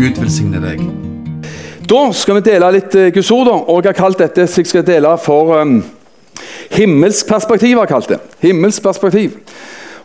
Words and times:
Gud 0.00 0.18
velsigne 0.18 0.58
deg. 0.66 0.82
Da 1.86 2.10
skal 2.10 2.34
vi 2.40 2.46
dele 2.50 2.74
litt 2.74 2.90
eh, 2.98 3.14
Guds 3.14 3.30
ord, 3.30 3.54
og 3.54 3.78
jeg 3.84 3.94
har 3.94 4.02
kalt 4.02 4.18
dette 4.18 4.50
så 4.50 4.58
jeg 4.64 4.70
skal 4.72 4.82
dele 4.90 5.14
for 5.22 5.62
um, 5.62 5.78
himmelsk 6.74 7.30
perspektiv. 7.30 7.78
har 7.78 7.86
jeg 7.86 7.94
kalt 7.94 8.10
det. 8.16 8.20
Himmelsk 8.42 8.82
perspektiv. 8.82 9.41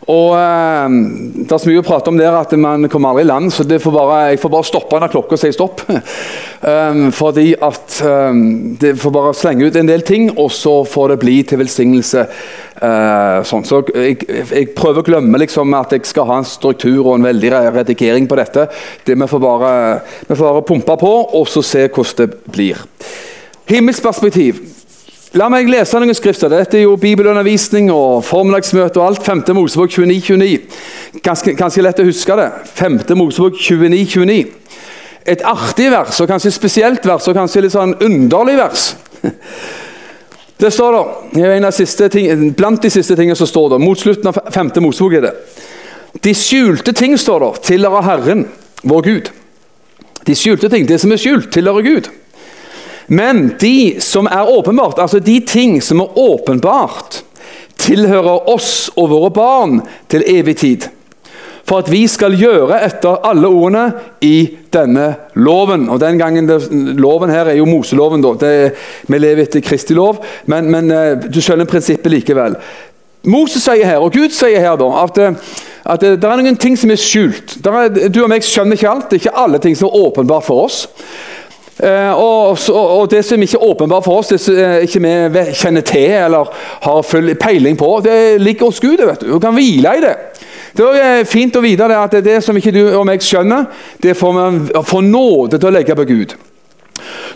Og 0.08 0.32
eh, 0.38 0.94
Det 1.36 1.52
er 1.52 1.60
så 1.60 1.68
mye 1.68 1.82
å 1.82 1.86
prate 1.86 2.12
om 2.12 2.18
der 2.18 2.36
at 2.38 2.54
man 2.60 2.88
kommer 2.88 3.12
aldri 3.12 3.26
i 3.26 3.28
land, 3.28 3.52
så 3.52 3.66
får 3.68 3.94
bare, 3.94 4.20
jeg 4.32 4.40
får 4.42 4.52
bare 4.54 4.68
stoppe 4.68 5.00
når 5.02 5.12
klokka 5.12 5.38
sier 5.40 5.54
stopp. 5.54 5.82
um, 5.88 7.02
fordi 7.20 7.50
at 7.54 7.98
um, 8.04 8.40
Det 8.80 8.94
får 9.00 9.14
bare 9.14 9.34
slenge 9.36 9.68
ut 9.68 9.76
en 9.76 9.90
del 9.90 10.04
ting, 10.08 10.30
og 10.36 10.50
så 10.54 10.80
får 10.88 11.12
det 11.12 11.18
bli 11.24 11.36
til 11.48 11.60
velsignelse. 11.60 12.24
Uh, 12.78 13.44
sånn. 13.48 13.66
Så 13.68 13.82
jeg, 13.90 14.20
jeg, 14.28 14.70
prøver 14.78 15.02
å 15.02 15.08
glemme 15.10 15.40
liksom, 15.42 15.74
at 15.76 15.92
jeg 15.96 16.06
skal 16.08 16.28
ha 16.30 16.40
en 16.40 16.48
struktur 16.48 17.02
og 17.02 17.16
en 17.16 17.28
veldig 17.28 17.52
redigering 17.76 18.28
på 18.30 18.38
dette. 18.38 18.68
Det 19.04 19.18
Vi 19.18 19.28
får 19.28 19.42
bare, 19.42 19.72
vi 20.28 20.34
får 20.34 20.44
bare 20.46 20.66
pumpe 20.68 20.98
på 21.00 21.14
og 21.36 21.48
så 21.50 21.64
se 21.66 21.88
hvordan 21.88 22.22
det 22.22 22.54
blir. 22.54 22.84
Himmelsk 23.68 24.06
perspektiv. 24.06 24.62
La 25.36 25.50
meg 25.52 25.68
lese 25.68 25.98
noen 26.00 26.16
skrifter. 26.16 26.48
Dette 26.48 26.78
er 26.78 26.86
jo 26.86 26.94
bibelundervisning 27.00 27.90
og 27.92 28.22
formiddagsmøte 28.24 29.00
og 29.00 29.10
alt. 29.10 29.26
5. 29.26 29.42
Mosebok 29.58 29.92
29, 29.92 30.22
29. 30.24 30.78
Ganske, 31.24 31.52
ganske 31.58 31.84
lett 31.84 32.00
å 32.00 32.06
huske 32.06 32.36
det. 32.38 32.46
5. 32.78 33.02
Mosebok 33.18 33.58
29, 33.60 33.98
29. 34.24 34.38
Et 35.28 35.44
artig 35.44 35.90
vers, 35.92 36.20
og 36.22 36.30
kanskje 36.30 36.54
spesielt 36.54 37.04
vers, 37.04 37.26
og 37.28 37.36
kanskje 37.36 37.66
litt 37.66 37.74
sånn 37.76 37.98
underlig 38.04 38.56
vers. 38.60 38.92
Det 40.58 40.72
står 40.74 40.90
da, 40.90 41.02
de 41.38 42.08
ting, 42.10 42.48
Blant 42.58 42.82
de 42.82 42.90
siste 42.90 43.14
tingene 43.14 43.36
som 43.38 43.46
står 43.46 43.76
det, 43.76 43.76
mot 43.78 44.00
slutten 44.00 44.26
av 44.26 44.40
5. 44.50 44.72
Mosebok 44.82 45.12
er 45.14 45.28
det 45.28 45.34
De 46.24 46.32
skjulte 46.34 46.90
ting, 46.98 47.14
står 47.14 47.44
det, 47.44 47.50
tilhører 47.68 48.02
Herren, 48.02 48.42
vår 48.82 49.04
Gud. 49.06 49.30
De 50.26 50.34
skjulte 50.34 50.66
ting, 50.72 50.88
Det 50.88 50.98
som 50.98 51.12
er 51.14 51.20
skjult, 51.22 51.52
tilhører 51.54 51.86
Gud. 51.86 52.10
Men 53.08 53.54
de 53.60 54.00
som 54.04 54.28
er 54.28 54.50
åpenbart, 54.52 55.00
altså 55.00 55.18
de 55.18 55.40
ting 55.40 55.78
som 55.82 56.00
er 56.04 56.18
åpenbart, 56.18 57.22
tilhører 57.78 58.48
oss 58.50 58.90
og 58.96 59.10
våre 59.12 59.30
barn 59.32 59.80
til 60.10 60.24
evig 60.28 60.56
tid. 60.60 60.88
For 61.68 61.82
at 61.82 61.90
vi 61.92 62.06
skal 62.08 62.36
gjøre 62.38 62.78
etter 62.86 63.20
alle 63.28 63.48
ordene 63.48 63.84
i 64.24 64.48
denne 64.72 65.08
loven. 65.36 65.88
Og 65.92 66.00
den 66.00 66.20
gangen 66.20 66.48
det, 66.48 66.62
Loven 66.96 67.32
her 67.32 67.50
er 67.50 67.58
jo 67.58 67.68
Moseloven. 67.68 68.24
da. 68.24 68.32
Det, 68.40 68.52
vi 69.06 69.20
lever 69.20 69.44
etter 69.44 69.64
Kristi 69.64 69.96
lov, 69.96 70.22
men, 70.48 70.70
men 70.72 70.88
eh, 70.90 71.26
du 71.28 71.40
skjønner 71.44 71.68
prinsippet 71.68 72.12
likevel. 72.12 72.56
Moses 73.28 73.66
sier 73.66 73.84
her, 73.84 74.00
og 74.00 74.14
Gud 74.14 74.32
sier 74.32 74.62
her 74.62 74.78
da, 74.80 74.88
at, 75.02 75.18
eh, 75.20 75.56
at 75.84 76.00
det, 76.00 76.14
det 76.22 76.30
er 76.30 76.40
noen 76.40 76.56
ting 76.56 76.78
som 76.78 76.92
er 76.94 77.00
skjult. 77.02 77.58
Er, 77.60 77.90
du 78.08 78.22
og 78.22 78.30
meg 78.32 78.46
skjønner 78.46 78.78
ikke 78.78 78.92
alt. 78.94 79.10
Det 79.10 79.18
er 79.18 79.26
ikke 79.26 79.42
alle 79.44 79.60
ting 79.60 79.76
som 79.76 79.90
er 79.90 80.06
åpenbart 80.08 80.48
for 80.48 80.70
oss. 80.70 80.86
Eh, 81.78 82.12
og, 82.12 82.58
og, 82.74 83.10
Det 83.10 83.22
som 83.24 83.42
ikke 83.42 83.58
er 83.58 83.70
åpenbart 83.70 84.04
for 84.04 84.18
oss, 84.18 84.32
det 84.32 84.40
som 84.42 84.54
eh, 84.54 84.82
ikke 84.82 85.02
vi 85.30 85.44
kjenner 85.54 85.86
til 85.86 86.10
eller 86.10 86.50
har 86.82 87.06
full 87.06 87.34
peiling 87.38 87.78
på, 87.78 88.00
det 88.04 88.40
ligger 88.42 88.66
hos 88.66 88.80
Gud. 88.80 88.98
vet 89.06 89.20
Du 89.20 89.32
Du 89.32 89.38
kan 89.38 89.54
hvile 89.54 89.96
i 89.96 90.00
det. 90.02 90.16
Det 90.76 90.84
er 91.02 91.24
fint 91.24 91.56
å 91.56 91.62
vite 91.62 91.84
at 91.84 92.12
det, 92.12 92.24
det 92.24 92.42
som 92.44 92.56
ikke 92.56 92.74
du 92.74 92.82
og 92.90 93.06
meg 93.06 93.22
skjønner, 93.22 93.66
det 94.02 94.16
får 94.16 94.32
man 94.32 94.60
få 94.84 95.00
nåde 95.00 95.58
til 95.58 95.68
å 95.68 95.74
legge 95.74 95.96
på 95.96 96.04
Gud. 96.04 96.34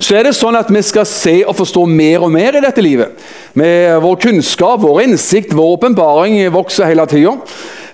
Så 0.03 0.17
er 0.19 0.27
det 0.27 0.35
sånn 0.35 0.59
at 0.59 0.70
Vi 0.70 0.83
skal 0.83 1.07
se 1.07 1.37
og 1.47 1.57
forstå 1.57 1.87
mer 1.87 2.25
og 2.27 2.33
mer 2.35 2.59
i 2.59 2.65
dette 2.65 2.83
livet. 2.83 3.15
Med 3.55 4.02
Vår 4.02 4.17
kunnskap, 4.17 4.83
vår 4.83 5.05
innsikt, 5.07 5.55
vår 5.55 5.77
åpenbaring 5.79 6.41
vokser 6.52 6.91
hele 6.91 7.07
tida. 7.07 7.36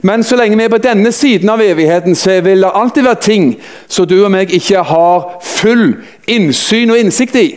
Men 0.02 0.24
så 0.24 0.36
lenge 0.36 0.56
vi 0.56 0.64
er 0.64 0.72
på 0.72 0.78
denne 0.82 1.12
siden 1.12 1.48
av 1.48 1.62
evigheten, 1.62 2.14
så 2.16 2.40
vil 2.40 2.62
det 2.62 2.70
alltid 2.74 3.02
være 3.02 3.22
ting 3.22 3.48
som 3.88 4.06
du 4.06 4.18
og 4.24 4.30
meg 4.30 4.52
ikke 4.54 4.82
har 4.82 5.38
full 5.42 5.96
innsyn 6.26 6.90
og 6.90 6.98
innsikt 6.98 7.36
i. 7.36 7.48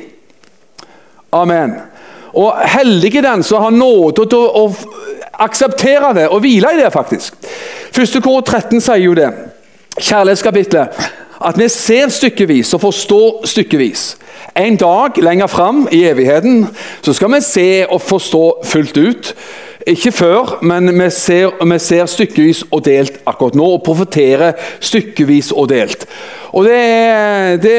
Amen. 1.31 1.75
Og 2.33 2.53
heldige 2.65 3.21
den 3.21 3.43
som 3.43 3.61
har 3.61 3.75
nåde 3.75 4.25
til 4.31 4.37
å 4.39 4.65
akseptere 5.41 6.13
det 6.15 6.27
og 6.29 6.41
hvile 6.43 6.73
i 6.73 6.81
det, 6.81 6.91
faktisk. 6.93 7.35
Første 7.91 8.21
kor 8.21 8.41
13 8.41 8.81
sier 8.81 9.03
jo 9.03 9.15
det. 9.17 9.29
Kjærlighetskapitlet. 9.99 11.09
At 11.41 11.57
vi 11.57 11.67
ser 11.69 12.09
stykkevis 12.13 12.73
og 12.73 12.81
forstår 12.81 13.47
stykkevis. 13.49 14.17
En 14.55 14.75
dag 14.77 15.17
lenger 15.17 15.47
fram 15.47 15.87
i 15.91 16.03
evigheten 16.05 16.67
så 17.01 17.13
skal 17.13 17.33
vi 17.33 17.41
se 17.41 17.85
og 17.89 18.01
forstå 18.01 18.45
fullt 18.65 18.97
ut. 18.97 19.33
Ikke 19.87 20.11
før, 20.13 20.57
men 20.61 20.91
vi 20.93 21.09
ser, 21.09 21.55
vi 21.65 21.77
ser, 21.81 22.05
stykkevis 22.05 22.65
og 22.69 22.83
delt 22.85 23.21
akkurat 23.25 23.55
nå. 23.57 23.65
Og 23.77 23.83
profeterer 23.85 24.53
stykkevis 24.79 25.51
og 25.51 25.69
delt. 25.71 26.05
Og 26.51 26.65
Det, 26.65 27.61
det, 27.63 27.75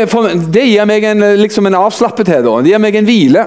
det 0.54 0.64
gir 0.66 0.88
meg 0.88 1.04
en, 1.04 1.26
liksom 1.38 1.66
en 1.66 1.78
avslappethet. 1.84 2.44
Det 2.44 2.72
gir 2.72 2.82
meg 2.82 2.96
en 2.98 3.06
hvile. 3.06 3.46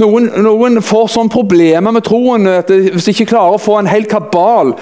Noen, 0.00 0.24
noen, 0.42 0.80
får 0.82 1.12
sånn 1.12 1.28
problemer 1.30 1.92
med 1.94 2.02
troen 2.02 2.48
at 2.50 2.70
hvis 2.72 3.06
de 3.06 3.12
ikke 3.14 3.28
klarer 3.30 3.54
å 3.54 3.62
få 3.62 3.76
en 3.78 3.86
hel 3.86 4.08
kabal 4.10 4.72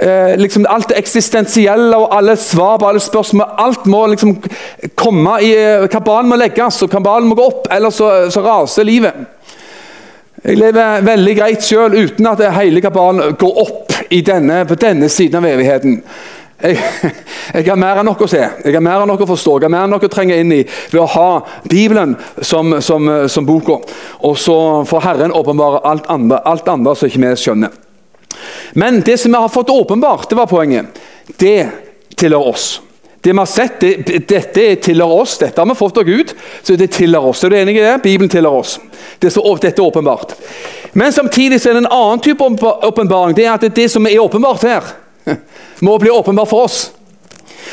eh, 0.00 0.38
liksom 0.40 0.64
Alt 0.72 0.88
det 0.88 1.02
eksistensielle 1.02 1.98
og 2.00 2.14
alle 2.16 2.32
svar 2.40 2.78
på 2.80 2.88
alle 2.88 3.02
spørsmål 3.04 3.60
Alt 3.60 3.84
må 3.92 4.00
liksom 4.14 4.38
komme 4.96 5.36
i 5.44 5.52
Kabalen 5.92 6.32
må 6.32 6.40
legges, 6.40 6.80
og 6.80 6.92
kabalen 6.92 7.28
må 7.28 7.36
gå 7.36 7.44
opp, 7.44 7.68
ellers 7.76 8.00
så, 8.00 8.08
så 8.32 8.40
raser 8.40 8.88
livet. 8.88 9.33
Jeg 10.44 10.58
lever 10.60 11.04
veldig 11.06 11.34
greit 11.38 11.64
sjøl 11.64 11.94
uten 11.96 12.26
at 12.28 12.40
det 12.42 12.50
hele 12.52 12.82
kabalen 12.84 13.36
går 13.40 13.60
opp 13.62 13.94
denne, 14.12 14.58
på 14.68 14.76
denne 14.76 15.08
siden 15.08 15.40
av 15.40 15.46
evigheten. 15.48 15.94
Jeg, 16.60 16.76
jeg, 17.54 17.64
har 17.70 17.78
mer 17.80 18.02
enn 18.02 18.08
nok 18.10 18.26
å 18.26 18.28
se, 18.28 18.42
jeg 18.42 18.74
har 18.76 18.84
mer 18.84 19.00
enn 19.00 19.08
nok 19.08 19.24
å 19.24 19.30
forstå, 19.30 19.54
jeg 19.56 19.66
har 19.66 19.72
mer 19.72 19.86
enn 19.86 19.94
nok 19.96 20.04
å 20.04 20.12
trenge 20.12 20.36
inn 20.40 20.52
i 20.52 20.60
ved 20.66 21.00
å 21.00 21.08
ha 21.14 21.28
Bibelen 21.64 22.12
som, 22.44 22.76
som, 22.84 23.08
som 23.32 23.48
boka. 23.48 23.80
Og 24.28 24.36
så 24.40 24.58
får 24.88 25.06
Herren 25.08 25.32
åpenbare 25.32 25.80
alt 25.88 26.12
andre, 26.12 26.42
alt 26.44 26.68
andre 26.68 26.92
som 26.92 27.08
ikke 27.08 27.24
vi 27.24 27.34
skjønner. 27.40 27.80
Men 28.76 29.00
det 29.06 29.16
som 29.22 29.32
vi 29.32 29.40
har 29.40 29.52
fått 29.52 29.72
åpenbart, 29.72 30.28
det 30.28 30.36
var 30.36 30.50
poenget, 30.50 31.00
det 31.40 31.58
tilhører 32.20 32.52
oss. 32.52 32.68
Det 33.24 33.32
vi 33.32 33.38
har 33.38 33.46
sett, 33.46 33.80
det, 33.80 34.18
Dette 34.28 34.64
tilhører 34.84 35.22
oss, 35.22 35.38
dette 35.40 35.56
har 35.60 35.68
vi 35.70 35.74
fått 35.78 35.96
av 35.96 36.04
Gud. 36.04 36.34
så 36.62 36.74
det 36.76 36.90
tilhører 36.92 37.30
oss. 37.30 37.44
Er 37.44 37.50
du 37.50 37.56
enig 37.56 37.78
i 37.78 37.80
det? 37.80 37.94
Bibelen 38.02 38.28
tilhører 38.28 38.58
oss. 38.58 38.74
Det 39.18 39.30
så, 39.32 39.40
dette 39.62 39.80
er 39.80 39.86
åpenbart. 39.86 40.34
Men 40.92 41.12
samtidig 41.12 41.56
er 41.56 41.72
det 41.72 41.80
en 41.86 41.88
annen 41.88 42.20
type 42.20 42.44
åpenbaring. 42.44 43.32
Det 43.36 43.46
er 43.46 43.54
at 43.54 43.64
det 43.64 43.86
som 43.90 44.04
er 44.06 44.20
åpenbart 44.20 44.66
her, 44.68 44.90
må 45.80 45.96
bli 45.98 46.12
åpenbart 46.12 46.52
for 46.52 46.66
oss. 46.68 46.90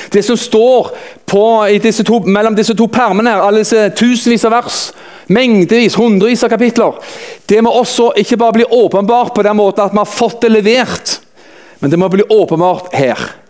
Det 0.09 0.23
som 0.23 0.39
står 0.39 0.94
på, 1.28 1.44
disse 1.83 2.07
to, 2.07 2.22
mellom 2.23 2.56
disse 2.56 2.78
to 2.78 2.88
permene, 2.88 3.35
her, 3.35 3.44
alle 3.44 3.66
disse 3.66 3.89
tusenvis 4.00 4.47
av 4.47 4.56
vers, 4.56 4.79
mengdevis, 5.28 6.00
hundrevis 6.00 6.47
av 6.47 6.56
kapitler, 6.56 6.95
det 7.51 7.59
må 7.59 7.75
også 7.75 8.13
ikke 8.23 8.39
bare 8.39 8.62
bli 8.62 8.72
åpenbart 8.72 9.35
på 9.35 9.44
den 9.44 9.59
måten 9.59 9.83
at 9.83 9.91
vi 9.91 10.00
har 10.00 10.16
fått 10.16 10.47
det 10.47 10.56
levert, 10.56 11.18
men 11.83 11.91
det 11.91 12.00
må 12.00 12.07
bli 12.07 12.23
åpenbart 12.31 12.95
her. 12.95 13.41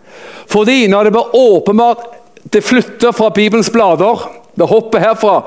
Fordi 0.52 0.84
når 0.90 1.08
det 1.08 1.14
blir 1.14 1.36
åpenbart 1.36 2.06
det 2.52 2.64
flytter 2.66 3.12
fra 3.12 3.30
Bibelens 3.30 3.70
blader, 3.72 4.24
det 4.54 4.68
hopper 4.68 5.00
herfra 5.00 5.38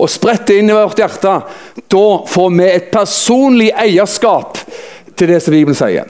og 0.00 0.10
spretter 0.10 0.60
inn 0.60 0.70
i 0.70 0.76
vårt 0.76 0.98
hjerte, 0.98 1.34
da 1.92 2.04
får 2.30 2.52
vi 2.54 2.68
et 2.70 2.90
personlig 2.92 3.70
eierskap 3.76 4.60
til 5.18 5.30
det 5.30 5.40
som 5.44 5.52
Bibelen 5.52 5.76
sier. 5.76 6.08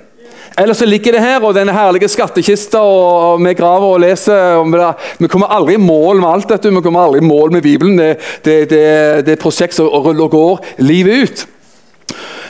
Ellers 0.54 0.78
så 0.78 0.86
ligger 0.86 1.16
det 1.16 1.22
her, 1.24 1.42
og 1.42 1.56
denne 1.56 1.74
herlige 1.74 2.06
skattkista, 2.12 2.78
og 2.78 3.40
vi 3.42 3.56
graver 3.58 3.96
og 3.96 4.02
leser 4.04 4.60
det. 4.70 4.90
Vi 5.18 5.30
kommer 5.32 5.50
aldri 5.50 5.74
i 5.74 5.82
mål 5.82 6.20
med 6.20 6.28
alt 6.30 6.52
dette. 6.52 6.70
Vi 6.70 6.82
kommer 6.84 7.08
aldri 7.08 7.24
i 7.24 7.26
mål 7.26 7.56
med 7.56 7.64
Bibelen. 7.64 7.98
Det, 7.98 8.12
det, 8.44 8.54
det, 8.70 8.84
det 9.26 9.32
er 9.32 9.34
et 9.34 9.42
prosjekt 9.42 9.74
som 9.74 9.90
ruller 9.90 10.28
og 10.28 10.36
går 10.36 10.84
livet 10.86 11.24
ut. 11.24 11.44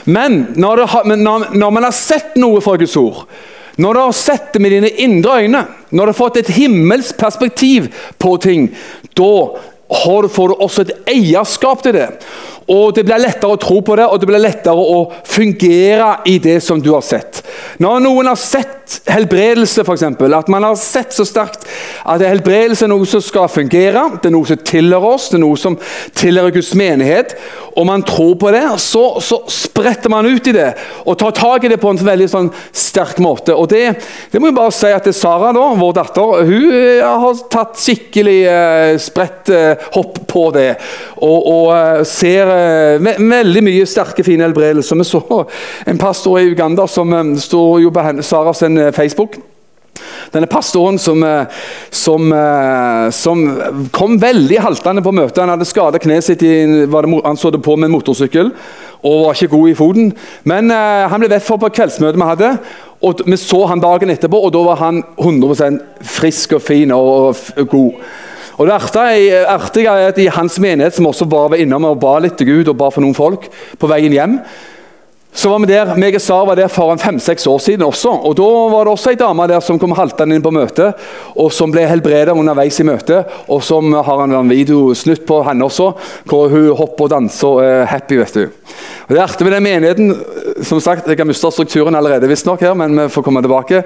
Men 0.05 0.43
når, 0.53 0.83
det, 0.83 1.17
når, 1.17 1.49
når 1.57 1.73
man 1.73 1.87
har 1.87 1.97
sett 1.97 2.37
noe 2.37 2.61
fra 2.61 2.77
Guds 2.77 2.93
ord, 3.01 3.23
når 3.81 3.93
du 3.93 3.99
har 3.99 4.15
sett 4.15 4.53
det 4.53 4.61
med 4.63 4.71
dine 4.71 4.89
indre 5.03 5.39
øyne, 5.43 5.63
når 5.89 6.05
du 6.05 6.13
har 6.13 6.19
fått 6.19 6.41
et 6.41 6.53
himmelsk 6.55 7.17
perspektiv 7.19 7.89
på 8.21 8.35
ting, 8.43 8.69
da 9.17 9.31
får 10.03 10.47
du 10.49 10.55
også 10.55 10.85
et 10.85 10.93
eierskap 11.11 11.83
til 11.83 11.97
det. 11.97 12.07
Og 12.67 12.95
Det 12.95 13.03
blir 13.05 13.21
lettere 13.21 13.53
å 13.53 13.61
tro 13.61 13.81
på 13.85 13.95
det, 13.99 14.07
og 14.09 14.19
det 14.19 14.29
blir 14.29 14.41
lettere 14.41 14.73
å 14.73 15.05
fungere 15.29 16.15
i 16.25 16.39
det 16.41 16.57
som 16.65 16.81
du 16.81 16.91
har 16.95 17.03
sett. 17.05 17.43
Når 17.77 17.99
noen 18.01 18.31
har 18.31 18.39
sett 18.39 18.99
helbredelse, 19.09 19.83
f.eks., 19.85 20.03
at 20.05 20.49
man 20.51 20.65
har 20.65 20.77
sett 20.79 21.13
så 21.13 21.25
sterkt 21.27 21.65
at 22.05 22.23
helbredelse 22.25 22.85
er 22.85 22.91
noe 22.91 23.05
som 23.09 23.21
skal 23.23 23.49
fungere, 23.51 24.07
det 24.21 24.29
er 24.29 24.33
noe 24.33 24.49
som 24.49 24.61
tilhører 24.61 25.15
oss, 25.15 25.29
det 25.29 25.39
er 25.39 25.43
noe 25.45 25.59
som 25.59 25.77
tilhører 26.17 26.55
Guds 26.55 26.73
menighet, 26.77 27.35
og 27.75 27.87
man 27.89 28.05
tror 28.07 28.35
på 28.39 28.51
det, 28.55 28.63
så, 28.81 29.03
så 29.21 29.41
spretter 29.51 30.11
man 30.11 30.27
ut 30.29 30.47
i 30.47 30.53
det 30.55 30.69
og 31.03 31.17
tar 31.19 31.33
tak 31.35 31.65
i 31.65 31.71
det 31.71 31.79
på 31.81 31.91
en 31.91 31.99
veldig 31.99 32.27
sånn 32.31 32.51
sterk 32.71 33.19
måte. 33.23 33.55
Og 33.55 33.67
det, 33.71 33.97
det 34.31 34.39
må 34.41 34.49
jeg 34.49 34.57
bare 34.57 34.75
si 34.75 34.91
at 34.93 35.03
det 35.05 35.11
er 35.11 35.17
Sara, 35.17 35.51
da, 35.55 35.65
vår 35.75 35.97
datter, 35.97 36.45
hun 36.47 36.69
eh, 36.71 37.03
har 37.03 37.41
tatt 37.51 37.75
skikkelig 37.81 38.37
eh, 38.47 38.93
spredt 39.01 39.51
eh, 39.53 39.89
hopp 39.97 40.21
på 40.31 40.47
det. 40.55 40.69
Og, 41.19 41.39
og 41.51 41.67
eh, 41.75 42.01
ser 42.07 42.54
eh, 42.55 43.17
veldig 43.19 43.65
mye 43.65 43.89
sterke, 43.89 44.23
fine 44.25 44.47
helbredelser. 44.47 44.99
Vi 45.01 45.07
så 45.09 45.41
en 45.85 46.01
pastor 46.01 46.39
i 46.39 46.47
Uganda 46.51 46.87
som 46.87 47.13
eh, 47.13 47.35
står 47.41 47.83
jo 47.83 47.93
på 47.95 48.07
Sara 48.23 48.53
sin 48.53 48.79
Facebook. 48.93 49.37
Denne 50.33 50.47
pastoren 50.51 50.97
som, 50.99 51.23
eh, 51.23 51.45
som, 51.89 52.33
eh, 52.33 53.09
som, 53.11 53.61
kom 53.91 54.17
veldig 54.19 54.59
haltende 54.59 55.03
på 55.03 55.13
møtet. 55.15 55.39
Han 55.43 55.53
hadde 55.53 55.67
skadet 55.67 56.01
kneet 56.03 56.25
sitt, 56.25 56.43
i, 56.43 56.65
det, 56.85 57.21
han 57.25 57.37
så 57.37 57.51
det 57.51 57.63
på 57.63 57.75
med 57.75 57.89
en 57.89 57.95
motorsykkel 57.95 58.51
og 59.05 59.25
var 59.25 59.37
ikke 59.37 59.53
god 59.53 59.69
i 59.69 59.77
foten. 59.77 60.13
Men 60.49 60.71
uh, 60.73 61.05
han 61.11 61.21
ble 61.21 61.29
vett 61.29 61.45
for 61.45 61.61
på 61.61 61.69
kveldsmøtet 61.77 62.17
vi 62.17 62.25
hadde. 62.25 62.47
og 63.05 63.19
Vi 63.27 63.37
så 63.37 63.59
han 63.69 63.83
dagen 63.83 64.09
etterpå, 64.09 64.39
og 64.39 64.53
da 64.55 64.63
var 64.65 64.79
han 64.81 65.03
100% 65.21 65.77
frisk 66.01 66.55
og 66.57 66.63
fin 66.65 66.91
og, 66.95 67.35
og 67.53 67.67
god. 67.69 67.99
Og 68.57 68.67
Det 68.67 68.73
artige 68.73 69.89
er 69.89 70.07
at 70.07 70.17
i 70.21 70.29
hans 70.31 70.59
menighet, 70.59 70.95
som 70.95 71.07
også 71.07 71.27
bare 71.29 71.55
var 71.55 71.61
innom 71.61 71.89
og 71.91 71.99
ba 71.99 72.19
litt 72.23 72.37
til 72.39 72.47
Gud 72.47 72.71
og 72.71 72.77
ba 72.79 72.89
for 72.93 73.03
noen 73.03 73.17
folk 73.17 73.49
på 73.79 73.89
veien 73.91 74.15
hjem, 74.15 74.39
så 75.35 75.49
var 75.51 75.59
vi 75.59 75.67
der, 75.67 75.89
meg 75.99 76.15
og 76.15 76.21
Sara 76.23 76.45
var 76.47 76.55
der 76.55 76.69
for 76.71 76.95
fem-seks 76.95 77.43
år 77.51 77.57
siden 77.59 77.83
også. 77.83 78.13
og 78.23 78.37
Da 78.39 78.45
var 78.71 78.87
det 78.87 78.93
også 78.93 79.11
ei 79.11 79.17
dame 79.19 79.47
der 79.51 79.59
som 79.59 79.79
kom 79.79 79.91
haltende 79.91 80.37
inn 80.37 80.45
på 80.45 80.53
møtet, 80.55 80.95
og 81.35 81.51
som 81.51 81.73
ble 81.73 81.83
helbredet 81.89 82.31
underveis 82.31 82.79
i 82.79 82.85
møtet. 82.87 83.27
Og 83.51 83.59
som 83.63 83.91
har 83.91 84.23
en 84.23 84.49
videosnutt 84.49 85.25
på 85.27 85.41
henne 85.43 85.67
også, 85.67 85.89
hvor 86.23 86.47
hun 86.53 86.71
hopper 86.79 87.09
og 87.09 87.11
danser 87.17 87.49
og 87.49 87.63
er 87.65 87.83
happy. 87.91 88.21
vet 88.21 88.33
du. 88.33 88.47
Og 89.07 89.11
Det 89.11 89.19
er 89.19 89.23
artig 89.27 89.43
med 89.43 89.53
den 89.53 89.63
menigheten. 89.63 90.15
Som 90.63 90.79
sagt, 90.79 91.07
Jeg 91.07 91.17
har 91.17 91.25
mista 91.25 91.51
strukturen 91.51 91.95
allerede, 91.95 92.29
visstnok, 92.29 92.61
men 92.75 92.95
vi 92.95 93.09
får 93.09 93.21
komme 93.21 93.41
tilbake. 93.41 93.83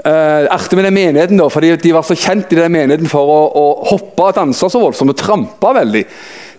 Uh, 0.00 0.46
artig 0.48 0.78
med 0.78 0.86
den 0.86 0.94
menigheten 0.96 1.36
da, 1.36 1.48
fordi 1.52 1.74
De 1.76 1.90
var 1.92 2.04
så 2.06 2.14
kjent 2.16 2.52
i 2.54 2.56
den 2.56 2.72
menigheten 2.72 3.10
for 3.10 3.28
å, 3.28 3.40
å 3.52 3.64
hoppe 3.90 4.30
og 4.30 4.36
danse 4.38 4.70
så 4.72 4.80
voldsomt 4.80 5.12
og 5.12 5.18
trampe 5.18 5.74
veldig. 5.76 6.04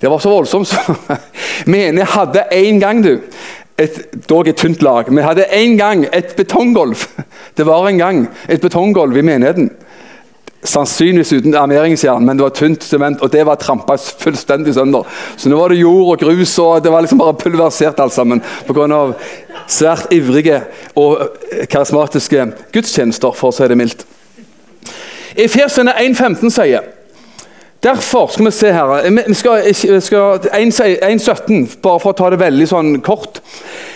Det 0.01 0.09
var 0.09 0.21
så 0.21 0.33
voldsomt. 0.33 0.69
så 0.69 1.17
Menigheten 1.71 2.13
hadde 2.13 2.45
én 2.57 2.81
gang, 2.81 3.01
du 3.01 3.15
et, 3.81 4.01
dog 4.29 4.49
et 4.49 4.57
tynt 4.57 4.81
lag. 4.85 5.09
men 5.11 5.25
hadde 5.25 5.47
en 5.57 5.77
gang 5.77 6.05
et 6.11 6.35
betonggolf. 6.37 7.07
Det 7.57 7.65
var 7.65 7.87
en 7.87 7.97
gang 7.97 8.27
et 8.47 8.61
betonggolf 8.61 9.17
i 9.17 9.25
menigheten. 9.25 9.71
Sannsynligvis 10.63 11.33
uten 11.33 11.55
armeringsjern, 11.57 12.25
men 12.25 12.37
det 12.37 12.43
var 12.45 12.53
tynt 12.53 12.83
sement, 12.85 13.21
og 13.21 13.31
det 13.33 13.41
var 13.47 13.57
trampa 13.57 13.95
fullstendig 13.97 14.75
sønder. 14.75 15.07
Så 15.37 15.49
nå 15.49 15.57
var 15.57 15.73
det 15.73 15.79
jord 15.81 16.13
og 16.13 16.21
grus, 16.21 16.53
og 16.61 16.83
det 16.83 16.91
var 16.93 17.01
liksom 17.01 17.21
bare 17.21 17.33
pulverisert 17.33 17.99
alt 17.99 18.13
sammen 18.13 18.43
pga. 18.67 19.13
svært 19.67 20.13
ivrige 20.13 20.61
og 20.95 21.31
karismatiske 21.69 22.45
gudstjenester, 22.73 23.33
for 23.33 23.49
å 23.49 23.55
si 23.55 23.67
det 23.67 23.77
mildt. 23.77 24.05
Efesene 25.35 25.93
1,15 25.97 26.51
sier 26.51 26.89
Derfor 27.81 28.27
skal 28.29 28.45
vi 28.45 28.51
se 28.51 28.71
her 28.71 28.91
vi 29.27 29.33
skal, 29.33 30.01
skal 30.01 30.43
1,17, 30.53 31.79
bare 31.81 31.99
for 31.99 32.11
å 32.11 32.17
ta 32.17 32.29
det 32.29 32.37
veldig 32.37 32.67
sånn 32.69 32.91
kort. 33.01 33.39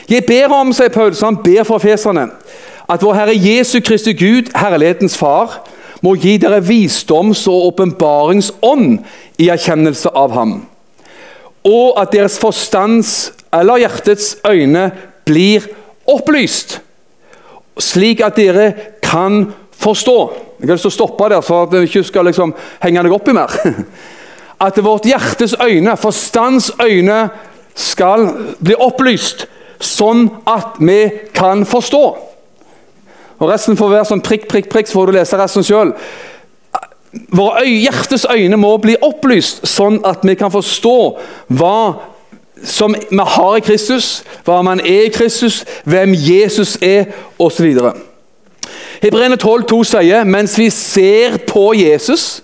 Jeg 0.10 0.26
ber 0.26 0.50
om, 0.58 0.72
sier 0.74 0.90
Paulus, 0.90 1.22
han 1.22 1.38
ber 1.44 1.62
for 1.68 1.78
feserne, 1.78 2.32
at 2.90 3.06
vår 3.06 3.14
Herre 3.14 3.36
Jesu 3.38 3.78
Kristi 3.86 4.16
Gud, 4.18 4.50
herlighetens 4.58 5.18
Far, 5.18 5.60
må 6.04 6.16
gi 6.20 6.38
dere 6.42 6.62
visdoms- 6.64 7.46
og 7.52 7.70
åpenbaringsånd 7.72 9.00
i 9.42 9.50
erkjennelse 9.54 10.12
av 10.16 10.36
ham, 10.36 10.56
og 11.66 12.00
at 12.02 12.14
deres 12.14 12.40
forstands 12.42 13.32
eller 13.56 13.86
hjertets 13.86 14.36
øyne 14.48 14.90
blir 15.26 15.66
opplyst, 16.08 16.80
slik 17.80 18.22
at 18.24 18.38
dere 18.38 18.72
kan 19.04 19.54
forstå. 19.80 20.18
Jeg 20.60 20.68
har 20.68 20.78
lyst 20.78 20.88
til 20.88 20.94
å 20.94 20.98
stoppe 20.98 21.30
der, 21.30 21.42
så 21.44 21.64
at 21.66 21.74
du 21.74 21.82
ikke 21.84 22.04
skal 22.08 22.30
liksom 22.30 22.54
henge 22.84 23.04
deg 23.06 23.16
opp 23.16 23.28
i 23.30 23.36
mer. 23.36 23.56
At 24.66 24.78
vårt 24.80 25.04
hjertes 25.04 25.52
øyne, 25.60 25.98
forstands 26.00 26.70
øyne, 26.80 27.26
skal 27.76 28.30
bli 28.64 28.78
opplyst, 28.80 29.50
sånn 29.84 30.30
at 30.48 30.78
vi 30.80 31.02
kan 31.36 31.66
forstå. 31.68 32.04
Og 33.40 33.50
Resten 33.50 33.78
får 33.78 33.92
være 33.92 34.08
sånn 34.10 34.24
prikk, 34.24 34.48
prikk, 34.52 34.70
prikk, 34.72 34.90
så 34.90 35.00
får 35.00 35.12
du 35.12 35.18
lese 35.18 35.40
resten 35.40 35.66
sjøl. 35.66 35.94
Våre 37.36 37.64
hjertes 37.68 38.26
øyne 38.32 38.58
må 38.60 38.74
bli 38.84 38.98
opplyst, 39.04 39.64
sånn 39.68 40.02
at 40.08 40.24
vi 40.28 40.36
kan 40.40 40.52
forstå 40.52 40.98
hva 41.56 41.78
som 42.66 42.96
vi 42.96 43.28
har 43.36 43.58
i 43.58 43.64
Kristus, 43.64 44.24
hva 44.48 44.62
man 44.66 44.80
er 44.80 45.08
i 45.08 45.14
Kristus, 45.14 45.64
hvem 45.84 46.16
Jesus 46.16 46.78
er, 46.84 47.12
osv. 47.40 47.68
Hebreerne 49.04 49.38
12,2 49.38 49.82
sier 49.92 50.28
mens 50.28 50.56
vi 50.60 50.70
ser 50.74 51.38
på 51.48 51.74
Jesus, 51.76 52.42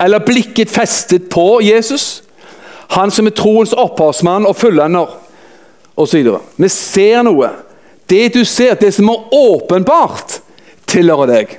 eller 0.00 0.24
blikket 0.24 0.70
festet 0.70 1.28
på 1.32 1.60
Jesus, 1.64 2.22
han 2.92 3.10
som 3.10 3.26
er 3.26 3.36
troens 3.36 3.72
opphavsmann 3.72 4.46
og 4.46 4.56
fullender 4.56 5.12
osv. 5.96 6.34
Vi 6.56 6.68
ser 6.68 7.22
noe. 7.24 7.52
Det 8.12 8.28
du 8.36 8.42
ser, 8.44 8.76
det 8.76 8.92
som 8.92 9.08
er 9.08 9.34
åpenbart, 9.34 10.38
tilhører 10.92 11.32
deg. 11.32 11.58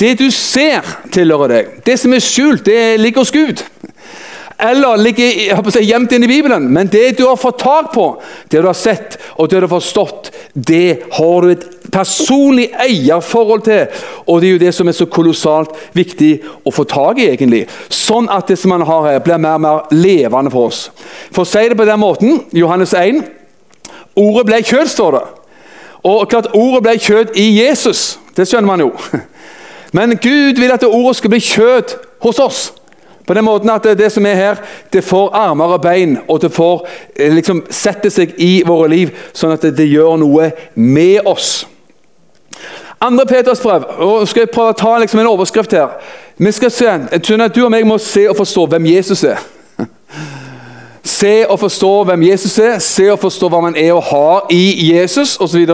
Det 0.00 0.14
du 0.20 0.30
ser, 0.32 0.84
tilhører 1.12 1.52
deg. 1.52 1.74
Det 1.84 1.98
som 2.00 2.12
er 2.16 2.24
skjult, 2.24 2.64
det 2.64 2.96
ligger 3.00 3.24
hos 3.24 3.34
Gud 3.34 3.64
eller 4.58 4.96
ligger 4.96 5.70
si, 5.70 5.82
gjemt 5.84 6.12
inn 6.12 6.24
i 6.24 6.28
Bibelen. 6.28 6.68
Men 6.72 6.88
det 6.88 7.18
du 7.18 7.26
har 7.26 7.36
fått 7.36 7.58
tak 7.60 7.92
på, 7.92 8.06
det 8.48 8.62
du 8.62 8.68
har 8.68 8.76
sett 8.76 9.18
og 9.36 9.50
det 9.50 9.60
du 9.60 9.66
har 9.66 9.74
forstått, 9.74 10.30
det 10.54 11.02
har 11.12 11.44
du 11.44 11.52
et 11.52 11.66
personlig 11.92 12.70
eierforhold 12.86 13.66
til. 13.68 14.02
Og 14.24 14.40
det 14.40 14.48
er 14.48 14.54
jo 14.54 14.62
det 14.64 14.72
som 14.74 14.88
er 14.88 14.96
så 14.96 15.08
kolossalt 15.12 15.76
viktig 15.96 16.32
å 16.64 16.72
få 16.72 16.86
tak 16.88 17.20
i, 17.20 17.28
egentlig. 17.34 17.66
Sånn 17.92 18.30
at 18.32 18.48
det 18.48 18.58
som 18.60 18.72
man 18.72 18.86
har 18.88 19.10
her, 19.10 19.24
blir 19.24 19.40
mer 19.42 19.58
og 19.58 19.66
mer 19.66 19.96
levende 19.96 20.52
for 20.54 20.70
oss. 20.72 20.86
For 21.28 21.44
å 21.44 21.50
si 21.50 21.66
det 21.68 21.78
på 21.78 21.88
den 21.88 22.00
måten, 22.00 22.46
Johannes 22.56 22.96
1 22.96 23.24
Ordet 24.16 24.46
ble 24.48 24.62
kjøtt, 24.64 24.88
står 24.88 25.12
det. 25.12 25.24
Og 26.06 26.28
klart 26.30 26.52
ordet 26.54 26.84
ble 26.84 26.96
kjøtt 27.02 27.36
i 27.38 27.48
Jesus. 27.58 28.16
Det 28.36 28.46
skjønner 28.46 28.70
man 28.70 28.84
jo. 28.84 28.92
Men 29.96 30.14
Gud 30.22 30.60
vil 30.60 30.72
at 30.72 30.84
ordet 30.86 31.16
skal 31.18 31.32
bli 31.32 31.42
kjøtt 31.42 31.96
hos 32.22 32.38
oss. 32.42 32.60
På 33.26 33.34
den 33.34 33.44
måten 33.44 33.70
at 33.70 33.86
det, 33.98 34.12
som 34.12 34.26
er 34.26 34.34
her, 34.38 34.60
det 34.92 35.02
får 35.04 35.34
armer 35.34 35.72
og 35.74 35.82
bein, 35.82 36.18
og 36.28 36.42
det 36.42 36.52
får 36.54 36.84
eh, 37.16 37.32
liksom 37.34 37.64
sette 37.70 38.10
seg 38.10 38.36
i 38.38 38.60
våre 38.66 38.86
liv, 38.92 39.10
sånn 39.34 39.56
at 39.56 39.66
det, 39.66 39.72
det 39.80 39.88
gjør 39.90 40.20
noe 40.22 40.52
med 40.74 41.26
oss. 41.26 41.64
Andre 43.02 43.26
Peters 43.26 43.60
brev. 43.60 43.82
og 43.98 44.28
skal 44.28 44.46
jeg 44.46 44.52
prøve 44.54 44.76
å 44.76 44.78
ta 44.78 44.94
liksom 45.02 45.20
en 45.20 45.32
overskrift 45.32 45.74
her. 45.74 45.98
Vi 46.38 46.52
skal 46.54 46.70
se, 46.70 46.94
sånn 47.26 47.44
at 47.44 47.54
Du 47.54 47.64
og 47.64 47.72
meg 47.74 47.86
må 47.88 47.98
se 47.98 48.28
og 48.30 48.38
forstå 48.38 48.66
hvem 48.72 48.86
Jesus 48.94 49.24
er. 49.26 49.42
Se 51.06 51.44
og 51.48 51.60
forstå 51.60 51.90
hvem 52.04 52.22
Jesus 52.26 52.58
er, 52.58 52.78
se 52.82 53.06
og 53.12 53.20
forstå 53.22 53.48
hva 53.52 53.60
man 53.62 53.76
er 53.78 53.92
og 53.94 54.02
har 54.08 54.48
i 54.50 54.90
Jesus 54.90 55.36
osv. 55.40 55.68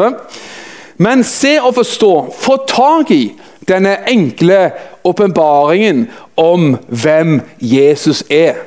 Men 1.01 1.25
se 1.25 1.57
og 1.61 1.75
forstå, 1.75 2.13
få 2.39 2.59
tak 2.69 3.11
i 3.11 3.33
denne 3.69 3.97
enkle 4.11 4.71
åpenbaringen 5.05 6.11
om 6.37 6.77
hvem 6.89 7.41
Jesus 7.61 8.25
er. 8.31 8.61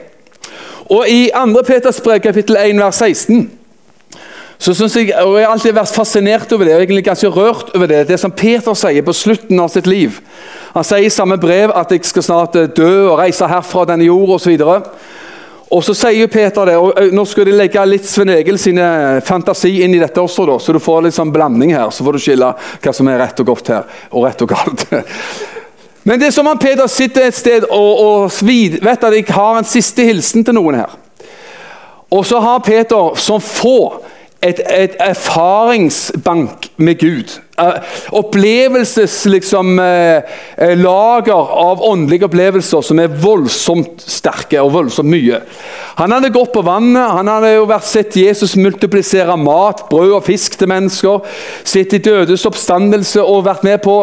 Og 0.89 1.10
I 1.10 1.29
2. 1.36 1.62
Peters 1.67 2.01
brev, 2.01 2.19
kapittel 2.19 2.57
1, 2.57 2.79
vers 2.79 2.95
16, 2.95 3.51
så 4.57 4.74
synes 4.74 4.95
jeg, 4.95 5.13
og 5.22 5.38
jeg 5.38 5.45
har 5.45 5.53
alltid 5.53 5.74
vært 5.75 5.95
fascinert 5.95 6.53
over 6.53 6.65
det, 6.65 6.75
og 6.75 6.81
egentlig 6.81 7.03
ganske 7.03 7.27
rørt 7.27 7.75
over 7.75 7.86
det, 7.86 8.07
det 8.07 8.19
som 8.19 8.31
Peter 8.31 8.74
sier 8.74 9.03
på 9.03 9.13
slutten 9.13 9.60
av 9.60 9.69
sitt 9.69 9.88
liv. 9.88 10.15
Han 10.74 10.86
sier 10.88 11.05
i 11.05 11.12
samme 11.13 11.38
brev 11.38 11.74
at 11.75 11.91
jeg 11.91 12.05
skal 12.07 12.24
snart 12.24 12.55
dø 12.77 12.91
og 13.10 13.19
reise 13.19 13.50
herfra 13.50 13.84
denne 13.89 14.07
jord 14.07 14.38
osv. 14.38 14.55
Og 15.74 15.81
så 15.84 15.95
sier 15.98 16.27
Peter 16.29 16.69
det, 16.69 16.75
og 16.77 17.13
Nå 17.15 17.24
skal 17.25 17.48
de 17.50 17.55
legge 17.55 17.86
litt 17.89 18.05
Sven 18.05 18.29
Egil 18.36 18.60
sine 18.62 18.86
fantasi 19.25 19.79
inn 19.84 19.95
i 19.98 20.01
dette 20.01 20.22
også, 20.22 20.45
da, 20.45 20.60
så 20.62 20.75
du 20.75 20.79
får 20.84 21.07
litt 21.07 21.17
sånn 21.17 21.34
blanding 21.34 21.74
her. 21.74 21.89
Så 21.89 22.05
får 22.05 22.17
du 22.17 22.22
skille 22.22 22.51
hva 22.53 22.93
som 22.93 23.10
er 23.10 23.19
rett 23.24 23.41
og 23.41 23.50
godt 23.50 23.74
her, 23.74 23.88
og 24.12 24.27
rett 24.27 24.45
og 24.45 24.53
galt. 24.53 24.86
Men 26.05 26.22
det 26.22 26.29
er 26.29 26.36
som 26.36 26.48
om 26.48 26.60
Peter 26.62 26.86
sitter 26.91 27.25
et 27.25 27.38
sted 27.38 27.63
og, 27.65 28.01
og 28.05 28.36
vet 28.45 29.07
at 29.07 29.15
jeg 29.15 29.25
har 29.34 29.57
en 29.57 29.65
siste 29.65 30.05
hilsen 30.05 30.45
til 30.45 30.53
noen 30.53 30.84
her. 30.84 30.93
Og 32.13 32.22
så 32.29 32.38
har 32.39 32.62
Peter 32.62 33.15
som 33.17 33.41
få 33.41 34.03
et, 34.46 34.62
et 34.70 34.96
erfaringsbank 35.02 36.70
med 36.78 37.00
Gud. 37.02 37.34
Uh, 37.56 37.80
opplevelses 38.20 39.16
liksom 39.32 39.80
uh, 39.80 40.36
lager 40.75 41.54
av 41.56 41.84
åndelige 41.88 42.28
opplevelser 42.28 42.84
som 42.84 43.00
er 43.02 43.14
voldsomt 43.24 44.04
sterke 44.04 44.60
og 44.62 44.74
voldsomt 44.75 45.10
mye. 45.10 45.40
Han 46.02 46.14
hadde 46.14 46.34
gått 46.36 46.54
på 46.54 46.66
vannet, 46.68 47.16
han 47.16 47.32
hadde 47.32 47.56
jo 47.56 47.68
vært 47.70 47.88
sett 47.88 48.18
Jesus 48.20 48.58
multiplisere 48.60 49.38
mat, 49.40 49.86
brød 49.90 50.18
og 50.20 50.25
fisk 50.28 50.60
til 50.60 50.72
mennesker. 50.72 51.24
Sett 51.64 51.96
i 51.96 52.04
dødes 52.04 52.46
oppstandelse 52.46 53.24
og 53.24 53.46
vært 53.48 53.66
med 53.68 53.82
på 53.86 54.02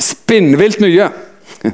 spinnvilt 0.00 0.82
mye. 0.82 1.10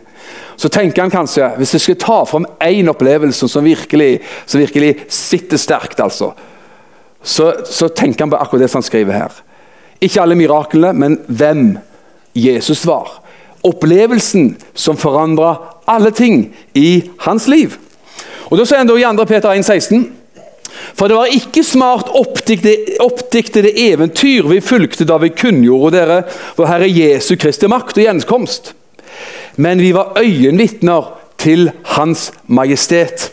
Så 0.60 0.70
tenker 0.72 1.04
han 1.04 1.12
kanskje, 1.12 1.48
hvis 1.58 1.74
jeg 1.76 1.84
skal 1.84 1.98
ta 2.00 2.18
fram 2.28 2.46
én 2.64 2.88
opplevelse 2.92 3.48
som 3.48 3.64
virkelig, 3.64 4.20
som 4.48 4.60
virkelig 4.60 4.94
sitter 5.12 5.60
sterkt, 5.60 6.00
altså, 6.00 6.32
så, 7.26 7.50
så, 7.66 7.88
tenker 7.88 8.24
han 8.24 8.30
på 8.30 8.38
akkurat 8.38 8.64
det 8.64 8.70
som 8.70 8.78
han 8.80 8.86
skriver 8.86 9.18
her. 9.18 9.40
Ikke 10.00 10.22
alle 10.22 10.36
miraklene, 10.38 10.92
men 10.94 11.16
hvem 11.26 11.78
Jesus 12.36 12.84
var. 12.86 13.08
Opplevelsen 13.66 14.52
som 14.76 14.98
forandra 15.00 15.56
alle 15.90 16.12
ting 16.14 16.52
i 16.74 17.10
hans 17.26 17.48
liv. 17.50 17.74
Og 18.46 18.60
Da 18.60 18.66
sier 18.68 18.78
han 18.78 18.86
da 18.90 18.94
i 18.94 19.02
2. 19.02 19.26
Peter 19.26 19.50
1,16.: 19.50 20.06
For 20.94 21.08
det 21.08 21.16
var 21.18 21.34
ikke 21.34 21.64
smart 21.66 22.12
oppdiktede 22.14 23.72
eventyr 23.88 24.46
vi 24.46 24.60
fulgte 24.60 25.08
da 25.08 25.18
vi 25.18 25.34
kunngjorde 25.34 25.96
dere 25.98 26.22
vår 26.56 26.70
Herre 26.70 26.90
Jesu 26.92 27.34
Kristi 27.36 27.66
makt 27.66 27.98
og 27.98 28.04
gjenkomst 28.04 28.74
men 29.56 29.80
vi 29.80 29.92
var 29.94 30.12
øyenvitner 30.20 31.12
til 31.38 31.70
Hans 31.84 32.32
Majestet. 32.46 33.32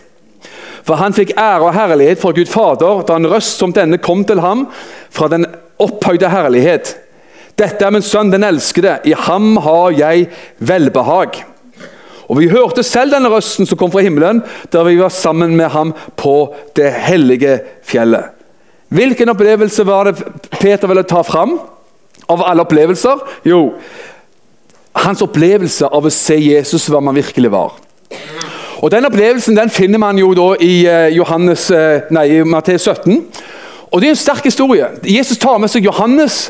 For 0.84 1.00
han 1.00 1.16
fikk 1.16 1.36
ære 1.40 1.70
og 1.70 1.76
herlighet 1.76 2.22
fra 2.22 2.34
Gud 2.36 2.50
Fader 2.52 3.04
da 3.08 3.18
en 3.18 3.30
røst 3.32 3.62
som 3.62 3.74
denne 3.76 4.02
kom 4.04 4.26
til 4.28 4.42
ham 4.44 4.66
fra 5.14 5.30
den 5.32 5.48
opphøyde 5.82 6.30
herlighet. 6.32 6.96
Dette 7.60 7.86
er 7.86 7.94
min 7.94 8.04
sønn, 8.04 8.32
den 8.34 8.44
elskede. 8.44 8.98
I 9.06 9.14
ham 9.28 9.58
har 9.64 9.94
jeg 9.96 10.30
velbehag. 10.60 11.44
Og 12.28 12.40
Vi 12.40 12.50
hørte 12.50 12.84
selv 12.84 13.14
denne 13.14 13.30
røsten 13.30 13.68
som 13.70 13.78
kom 13.78 13.92
fra 13.94 14.02
himmelen, 14.02 14.42
da 14.72 14.84
vi 14.88 14.98
var 14.98 15.12
sammen 15.14 15.56
med 15.56 15.70
ham 15.70 15.94
på 16.18 16.56
det 16.76 16.90
hellige 17.06 17.60
fjellet. 17.86 18.32
Hvilken 18.94 19.30
opplevelse 19.34 19.86
var 19.86 20.10
det 20.10 20.24
Peter 20.60 20.88
ville 20.88 21.04
ta 21.04 21.22
fram? 21.26 21.58
Av 22.30 22.44
alle 22.46 22.64
opplevelser? 22.64 23.20
Jo, 23.46 23.74
hans 25.04 25.22
opplevelse 25.26 25.90
av 25.90 26.06
å 26.06 26.14
se 26.14 26.38
Jesus 26.40 26.88
hva 26.90 27.02
man 27.04 27.18
virkelig 27.18 27.52
var. 27.54 27.74
Og 28.84 28.92
Den 28.92 29.06
opplevelsen 29.08 29.56
den 29.56 29.72
finner 29.72 30.02
man 30.02 30.18
jo 30.20 30.34
da 30.36 30.50
i 30.60 30.84
eh, 30.84 31.14
Johannes, 31.16 31.70
nei, 32.12 32.26
i 32.28 32.44
Matteus 32.44 32.84
17. 32.84 33.22
Og 33.94 34.02
Det 34.02 34.10
er 34.10 34.16
en 34.16 34.20
sterk 34.20 34.44
historie. 34.44 34.90
Jesus 35.08 35.40
tar 35.40 35.62
med 35.62 35.72
seg 35.72 35.86
Johannes, 35.88 36.50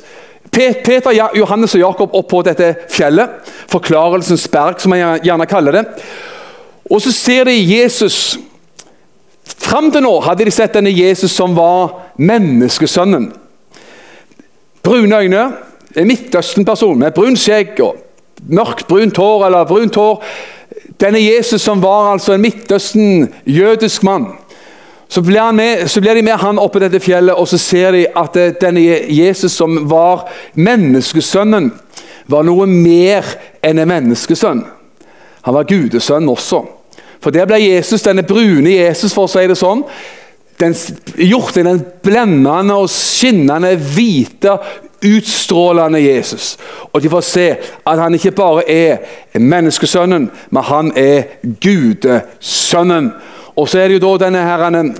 Peter, 0.53 1.11
Johannes 1.37 1.75
og 1.75 1.81
Jakob 1.81 2.15
opp 2.17 2.29
på 2.31 2.41
dette 2.45 2.71
fjellet. 2.89 3.41
Forklarelsens 3.69 4.47
berg, 4.49 4.81
som 4.81 4.93
man 4.93 5.19
gjerne 5.21 5.47
kaller 5.49 5.77
det. 5.77 5.83
Og 6.89 7.01
så 7.01 7.13
ser 7.13 7.49
de 7.49 7.55
Jesus. 7.57 8.37
Fram 9.43 9.91
til 9.91 10.05
nå 10.05 10.13
hadde 10.23 10.45
de 10.47 10.53
sett 10.53 10.75
denne 10.77 10.93
Jesus 10.93 11.35
som 11.35 11.55
var 11.57 12.13
menneskesønnen. 12.17 13.31
Brune 14.83 15.19
øyne, 15.19 15.45
en 15.95 16.07
Midtøsten-person 16.07 16.99
med 16.99 17.13
brunt 17.15 17.39
skjegg 17.39 17.79
og 17.83 17.99
mørkt 18.49 18.87
brunt 18.87 19.17
hår 19.17 19.45
eller 19.47 19.67
brunt 19.69 19.95
hår. 19.95 20.23
Denne 21.03 21.19
Jesus 21.19 21.61
som 21.61 21.81
var 21.83 22.13
altså 22.13 22.33
en 22.33 22.41
Midtøsten-jødisk 22.41 24.03
mann. 24.07 24.29
Så 25.07 25.21
blir, 25.21 25.51
med, 25.51 25.89
så 25.89 26.01
blir, 26.01 26.15
de 26.15 26.23
med 26.23 26.39
han 26.39 26.59
oppe 26.59 26.79
dette 26.79 27.01
fjellet, 27.03 27.35
og 27.35 27.47
så 27.47 27.57
ser 27.59 27.91
de 27.91 28.05
at 28.17 28.37
denne 28.61 28.81
Jesus 29.11 29.51
som 29.51 29.83
var 29.89 30.29
menneskesønnen, 30.55 31.73
var 32.31 32.47
noe 32.47 32.65
mer 32.71 33.27
enn 33.61 33.81
en 33.83 33.91
menneskesønn. 33.91 34.63
Han 35.43 35.57
var 35.57 35.67
gudesønn 35.67 36.29
også. 36.31 36.63
For 37.19 37.35
der 37.35 37.47
ble 37.47 37.59
Jesus, 37.59 38.03
denne 38.03 38.23
brune 38.23 38.71
Jesus, 38.71 39.13
for 39.13 39.27
å 39.27 39.31
si 39.31 39.43
det 39.47 39.59
sånn, 39.59 39.83
den, 40.59 40.75
gjort 41.17 41.53
til 41.53 41.65
den 41.65 41.81
blendende 42.03 42.75
og 42.75 42.89
skinnende 42.91 43.75
hvite, 43.75 44.57
utstrålende 45.03 45.99
Jesus. 45.99 46.57
Og 46.93 47.01
de 47.01 47.09
får 47.09 47.25
se 47.27 47.47
at 47.85 47.99
han 47.99 48.13
ikke 48.13 48.31
bare 48.31 48.63
er 48.71 49.39
menneskesønnen, 49.39 50.29
men 50.49 50.63
han 50.63 50.91
er 50.95 51.23
gudesønnen. 51.43 53.11
Og 53.55 53.69
så 53.69 53.79
er 53.79 53.87
det 53.87 53.99
jo 53.99 54.05
da 54.05 54.25
denne 54.25 54.45
herren, 54.45 54.93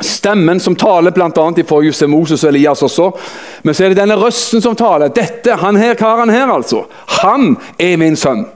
stemmen 0.00 0.60
som 0.60 0.76
taler, 0.76 1.12
bl.a. 1.14 1.28
i 1.56 1.66
forrige 1.68 1.92
se 1.92 2.06
Moses 2.06 2.44
og 2.44 2.50
Elias 2.50 2.82
også. 2.82 3.10
Men 3.62 3.74
så 3.74 3.84
er 3.84 3.92
det 3.92 4.00
denne 4.00 4.16
røsten 4.18 4.62
som 4.64 4.76
taler. 4.76 5.12
Dette, 5.14 5.56
han 5.60 5.76
her 5.76 5.94
karen 5.94 6.32
her, 6.32 6.50
altså. 6.50 6.86
Han 7.22 7.56
er 7.78 7.96
min 8.00 8.16
sønn. 8.16 8.46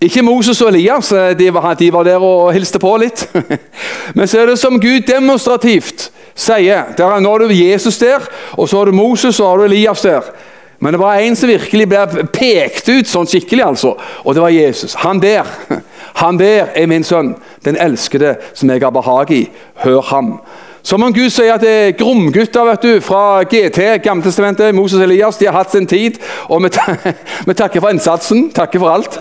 Ikke 0.00 0.22
Moses 0.22 0.60
og 0.62 0.68
Elias, 0.70 1.10
eh, 1.12 1.32
de 1.38 1.48
var, 1.54 1.72
de 1.74 1.92
var 1.92 2.06
der 2.06 2.22
og 2.22 2.52
hilste 2.54 2.78
på 2.78 2.92
litt. 3.02 3.24
Men 4.16 4.28
så 4.28 4.42
er 4.42 4.52
det 4.52 4.58
som 4.60 4.78
Gud 4.78 5.02
demonstrativt 5.08 6.10
sier. 6.38 6.92
Der 6.98 7.08
er, 7.10 7.18
nå 7.20 7.32
har 7.34 7.42
du 7.42 7.54
Jesus 7.54 7.98
der, 7.98 8.22
og 8.54 8.68
så 8.68 8.78
har 8.78 8.86
du 8.86 8.94
Moses 8.94 9.40
og 9.40 9.50
har 9.50 9.58
du 9.58 9.66
Elias 9.66 10.04
der. 10.06 10.30
Men 10.78 10.94
det 10.94 11.00
var 11.02 11.18
en 11.18 11.34
som 11.36 11.50
virkelig 11.50 11.88
ble 11.90 12.26
pekt 12.30 12.86
ut 12.86 13.10
sånn 13.10 13.26
skikkelig, 13.26 13.64
altså. 13.66 13.96
Og 14.22 14.36
det 14.36 14.44
var 14.44 14.54
Jesus. 14.54 14.94
Han 15.02 15.18
der 15.18 15.50
han 16.22 16.38
der 16.38 16.70
er 16.78 16.86
min 16.86 17.04
sønn, 17.04 17.34
den 17.66 17.78
elskede 17.82 18.36
som 18.54 18.70
jeg 18.70 18.84
har 18.84 18.94
behag 18.94 19.34
i. 19.34 19.44
Hør 19.82 20.02
ham. 20.12 20.36
Som 20.82 21.02
om 21.02 21.12
Gud 21.12 21.28
sier 21.32 21.52
at 21.54 21.62
det 21.64 21.70
er 21.70 21.96
gromgutter 21.98 22.66
vet 22.68 22.84
du, 22.86 22.92
fra 23.04 23.42
GT, 23.48 23.80
Gammeltestamentet, 24.04 24.74
Moses 24.76 25.00
og 25.00 25.06
Elias, 25.08 25.38
de 25.40 25.48
har 25.48 25.58
hatt 25.58 25.74
sin 25.74 25.88
tid. 25.90 26.18
Og 26.48 26.62
vi, 27.48 27.54
takker 27.54 27.82
for 27.82 27.90
innsatsen, 27.92 28.48
takker 28.54 28.82
for 28.82 28.94
alt. 28.94 29.18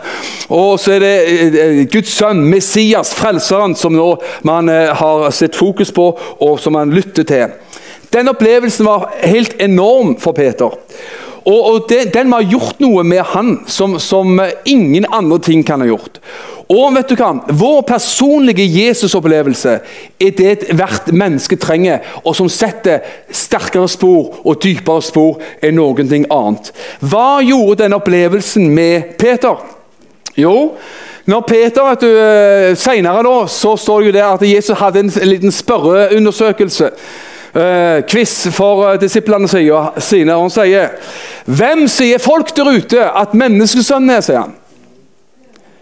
Og 0.53 0.77
så 0.79 0.95
er 0.95 1.03
det 1.03 1.13
eh, 1.27 1.83
Guds 1.91 2.13
sønn, 2.15 2.45
Messias, 2.51 3.15
frelseren, 3.17 3.75
som 3.75 3.95
nå 3.97 4.09
man 4.47 4.71
eh, 4.71 4.93
har 4.95 5.29
sitt 5.35 5.57
fokus 5.57 5.91
på, 5.91 6.11
og 6.39 6.59
som 6.61 6.77
man 6.77 6.93
lytter 6.93 7.27
til. 7.27 7.57
Den 8.13 8.31
opplevelsen 8.31 8.87
var 8.87 9.09
helt 9.25 9.57
enorm 9.61 10.15
for 10.21 10.37
Peter. 10.37 10.77
Og, 11.47 11.59
og 11.71 11.87
det, 11.89 12.13
Den 12.13 12.33
har 12.35 12.43
gjort 12.43 12.81
noe 12.83 13.05
med 13.07 13.23
han 13.33 13.61
som, 13.71 13.95
som 14.03 14.39
ingen 14.67 15.07
andre 15.13 15.39
ting 15.39 15.63
kan 15.65 15.81
ha 15.81 15.87
gjort. 15.87 16.19
Og 16.67 16.91
vet 16.97 17.07
du 17.07 17.15
hva? 17.15 17.29
Vår 17.47 17.81
personlige 17.87 18.65
Jesus-opplevelse 18.67 19.77
er 20.19 20.33
det 20.35 20.67
hvert 20.75 21.13
menneske 21.15 21.55
trenger, 21.55 22.03
og 22.25 22.35
som 22.35 22.49
setter 22.51 23.05
sterkere 23.31 23.87
spor 23.87 24.41
og 24.43 24.59
dypere 24.63 25.05
spor 25.05 25.39
enn 25.63 25.79
ting 26.09 26.27
annet. 26.27 26.73
Hva 26.99 27.39
gjorde 27.39 27.85
denne 27.85 28.01
opplevelsen 28.01 28.67
med 28.67 29.15
Peter? 29.17 29.63
Jo, 30.35 30.75
når 31.27 31.41
Peter 31.47 31.87
vet 31.87 32.03
du, 32.03 32.11
eh, 32.11 32.75
Senere 32.75 33.23
da, 33.23 33.47
så 33.47 33.77
står 33.77 34.01
det 34.01 34.07
jo 34.07 34.17
der 34.19 34.27
at 34.33 34.43
Jesus 34.47 34.77
hadde 34.77 34.99
en 34.99 35.11
liten 35.23 35.51
spørreundersøkelse. 35.51 36.91
Uh, 37.57 38.03
quiz 38.05 38.51
for 38.53 38.83
uh, 38.85 38.99
disiplene 39.01 39.47
sine. 39.49 40.35
og 40.35 40.51
sier 40.53 40.91
Hvem 41.49 41.87
sier 41.89 42.21
folk 42.21 42.51
der 42.53 42.69
ute 42.69 43.07
at 43.09 43.33
menneskesønnen 43.33 44.13
er? 44.13 44.21
sier 44.21 44.43
han. 44.43 44.53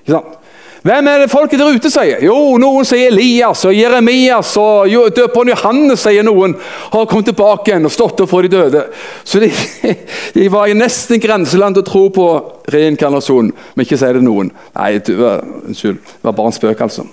Ikke 0.06 0.16
sant? 0.16 0.42
Hvem 0.86 1.08
er 1.10 1.24
det 1.24 1.32
folket 1.32 1.58
der 1.58 1.74
ute 1.74 1.90
sier? 1.90 2.20
Jo, 2.22 2.36
noen 2.62 2.86
sier 2.86 3.10
Elias 3.10 3.64
og 3.66 3.74
Jeremias. 3.74 4.52
og 4.62 4.94
Døperen 5.18 5.50
Johannes 5.50 6.04
sier 6.06 6.24
noen 6.24 6.54
har 6.94 7.08
kommet 7.10 7.32
tilbake 7.32 7.72
igjen 7.72 7.90
og 7.90 7.94
stått 7.96 8.22
opp 8.22 8.30
for 8.30 8.46
de 8.46 8.52
døde. 8.54 8.84
Så 9.26 9.42
de, 9.42 9.50
de 10.38 10.46
var 10.54 10.70
i 10.70 10.78
nesten 10.78 11.20
grenseland 11.20 11.76
til 11.76 11.82
å 11.82 11.90
tro 11.90 12.04
på 12.14 12.28
reinkarnasjon, 12.70 13.50
men 13.50 13.88
ikke 13.88 13.98
sier 13.98 14.20
det 14.20 14.28
noen. 14.28 14.54
Nei, 14.78 14.92
unnskyld. 15.02 15.98
Det 16.06 16.30
var 16.30 16.38
bare 16.38 16.54
en 16.54 16.60
spøk, 16.60 16.86
altså. 16.86 17.10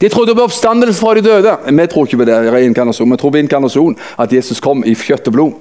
De 0.00 0.08
trodde 0.08 0.34
på 0.34 0.44
oppstandelse 0.44 1.00
fra 1.00 1.14
de 1.14 1.24
døde. 1.24 1.56
Vi 1.66 1.86
tror 1.86 2.06
ikke 2.06 2.20
på 2.20 2.28
det, 2.28 2.36
reinkarnasjon. 2.52 3.10
Vi 3.10 3.16
tror 3.20 3.32
på 3.32 3.40
inkarnasjon, 3.40 3.96
at 4.18 4.32
Jesus 4.32 4.60
kom 4.60 4.84
i 4.84 4.94
kjøtt 4.94 5.30
og 5.30 5.36
blod. 5.36 5.52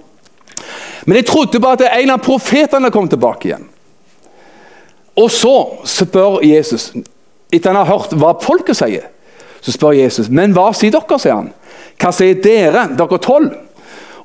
Men 1.06 1.20
de 1.20 1.26
trodde 1.28 1.62
på 1.62 1.72
at 1.72 1.86
en 1.88 2.14
av 2.16 2.24
profetene 2.26 2.92
kom 2.92 3.08
tilbake 3.10 3.50
igjen. 3.50 3.68
Og 5.16 5.30
så 5.32 5.54
spør 5.88 6.42
Jesus 6.44 6.92
etter 7.54 7.72
han 7.72 7.80
har 7.80 7.88
hørt 7.88 8.16
hva 8.20 8.34
folket 8.44 8.76
sier, 8.76 9.06
så 9.64 9.72
spør 9.72 9.96
Jesus 9.96 10.28
men 10.28 10.54
hva 10.56 10.72
sier 10.76 10.92
dere. 10.92 11.20
sier 11.22 11.38
han. 11.38 11.54
Hva 12.02 12.12
sier 12.12 12.42
dere, 12.44 12.90
dere 12.98 13.20
tolv? 13.24 13.54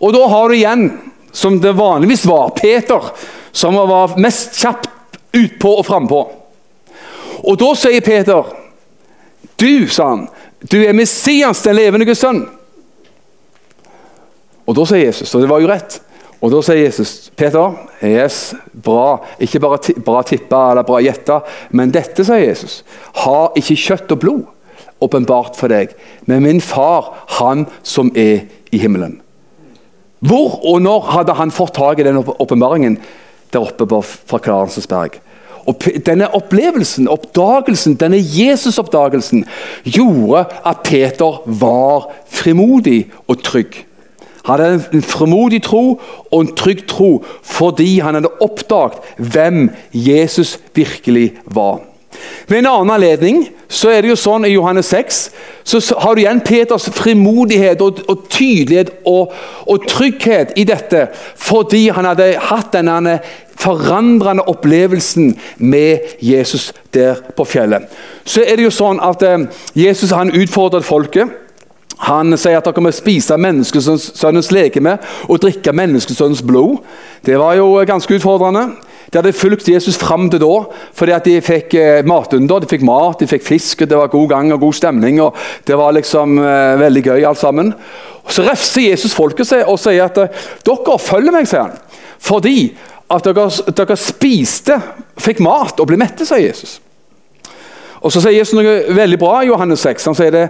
Og 0.01 0.15
da 0.17 0.25
har 0.33 0.49
du 0.49 0.57
igjen, 0.57 0.87
som 1.31 1.61
det 1.63 1.77
vanligvis 1.79 2.25
var, 2.27 2.51
Peter, 2.57 3.13
som 3.53 3.77
var 3.77 4.17
mest 4.19 4.59
kjapt 4.59 4.89
utpå 5.37 5.77
og 5.79 5.87
frampå. 5.87 6.21
Og 7.47 7.59
da 7.61 7.69
sier 7.79 8.03
Peter, 8.03 8.49
du, 9.61 9.89
sa 9.93 10.09
han, 10.15 10.29
du 10.61 10.79
er 10.83 10.97
Messias, 10.97 11.63
den 11.65 11.79
levende 11.79 12.09
Guds 12.09 12.23
sønn. 12.25 12.45
Og 14.67 14.77
da 14.77 14.87
sier 14.87 15.09
Jesus, 15.09 15.35
og 15.35 15.45
det 15.45 15.51
var 15.51 15.63
jo 15.63 15.71
rett 15.71 16.01
og 16.41 16.55
Da 16.55 16.61
sier 16.65 16.87
Jesus 16.87 17.29
Peter, 17.37 17.75
yes, 18.05 18.55
bra. 18.73 19.19
Ikke 19.45 19.61
bare 19.61 19.95
bra 20.01 20.23
tippa 20.25 20.71
eller 20.71 20.87
bra 20.89 21.01
gjetta, 21.05 21.43
men 21.77 21.93
dette, 21.93 22.25
sier 22.25 22.47
Jesus, 22.47 22.81
har 23.25 23.53
ikke 23.61 23.77
kjøtt 23.77 24.15
og 24.17 24.23
blod 24.23 24.47
åpenbart 25.05 25.57
for 25.57 25.73
deg, 25.73 25.93
men 26.29 26.45
min 26.45 26.61
far, 26.65 27.13
han 27.41 27.67
som 27.85 28.11
er 28.17 28.47
i 28.73 28.81
himmelen. 28.81 29.19
Hvor 30.21 30.59
og 30.69 30.83
når 30.85 31.07
hadde 31.15 31.37
han 31.39 31.53
fått 31.53 31.79
tak 31.79 32.01
i 32.01 32.05
den 32.05 32.21
åpenbaringen 32.21 32.99
der 33.53 33.65
oppe 33.65 33.87
på, 33.89 34.01
fra 34.05 34.41
Klarensberg? 34.45 35.17
Og 35.71 35.85
denne 36.07 36.31
opplevelsen, 36.35 37.09
oppdagelsen, 37.11 37.95
denne 38.01 38.19
Jesus-oppdagelsen 38.19 39.45
gjorde 39.87 40.47
at 40.67 40.83
Peter 40.87 41.43
var 41.47 42.11
frimodig 42.27 43.05
og 43.29 43.43
trygg. 43.47 43.85
Han 44.45 44.61
hadde 44.61 44.97
en 44.97 45.05
frimodig 45.05 45.63
tro 45.63 46.01
og 46.31 46.41
en 46.41 46.55
trygg 46.57 46.87
tro 46.89 47.11
fordi 47.45 47.99
han 48.01 48.17
hadde 48.17 48.33
oppdaget 48.41 48.99
hvem 49.19 49.69
Jesus 49.93 50.57
virkelig 50.75 51.35
var. 51.45 51.90
Ved 52.49 52.59
en 52.59 52.71
annen 52.71 52.95
anledning 52.95 53.43
så 53.71 53.93
er 53.93 54.03
det 54.03 54.11
jo 54.11 54.19
sånn 54.19 54.47
i 54.49 54.55
Johannes 54.55 54.91
6 54.91 55.21
så 55.65 55.81
har 56.03 56.15
du 56.15 56.23
igjen 56.23 56.41
Peters 56.43 56.89
frimodighet 56.95 57.83
og, 57.85 58.01
og 58.11 58.25
tydelighet 58.33 58.91
og, 59.07 59.35
og, 59.67 59.87
trygghet 59.89 60.57
i 60.59 60.65
dette 60.67 61.07
fordi 61.39 61.89
han 61.95 62.09
hadde 62.09 62.33
hatt 62.51 62.73
denne 62.75 63.19
forandrende 63.61 64.47
opplevelsen 64.49 65.35
med 65.59 66.17
Jesus 66.25 66.71
der 66.95 67.21
på 67.37 67.45
fjellet. 67.45 67.87
Så 68.25 68.43
er 68.47 68.57
det 68.57 68.65
jo 68.65 68.73
sånn 68.73 69.03
at 69.05 69.23
eh, 69.27 69.45
Jesus 69.77 70.15
han 70.17 70.33
utfordret 70.33 70.87
folket. 70.87 71.29
Han 72.09 72.33
sier 72.41 72.57
at 72.57 72.65
dere 72.65 72.81
må 72.81 72.93
spise 72.97 73.37
menneskesønnens 73.37 74.49
legeme 74.57 74.97
og 75.29 75.43
drikke 75.43 75.75
menneskesønnens 75.77 76.41
blod. 76.49 76.79
Det 77.27 77.37
var 77.39 77.59
jo 77.61 77.75
ganske 77.85 78.17
utfordrende. 78.17 78.71
De 79.11 79.19
hadde 79.19 79.33
fulgt 79.35 79.69
Jesus 79.69 79.97
fram 79.99 80.29
til 80.31 80.39
da 80.43 80.51
fordi 80.95 81.15
at 81.17 81.27
de 81.27 81.41
fikk 81.43 81.75
eh, 81.75 82.03
matunder. 82.07 82.63
De 82.63 82.71
fikk 82.71 82.85
mat, 82.87 83.19
de 83.19 83.27
fikk 83.31 83.43
fisk, 83.43 83.83
det 83.83 83.99
var 83.99 84.13
god 84.13 84.29
gang 84.31 84.53
og 84.55 84.61
god 84.63 84.77
stemning. 84.79 85.19
og 85.23 85.37
Det 85.67 85.79
var 85.79 85.97
liksom 85.97 86.39
eh, 86.39 86.79
veldig 86.79 87.03
gøy 87.09 87.27
alt 87.27 87.41
sammen. 87.41 87.73
Og 88.23 88.33
Så 88.33 88.45
refser 88.47 88.91
Jesus 88.91 89.15
folket 89.15 89.49
seg 89.49 89.67
og 89.67 89.81
sier 89.83 90.07
at 90.07 90.21
eh, 90.23 90.45
dere 90.67 90.99
følger 91.03 91.35
meg, 91.35 91.49
sier 91.51 91.67
han. 91.67 92.07
Fordi 92.21 92.59
at 93.11 93.27
dere, 93.27 93.49
dere 93.75 93.97
spiste, 93.99 94.79
fikk 95.19 95.43
mat 95.43 95.81
og 95.83 95.91
ble 95.91 95.99
mette, 95.99 96.27
sier 96.29 96.47
Jesus. 96.47 96.79
Og 98.01 98.13
Så 98.15 98.23
sier 98.23 98.39
Jesus 98.39 98.55
noe 98.55 98.95
veldig 98.95 99.19
bra 99.19 99.41
i 99.43 99.51
Johannes 99.51 99.83
6. 99.83 100.07
Han 100.13 100.19
sier 100.19 100.37
det 100.37 100.47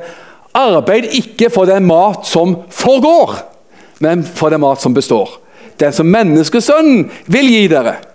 Arbeid 0.50 1.12
ikke 1.14 1.46
for 1.54 1.64
den 1.70 1.86
mat 1.86 2.26
som 2.26 2.56
forgår, 2.74 3.36
men 4.02 4.24
for 4.26 4.50
den 4.50 4.60
mat 4.60 4.82
som 4.82 4.94
består. 4.94 5.38
Den 5.80 5.94
som 5.94 6.10
menneskesønnen 6.10 7.06
vil 7.30 7.52
gi 7.54 7.66
dere. 7.70 8.09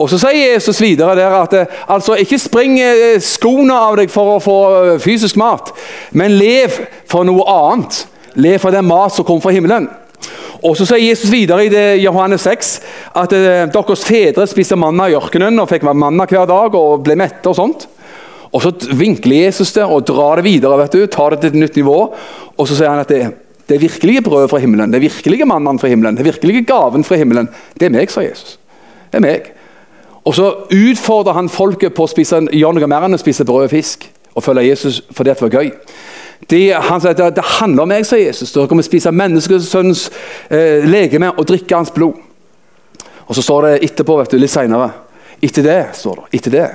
Og 0.00 0.08
Så 0.08 0.16
sier 0.22 0.54
Jesus 0.54 0.80
videre 0.80 1.14
der 1.18 1.34
at 1.42 1.54
eh, 1.56 1.80
altså, 1.88 2.16
ikke 2.16 2.38
spring 2.40 2.78
eh, 2.80 3.18
skoene 3.20 3.76
av 3.76 3.98
deg 4.00 4.12
for 4.12 4.36
å 4.36 4.42
få 4.42 4.58
eh, 4.94 5.00
fysisk 5.02 5.36
mat, 5.40 5.74
men 6.16 6.38
lev 6.40 6.78
for 7.10 7.26
noe 7.28 7.44
annet. 7.44 8.06
Lev 8.40 8.60
for 8.62 8.72
den 8.72 8.88
mat 8.88 9.12
som 9.12 9.26
kommer 9.28 9.44
fra 9.44 9.52
himmelen. 9.52 9.90
Og 10.64 10.76
Så 10.76 10.86
sier 10.86 11.02
Jesus 11.02 11.32
videre 11.32 11.66
i 11.66 12.02
Johannes 12.04 12.44
6 12.46 12.72
at 13.16 13.32
deres 13.32 14.04
fedre 14.04 14.44
spiste 14.48 14.76
manna 14.78 15.08
i 15.08 15.16
ørkenen 15.16 15.58
og 15.60 15.68
fikk 15.70 15.86
manna 15.88 16.28
hver 16.28 16.48
dag 16.48 16.76
og 16.76 17.04
ble 17.04 17.16
mette. 17.18 17.48
og 17.48 17.56
sånt. 17.56 17.86
Og 18.52 18.62
Så 18.62 18.72
vinkler 18.92 19.48
Jesus 19.48 19.72
det 19.72 19.84
og 19.84 20.04
drar 20.06 20.36
det 20.36 20.44
videre, 20.44 20.78
vet 20.82 20.92
du, 20.92 21.06
tar 21.06 21.30
det 21.30 21.40
til 21.40 21.52
et 21.52 21.60
nytt 21.64 21.80
nivå. 21.80 21.98
Og 22.56 22.68
så 22.68 22.76
sier 22.76 22.92
han 22.92 23.00
at 23.02 23.08
det, 23.08 23.32
det 23.68 23.80
virkelige 23.80 24.22
brødet 24.22 24.50
fra 24.52 24.60
himmelen, 24.60 24.92
det 24.92 25.00
virkelige 25.00 25.48
mannen 25.48 25.80
fra 25.80 25.88
himmelen, 25.88 26.16
det 26.16 26.28
virkelige 26.28 26.64
gaven 26.68 27.04
fra 27.04 27.16
himmelen, 27.16 27.48
det 27.80 27.88
er 27.88 27.96
meg, 27.96 28.12
sa 28.12 28.24
Jesus. 28.24 28.58
Det 29.10 29.18
er 29.18 29.26
meg. 29.26 29.50
Og 30.28 30.36
så 30.36 30.48
utfordrer 30.68 31.36
han 31.36 31.48
folket 31.48 31.94
på 31.96 32.04
å 32.04 32.10
spise, 32.10 32.42
gjøre 32.52 32.76
noe 32.76 32.88
mer 32.90 33.06
enn 33.06 33.16
å 33.16 33.20
spise 33.20 33.46
brød 33.48 33.68
og 33.68 33.72
fisk 33.72 34.08
og 34.36 34.44
følge 34.44 34.68
Jesus 34.68 35.00
fordi 35.14 35.32
det 35.32 35.42
var 35.42 35.56
gøy. 35.60 35.70
De, 36.50 36.60
han 36.72 37.02
sier 37.02 37.12
at 37.12 37.36
det 37.36 37.46
handler 37.58 37.84
om 37.84 37.90
meg, 37.92 38.06
sier 38.08 38.22
Jesus. 38.24 38.52
Dere 38.54 38.68
kommer 38.70 38.84
spise 38.86 39.12
menneskesønnens 39.12 40.06
eh, 40.48 40.86
legeme 40.88 41.32
og 41.34 41.48
drikke 41.48 41.76
hans 41.76 41.92
blod. 41.94 42.20
Og 43.26 43.36
Så 43.36 43.44
står 43.46 43.66
det 43.66 43.74
etterpå, 43.90 44.16
vet 44.18 44.32
du, 44.32 44.40
litt 44.40 44.52
seinere. 44.52 44.90
Etter 45.40 45.64
det 45.64 45.80
står 45.96 46.22
det, 46.22 46.30
etter 46.38 46.56
det, 46.56 46.68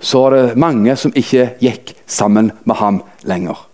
så 0.00 0.22
var 0.24 0.36
det 0.36 0.58
mange 0.58 0.94
som 0.98 1.14
ikke 1.14 1.50
gikk 1.62 1.92
sammen 2.06 2.52
med 2.64 2.78
ham 2.78 3.02
lenger. 3.26 3.67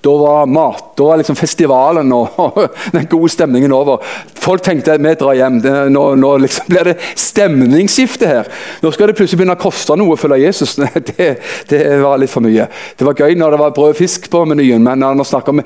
Da 0.00 0.16
var 0.16 0.46
mat, 0.46 0.96
da 0.96 1.04
var 1.04 1.18
liksom 1.18 1.36
festivalen 1.36 2.12
og, 2.14 2.58
den 2.94 3.06
gode 3.10 3.32
stemningen 3.32 3.72
over. 3.74 4.04
Folk 4.38 4.62
tenkte 4.62 4.94
at 4.94 5.02
vi 5.02 5.14
drar 5.18 5.34
hjem. 5.34 5.58
Det, 5.64 5.72
nå, 5.90 6.04
nå 6.22 6.30
liksom 6.44 6.68
blir 6.70 6.92
det 6.92 6.94
stemningsskifte 7.18 8.28
her. 8.30 8.50
Nå 8.84 8.92
skal 8.94 9.10
det 9.10 9.16
plutselig 9.18 9.40
begynne 9.40 9.58
å 9.58 9.60
koste 9.60 9.96
noe 9.98 10.14
å 10.14 10.20
følge 10.20 10.44
Jesus. 10.44 10.76
Det, 11.08 11.28
det, 11.70 11.78
var 12.02 12.18
litt 12.20 12.30
for 12.30 12.44
mye. 12.44 12.66
Det 12.98 13.06
var 13.06 13.18
gøy 13.18 13.34
når 13.38 13.54
det 13.54 13.58
var 13.60 13.74
brød 13.74 13.94
og 13.94 13.98
fisk 13.98 14.28
på 14.30 14.42
menyen, 14.46 14.82
men 14.84 15.00
når 15.02 15.18
vi 15.18 15.26
snakker 15.26 15.54
om 15.54 15.62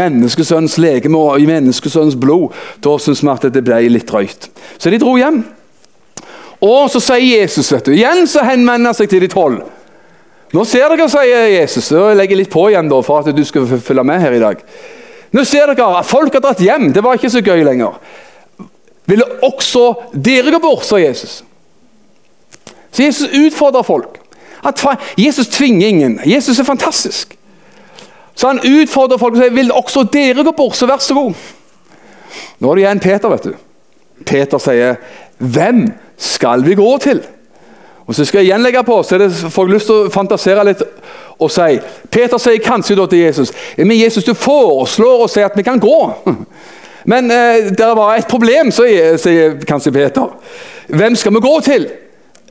menneskesønnens 0.00 0.78
legeme 0.80 1.18
og 1.18 1.46
menneskesønnens 1.46 2.16
blod, 2.18 2.56
da 2.82 2.94
syns 3.02 3.22
vi 3.22 3.30
at 3.32 3.48
det 3.54 3.62
ble 3.66 3.80
litt 3.92 4.08
drøyt. 4.08 4.48
Så 4.78 4.90
de 4.90 4.98
dro 5.00 5.14
hjem. 5.20 5.42
Og 6.64 6.90
så 6.92 7.02
sier 7.02 7.40
Jesus, 7.40 7.70
vet 7.72 7.86
du, 7.86 7.94
igjen 7.94 8.26
så 8.28 8.44
henvender 8.46 8.90
han 8.90 8.96
seg 8.96 9.12
til 9.12 9.22
de 9.24 9.30
tolv. 9.32 9.62
Nå 10.50 10.64
ser 10.66 10.90
dere, 10.90 11.06
sier 11.10 11.52
Jesus, 11.52 11.92
og 11.94 12.08
jeg 12.10 12.18
legger 12.18 12.40
litt 12.40 12.50
på 12.50 12.64
igjen 12.70 12.88
da, 12.90 12.98
for 13.06 13.22
at 13.22 13.36
du 13.36 13.44
skal 13.46 13.68
følge 13.70 14.04
med 14.06 14.22
her 14.22 14.34
i 14.34 14.42
dag. 14.42 14.64
Nå 15.30 15.44
ser 15.46 15.70
dere 15.70 15.90
at 16.00 16.08
folk 16.08 16.34
har 16.34 16.42
dratt 16.42 16.62
hjem. 16.64 16.88
Det 16.94 17.04
var 17.06 17.18
ikke 17.18 17.30
så 17.30 17.42
gøy 17.44 17.62
lenger. 17.66 18.00
Ville 19.10 19.26
også 19.46 19.84
dere 20.14 20.50
gå 20.54 20.58
bort, 20.62 20.82
sa 20.86 20.98
Jesus. 20.98 21.40
Så 22.90 23.06
Jesus 23.06 23.30
utfordrer 23.30 23.86
folk. 23.86 24.18
Jesus 25.18 25.48
tvinger 25.54 25.88
ingen. 25.88 26.18
Jesus 26.26 26.58
er 26.58 26.66
fantastisk. 26.66 27.36
Så 28.34 28.50
han 28.50 28.60
utfordrer 28.64 29.20
folk 29.20 29.36
og 29.36 29.42
sier 29.42 29.54
vil 29.54 29.72
også 29.72 30.04
dere 30.10 30.44
gå 30.44 30.52
bort, 30.56 30.76
så 30.76 30.88
vær 30.90 31.02
så 31.02 31.14
god. 31.14 31.34
Nå 32.58 32.70
er 32.70 32.78
det 32.78 32.84
igjen 32.84 33.02
Peter. 33.04 33.28
vet 33.28 33.44
du. 33.44 33.54
Peter 34.26 34.58
sier, 34.58 34.96
'Hvem 35.38 35.92
skal 36.16 36.64
vi 36.64 36.74
gå 36.74 36.98
til?' 36.98 37.22
Og 38.10 38.14
så 38.14 38.24
skal 38.26 38.40
jeg 38.42 38.50
igjen 38.50 38.64
legge 38.66 38.82
på, 38.82 38.96
så 39.06 39.14
er 39.14 39.22
det, 39.22 39.30
får 39.54 39.68
jeg 39.68 39.74
lyst 39.76 39.86
til 39.86 40.08
å 40.08 40.10
fantasere 40.10 40.66
litt 40.66 40.80
og 41.40 41.48
si 41.54 41.78
Peter 42.10 42.40
sier 42.42 42.58
kanskje 42.64 42.96
da 42.98 43.06
til 43.08 43.22
Jesus 43.22 43.52
men 43.78 43.94
Jesus 43.94 44.26
du 44.26 44.34
foreslår 44.34 45.22
og 45.24 45.30
sier 45.30 45.46
at 45.46 45.56
vi 45.56 45.64
kan 45.64 45.80
gå. 45.80 45.98
Men 47.10 47.30
eh, 47.32 47.70
det 47.72 47.86
bare 47.96 48.18
et 48.20 48.28
problem, 48.28 48.68
sier 48.74 49.54
kanskje 49.64 49.92
Peter. 49.94 50.34
Hvem 50.92 51.14
skal 51.16 51.32
vi 51.32 51.40
gå 51.40 51.52
til? 51.64 51.86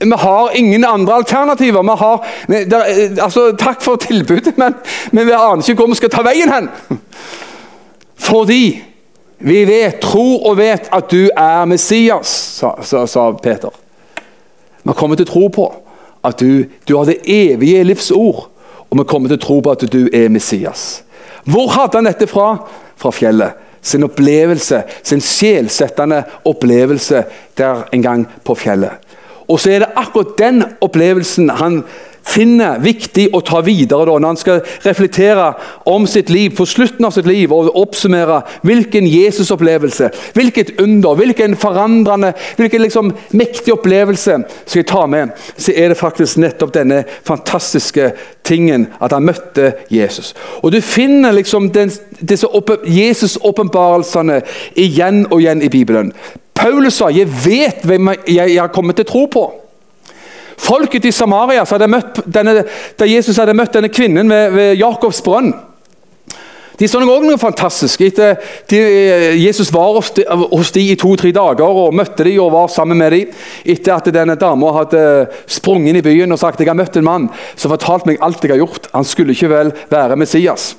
Vi 0.01 0.17
har 0.23 0.55
ingen 0.57 0.85
andre 0.89 1.19
alternativer. 1.19 1.83
Vi 1.83 1.97
har, 1.99 2.25
vi, 2.47 2.63
der, 2.65 2.87
eh, 2.89 3.23
altså, 3.23 3.51
takk 3.59 3.83
for 3.85 3.95
tilbudet, 4.01 4.57
men, 4.61 4.73
men, 5.11 5.27
vi 5.27 5.35
aner 5.37 5.61
ikke 5.61 5.83
hvor 5.83 5.91
vi 5.91 5.99
skal 5.99 6.13
ta 6.15 6.23
veien 6.25 6.49
hen. 6.49 6.71
Fordi 8.29 8.63
vi 9.37 9.59
vet, 9.69 10.01
tror 10.01 10.49
og 10.49 10.57
vet 10.57 10.89
at 10.91 11.11
du 11.11 11.29
er 11.29 11.69
Messias, 11.69 12.33
sa, 12.57 12.73
sa, 12.81 13.05
sa 13.05 13.29
Peter. 13.37 13.69
Vi 14.83 14.95
kommer 14.97 15.19
til 15.19 15.27
å 15.27 15.31
tro 15.31 15.47
på 15.53 15.67
at 16.25 16.39
du, 16.39 16.65
du 16.87 16.95
har 16.97 17.07
det 17.07 17.21
evige 17.29 17.83
livs 17.87 18.11
ord, 18.11 18.47
og 18.89 18.99
vi 18.99 19.07
kommer 19.07 19.31
til 19.31 19.39
å 19.39 19.43
tro 19.43 19.59
på 19.63 19.73
at 19.73 19.85
du 19.91 20.01
er 20.13 20.31
Messias. 20.33 21.03
Hvor 21.47 21.71
hadde 21.73 21.99
han 21.99 22.09
dette 22.09 22.27
fra? 22.29 22.55
Fra 22.99 23.11
fjellet. 23.15 23.67
Sin 23.81 24.03
opplevelse, 24.03 24.81
sin 25.07 25.21
sjelsettende 25.23 26.23
opplevelse 26.49 27.23
der 27.57 27.85
en 27.95 28.03
gang 28.03 28.25
på 28.43 28.57
fjellet. 28.59 29.05
Og 29.49 29.57
så 29.61 29.71
er 29.73 29.83
det 29.83 29.93
akkurat 29.97 30.35
den 30.37 30.63
opplevelsen 30.83 31.49
han 31.57 31.79
finner 32.27 32.79
viktig 32.83 33.29
å 33.33 33.41
ta 33.45 33.61
videre 33.65 34.05
da, 34.07 34.17
når 34.17 34.33
han 34.33 34.39
skal 34.39 34.61
reflektere 34.85 35.51
om 35.89 36.07
sitt 36.09 36.29
liv 36.29 36.55
på 36.57 36.65
slutten 36.69 37.05
av 37.07 37.13
sitt 37.15 37.27
liv 37.29 37.51
og 37.53 37.71
oppsummere 37.79 38.41
hvilken 38.67 39.07
Jesus-opplevelse, 39.09 40.09
hvilket 40.37 40.75
under, 40.81 41.15
hvilken 41.19 41.55
forandrende, 41.59 42.33
hvilken 42.57 42.83
liksom 42.85 43.13
mektig 43.31 43.73
opplevelse 43.75 44.39
skal 44.65 44.81
jeg 44.81 44.89
ta 44.91 45.05
med, 45.09 45.33
så 45.57 45.73
er 45.75 45.91
det 45.91 45.99
faktisk 45.99 46.41
nettopp 46.41 46.73
denne 46.75 47.03
fantastiske 47.27 48.11
tingen 48.47 48.87
at 49.01 49.13
han 49.15 49.25
møtte 49.25 49.73
Jesus. 49.93 50.33
Og 50.63 50.71
Du 50.71 50.81
finner 50.81 51.31
liksom 51.35 51.71
den, 51.73 51.91
disse 52.21 52.47
Jesus-åpenbarelsene 52.85 54.41
igjen 54.75 55.25
og 55.29 55.41
igjen 55.41 55.63
i 55.65 55.69
Bibelen. 55.69 56.13
Paulus 56.55 56.93
sa 56.93 57.09
'Jeg 57.09 57.27
vet 57.45 57.83
hvem 57.83 58.09
jeg 58.27 58.59
har 58.59 58.67
kommet 58.67 58.95
til 58.95 59.05
å 59.05 59.11
tro 59.11 59.25
på'. 59.25 59.68
Folket 60.59 61.07
i 61.07 61.15
Samaria 61.15 61.63
denne, 62.27 62.63
da 62.99 63.07
Jesus 63.07 63.39
hadde 63.39 63.55
møtt 63.57 63.73
denne 63.77 63.91
kvinnen 63.93 64.29
ved, 64.29 64.53
ved 64.55 64.79
Jakobs 64.81 65.23
brønn 65.25 65.53
de 66.79 66.87
så 66.87 67.01
noe, 67.03 67.19
noe 67.25 67.39
fantastisk. 67.39 68.05
Etter 68.07 68.37
de, 68.71 68.79
Jesus 69.41 69.71
var 69.75 69.97
hos 69.97 70.13
de, 70.15 70.23
hos 70.29 70.71
de 70.75 70.85
i 70.93 70.95
to-tre 70.99 71.33
dager 71.35 71.67
og 71.67 71.95
møtte 71.95 72.23
de 72.23 72.37
og 72.39 72.53
var 72.53 72.69
sammen 72.71 73.01
med 73.01 73.11
dem. 73.15 73.33
Etter 73.67 73.97
at 73.97 74.07
denne 74.15 74.37
dama 74.39 74.71
hadde 74.77 75.01
sprunget 75.43 75.91
inn 75.91 75.99
i 75.99 76.05
byen 76.05 76.31
og 76.31 76.39
sagt 76.39 76.63
jeg 76.63 76.71
har 76.71 76.79
møtt 76.79 76.95
en 76.99 77.07
mann 77.07 77.27
som 77.59 77.73
fortalte 77.73 78.07
meg 78.07 78.21
alt 78.23 78.45
jeg 78.45 78.53
har 78.55 78.61
gjort. 78.61 78.87
Han 78.93 79.07
skulle 79.07 79.35
ikke 79.35 79.51
vel 79.51 79.73
være 79.91 80.15
Messias. 80.19 80.71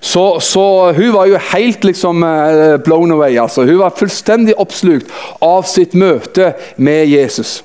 Så, 0.00 0.22
så 0.40 0.64
hun 0.96 1.10
var 1.16 1.26
jo 1.28 1.42
helt 1.50 1.82
liksom 1.84 2.22
uh, 2.22 2.78
blown 2.86 3.10
away. 3.16 3.34
altså. 3.34 3.66
Hun 3.66 3.82
var 3.82 3.98
fullstendig 3.98 4.54
oppslukt 4.62 5.10
av 5.42 5.66
sitt 5.68 5.98
møte 5.98 6.54
med 6.78 7.10
Jesus. 7.10 7.58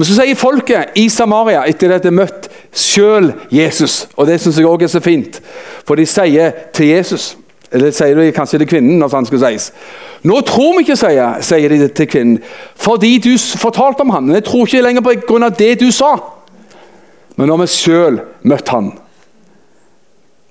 Men 0.00 0.08
så 0.08 0.14
sier 0.16 0.36
folket 0.38 0.94
i 0.96 1.10
Samaria, 1.12 1.66
etter 1.68 1.92
at 1.92 2.06
de 2.06 2.08
har 2.08 2.14
møtt 2.16 2.46
sjøl 2.72 3.34
Jesus 3.52 4.06
Og 4.14 4.24
det 4.30 4.38
syns 4.40 4.56
jeg 4.56 4.64
òg 4.64 4.86
er 4.86 4.88
så 4.88 5.02
fint, 5.04 5.34
for 5.84 6.00
de 6.00 6.06
sier 6.08 6.54
til 6.72 6.88
Jesus 6.94 7.34
Eller 7.68 7.92
sier 7.92 8.16
de 8.16 8.30
kanskje 8.32 8.62
til 8.62 8.70
kvinnen, 8.70 8.96
når 8.96 9.12
han 9.12 9.28
skal 9.28 9.42
sies. 9.42 9.66
Nå 10.24 10.40
tror 10.48 10.78
vi 10.78 10.86
ikke, 10.86 10.96
sier, 10.96 11.36
sier 11.44 11.74
de 11.74 11.90
til 11.92 12.08
kvinnen, 12.08 12.40
fordi 12.80 13.12
du 13.22 13.28
fortalte 13.38 14.02
om 14.02 14.10
han. 14.10 14.24
Men 14.26 14.40
jeg 14.40 14.46
tror 14.48 14.64
ikke 14.66 14.82
lenger 14.82 15.04
på 15.06 15.14
grunn 15.28 15.46
av 15.46 15.54
det 15.54 15.76
du 15.78 15.86
sa. 15.94 16.16
Men 17.36 17.52
når 17.52 17.60
vi 17.60 17.68
sjøl 17.70 18.18
møtte 18.42 18.74
han. 18.74 18.90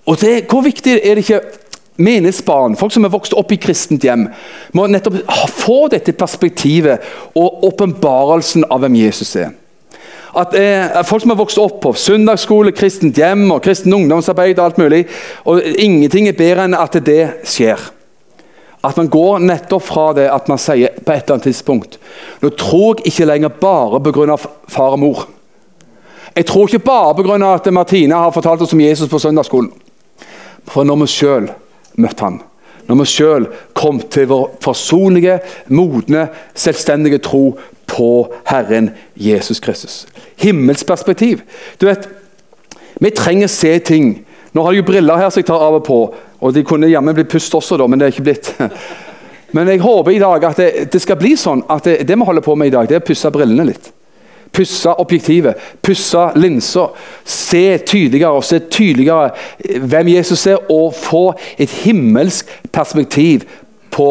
Og 0.07 0.21
det, 0.21 0.45
Hvor 0.47 0.63
viktig 0.63 0.95
er 0.95 1.19
det 1.19 1.25
ikke 1.25 1.41
menighetsbarn, 1.99 2.77
folk 2.79 2.93
som 2.95 3.05
er 3.05 3.13
vokst 3.13 3.35
opp 3.37 3.51
i 3.53 3.59
kristent 3.61 4.05
hjem, 4.07 4.27
må 4.73 4.87
nettopp 4.87 5.19
få 5.51 5.81
dette 5.91 6.15
perspektivet 6.17 7.03
og 7.37 7.65
åpenbarelsen 7.69 8.67
av 8.71 8.83
hvem 8.83 8.99
Jesus 9.01 9.35
er. 9.39 9.51
At 10.37 10.53
eh, 10.53 10.99
Folk 11.09 11.23
som 11.23 11.33
har 11.33 11.39
vokst 11.39 11.57
opp 11.61 11.79
på 11.83 11.93
søndagsskole, 11.97 12.73
kristent 12.77 13.17
hjem 13.17 13.47
og 13.51 13.63
kristen 13.65 13.93
ungdomsarbeid 13.95 14.59
og 14.59 14.65
alt 14.65 14.81
mulig, 14.81 15.05
og 15.49 15.63
ingenting 15.63 16.29
er 16.29 16.37
bedre 16.37 16.67
enn 16.67 16.77
at 16.77 16.99
det 17.05 17.23
skjer. 17.49 17.81
At 18.85 18.95
man 18.95 19.09
går 19.11 19.41
nettopp 19.43 19.83
fra 19.83 20.05
det 20.15 20.29
at 20.31 20.47
man 20.47 20.61
sier 20.61 20.93
på 21.03 21.11
et 21.11 21.25
eller 21.25 21.35
annet 21.35 21.49
tidspunkt 21.49 21.97
Nå 22.39 22.53
tror 22.55 23.01
jeg 23.01 23.11
ikke 23.11 23.25
lenger 23.27 23.57
bare 23.59 23.99
pga. 23.99 24.37
far 24.71 24.95
og 24.95 24.99
mor. 24.99 25.25
Jeg 26.35 26.45
tror 26.45 26.69
ikke 26.69 26.85
bare 26.87 27.15
pga. 27.15 27.53
at 27.53 27.73
Martine 27.73 28.15
har 28.15 28.31
fortalt 28.31 28.61
oss 28.61 28.73
om 28.73 28.81
Jesus 28.81 29.09
på 29.09 29.19
søndagsskolen. 29.19 29.71
For 30.67 30.83
når 30.83 30.95
vi 31.01 31.07
sjøl 31.07 31.49
møtte 31.97 32.25
han, 32.25 32.39
når 32.89 33.01
vi 33.01 33.09
sjøl 33.09 33.49
kom 33.77 33.99
til 34.11 34.29
vår 34.31 34.45
forsonlige, 34.63 35.39
modne, 35.67 36.27
selvstendige 36.57 37.21
tro 37.25 37.43
på 37.89 38.11
Herren 38.49 38.91
Jesus 39.15 39.59
Kristus. 39.59 40.07
Himmelsperspektiv. 40.37 41.41
Du 41.81 41.87
vet, 41.89 42.09
Vi 42.99 43.09
trenger 43.09 43.47
se 43.47 43.79
ting. 43.79 44.25
Nå 44.51 44.63
har 44.63 44.73
jeg 44.73 44.81
jo 44.81 44.87
briller 44.91 45.17
her 45.17 45.29
som 45.29 45.39
jeg 45.39 45.47
tar 45.47 45.61
av 45.63 45.77
og 45.77 45.85
på. 45.85 45.99
Og 46.41 46.53
de 46.53 46.63
kunne 46.67 46.89
jammen 46.89 47.15
blitt 47.15 47.29
pust 47.31 47.53
også, 47.55 47.77
da, 47.79 47.87
men 47.87 47.99
det 47.99 48.07
er 48.07 48.11
ikke 48.11 48.25
blitt. 48.27 48.55
Men 49.51 49.65
jeg 49.67 49.79
håper 49.81 50.11
i 50.11 50.19
dag 50.21 50.43
at 50.45 50.59
det, 50.61 50.91
det 50.93 50.99
skal 51.01 51.17
bli 51.17 51.31
sånn 51.33 51.63
at 51.73 51.87
det, 51.87 51.95
det 52.05 52.13
vi 52.13 52.25
holder 52.27 52.43
på 52.45 52.53
med 52.53 52.69
i 52.69 52.73
dag, 52.75 52.85
det 52.85 52.99
er 52.99 53.01
å 53.01 53.05
pusse 53.07 53.31
brillene 53.33 53.63
litt. 53.71 53.87
Pusse 54.53 54.93
objektivet, 54.99 55.55
pusse 55.81 56.25
linser. 56.35 56.91
Se 57.23 57.77
tydeligere 57.77 58.31
og 58.39 58.43
se 58.43 58.59
tydeligere 58.59 59.29
hvem 59.79 60.13
Jesus 60.15 60.47
er, 60.47 60.71
og 60.71 60.93
få 60.97 61.33
et 61.57 61.69
himmelsk 61.83 62.49
perspektiv 62.73 63.45
på 63.91 64.09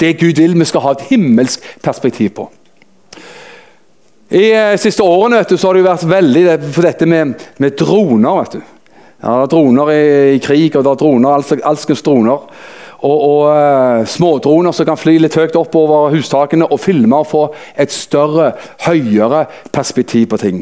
det 0.00 0.18
Gud 0.20 0.38
vil 0.38 0.58
vi 0.58 0.64
skal 0.68 0.84
ha 0.84 0.94
et 0.94 1.06
himmelsk 1.10 1.64
perspektiv 1.82 2.30
på. 2.36 2.50
I 4.30 4.38
de 4.38 4.50
eh, 4.54 4.76
siste 4.78 5.02
årene 5.02 5.42
du, 5.42 5.56
har 5.58 5.74
det 5.74 5.82
vært 5.82 6.06
veldig 6.06 6.44
på 6.70 6.84
dette 6.84 7.06
med, 7.10 7.32
med 7.58 7.74
droner. 7.78 8.52
Ja, 9.20 9.32
det 9.32 9.48
er 9.48 9.50
droner 9.50 9.90
i, 9.90 10.04
i, 10.36 10.42
krig, 10.42 10.76
og 10.76 10.84
det 10.86 10.92
er 10.92 11.00
droner, 11.00 11.56
alskens 11.66 12.04
droner. 12.06 12.44
Og, 13.00 13.20
og 13.24 13.42
uh, 13.48 14.06
smådroner 14.08 14.74
som 14.76 14.84
kan 14.84 14.98
fly 15.00 15.14
litt 15.22 15.36
høyt 15.38 15.56
opp 15.56 15.76
over 15.78 16.12
hustakene 16.12 16.66
og 16.68 16.82
filme 16.82 17.16
og 17.16 17.30
få 17.30 17.42
et 17.80 17.92
større, 17.94 18.50
høyere 18.84 19.46
perspektiv 19.72 20.26
på 20.32 20.40
ting. 20.42 20.58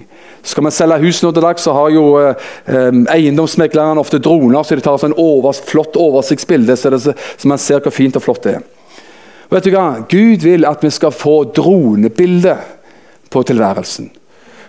Skal 0.46 0.62
man 0.66 0.74
selge 0.74 1.01
hus 1.03 1.18
nå 1.24 1.33
til 1.35 1.44
dags, 1.44 1.66
så 1.66 1.74
har 1.74 1.90
jo 1.90 2.05
um, 2.14 3.01
eiendomsmeglerne 3.11 4.01
ofte 4.01 4.20
droner, 4.22 4.62
så 4.62 4.79
de 4.79 4.87
tar 4.87 5.01
sånn 5.03 5.16
over, 5.18 5.57
flott 5.66 5.98
oversiktsbilde, 5.98 6.79
så, 6.79 6.94
det, 6.94 7.16
så 7.18 7.51
man 7.51 7.61
ser 7.62 7.83
hvor 7.83 7.94
fint 7.94 8.16
og 8.16 8.24
flott 8.24 8.46
det 8.46 8.59
er. 8.61 8.68
vet 9.51 9.66
du 9.66 9.74
hva? 9.74 9.88
Gud 10.09 10.46
vil 10.46 10.68
at 10.68 10.85
vi 10.85 10.92
skal 10.94 11.14
få 11.14 11.40
dronebilder 11.57 12.62
på 13.35 13.42
tilværelsen. 13.51 14.12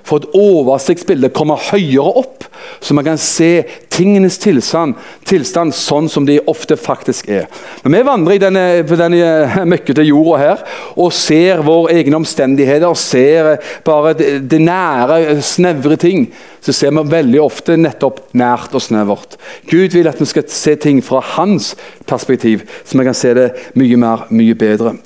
For 0.08 0.22
et 0.22 0.36
oversiktsbilde 0.38 1.32
kommer 1.36 1.62
høyere 1.70 2.22
opp, 2.24 2.46
så 2.82 2.96
man 2.96 3.06
kan 3.08 3.20
se 3.22 3.64
tingenes 3.94 4.38
tilstand, 4.42 4.96
tilstand 5.28 5.76
sånn 5.76 6.08
som 6.12 6.26
de 6.28 6.40
ofte 6.50 6.78
faktisk 6.80 7.30
er. 7.32 7.48
Når 7.84 7.94
vi 7.94 8.04
vandrer 8.08 8.38
i 8.38 8.42
denne, 8.42 8.66
denne 8.88 9.66
møkkete 9.70 10.06
jorda 10.08 10.40
her 10.42 10.64
og 10.96 11.12
ser 11.16 11.64
våre 11.66 11.98
egne 12.00 12.22
omstendigheter, 12.22 12.96
ser 13.00 13.52
bare 13.86 14.16
det, 14.16 14.62
nære, 14.64 15.40
snevre 15.46 16.00
ting, 16.00 16.30
så 16.64 16.76
ser 16.76 16.96
vi 16.96 17.06
veldig 17.12 17.44
ofte 17.44 17.78
nettopp 17.80 18.22
nært 18.38 18.76
og 18.76 18.84
snevert. 18.84 19.38
Gud 19.70 19.96
vil 19.96 20.10
at 20.12 20.20
vi 20.20 20.28
skal 20.30 20.48
se 20.54 20.76
ting 20.80 21.04
fra 21.06 21.22
hans 21.36 21.74
perspektiv, 22.10 22.66
så 22.84 23.00
vi 23.00 23.08
kan 23.08 23.18
se 23.18 23.36
det 23.38 23.50
mye 23.80 24.00
mer, 24.00 24.28
mye 24.32 24.58
bedre. 24.60 24.98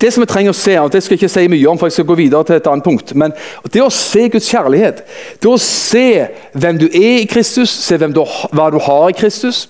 Det 0.00 0.12
som 0.12 0.20
vi 0.20 0.28
trenger 0.28 0.52
å 0.52 0.56
se, 0.56 0.74
og 0.80 0.92
det 0.92 1.00
skal 1.02 1.16
jeg 1.16 1.22
ikke 1.22 1.32
si 1.32 1.46
mye 1.48 1.68
om, 1.70 1.78
for 1.80 1.88
jeg 1.88 1.96
skal 1.96 2.08
gå 2.10 2.18
videre 2.18 2.44
til 2.44 2.58
et 2.58 2.66
annet 2.68 2.84
punkt, 2.84 3.14
men 3.16 3.32
det 3.72 3.80
å 3.80 3.92
se 3.92 4.26
Guds 4.28 4.50
kjærlighet, 4.52 5.00
det 5.40 5.48
å 5.48 5.56
se 5.62 6.08
hvem 6.52 6.80
du 6.82 6.86
er 6.90 7.22
i 7.22 7.28
Kristus, 7.30 7.72
se 7.72 7.96
du, 7.96 8.20
hva 8.52 8.68
du 8.74 8.76
har 8.84 9.08
i 9.08 9.16
Kristus 9.16 9.68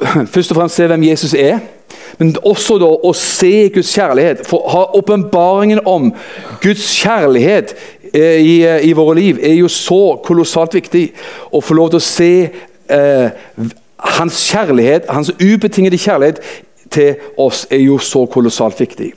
Først 0.32 0.52
og 0.52 0.56
fremst 0.56 0.78
se 0.80 0.86
hvem 0.88 1.02
Jesus 1.10 1.34
er, 1.36 1.58
men 2.18 2.34
også 2.44 2.78
da 2.80 2.88
å 2.88 3.12
se 3.16 3.68
Guds 3.74 3.92
kjærlighet. 3.96 4.42
For 4.48 4.64
ha 4.72 4.86
åpenbaringen 4.96 5.82
om 5.88 6.10
Guds 6.62 6.86
kjærlighet 7.00 7.74
eh, 8.12 8.40
i, 8.40 8.54
eh, 8.64 8.86
i, 8.88 8.94
våre 8.96 9.18
liv 9.18 9.40
er 9.42 9.56
jo 9.58 9.68
så 9.72 10.16
kolossalt 10.24 10.76
viktig. 10.76 11.06
Å 11.52 11.62
få 11.64 11.76
lov 11.76 11.92
til 11.92 12.00
å 12.00 12.04
se 12.04 12.32
eh, 12.96 13.70
hans 14.16 14.42
kjærlighet, 14.50 15.08
hans 15.12 15.32
ubetingede 15.36 16.00
kjærlighet 16.00 16.40
til 16.92 17.20
oss, 17.40 17.66
er 17.70 17.84
jo 17.84 18.00
så 18.02 18.26
kolossalt 18.26 18.80
viktig. 18.80 19.12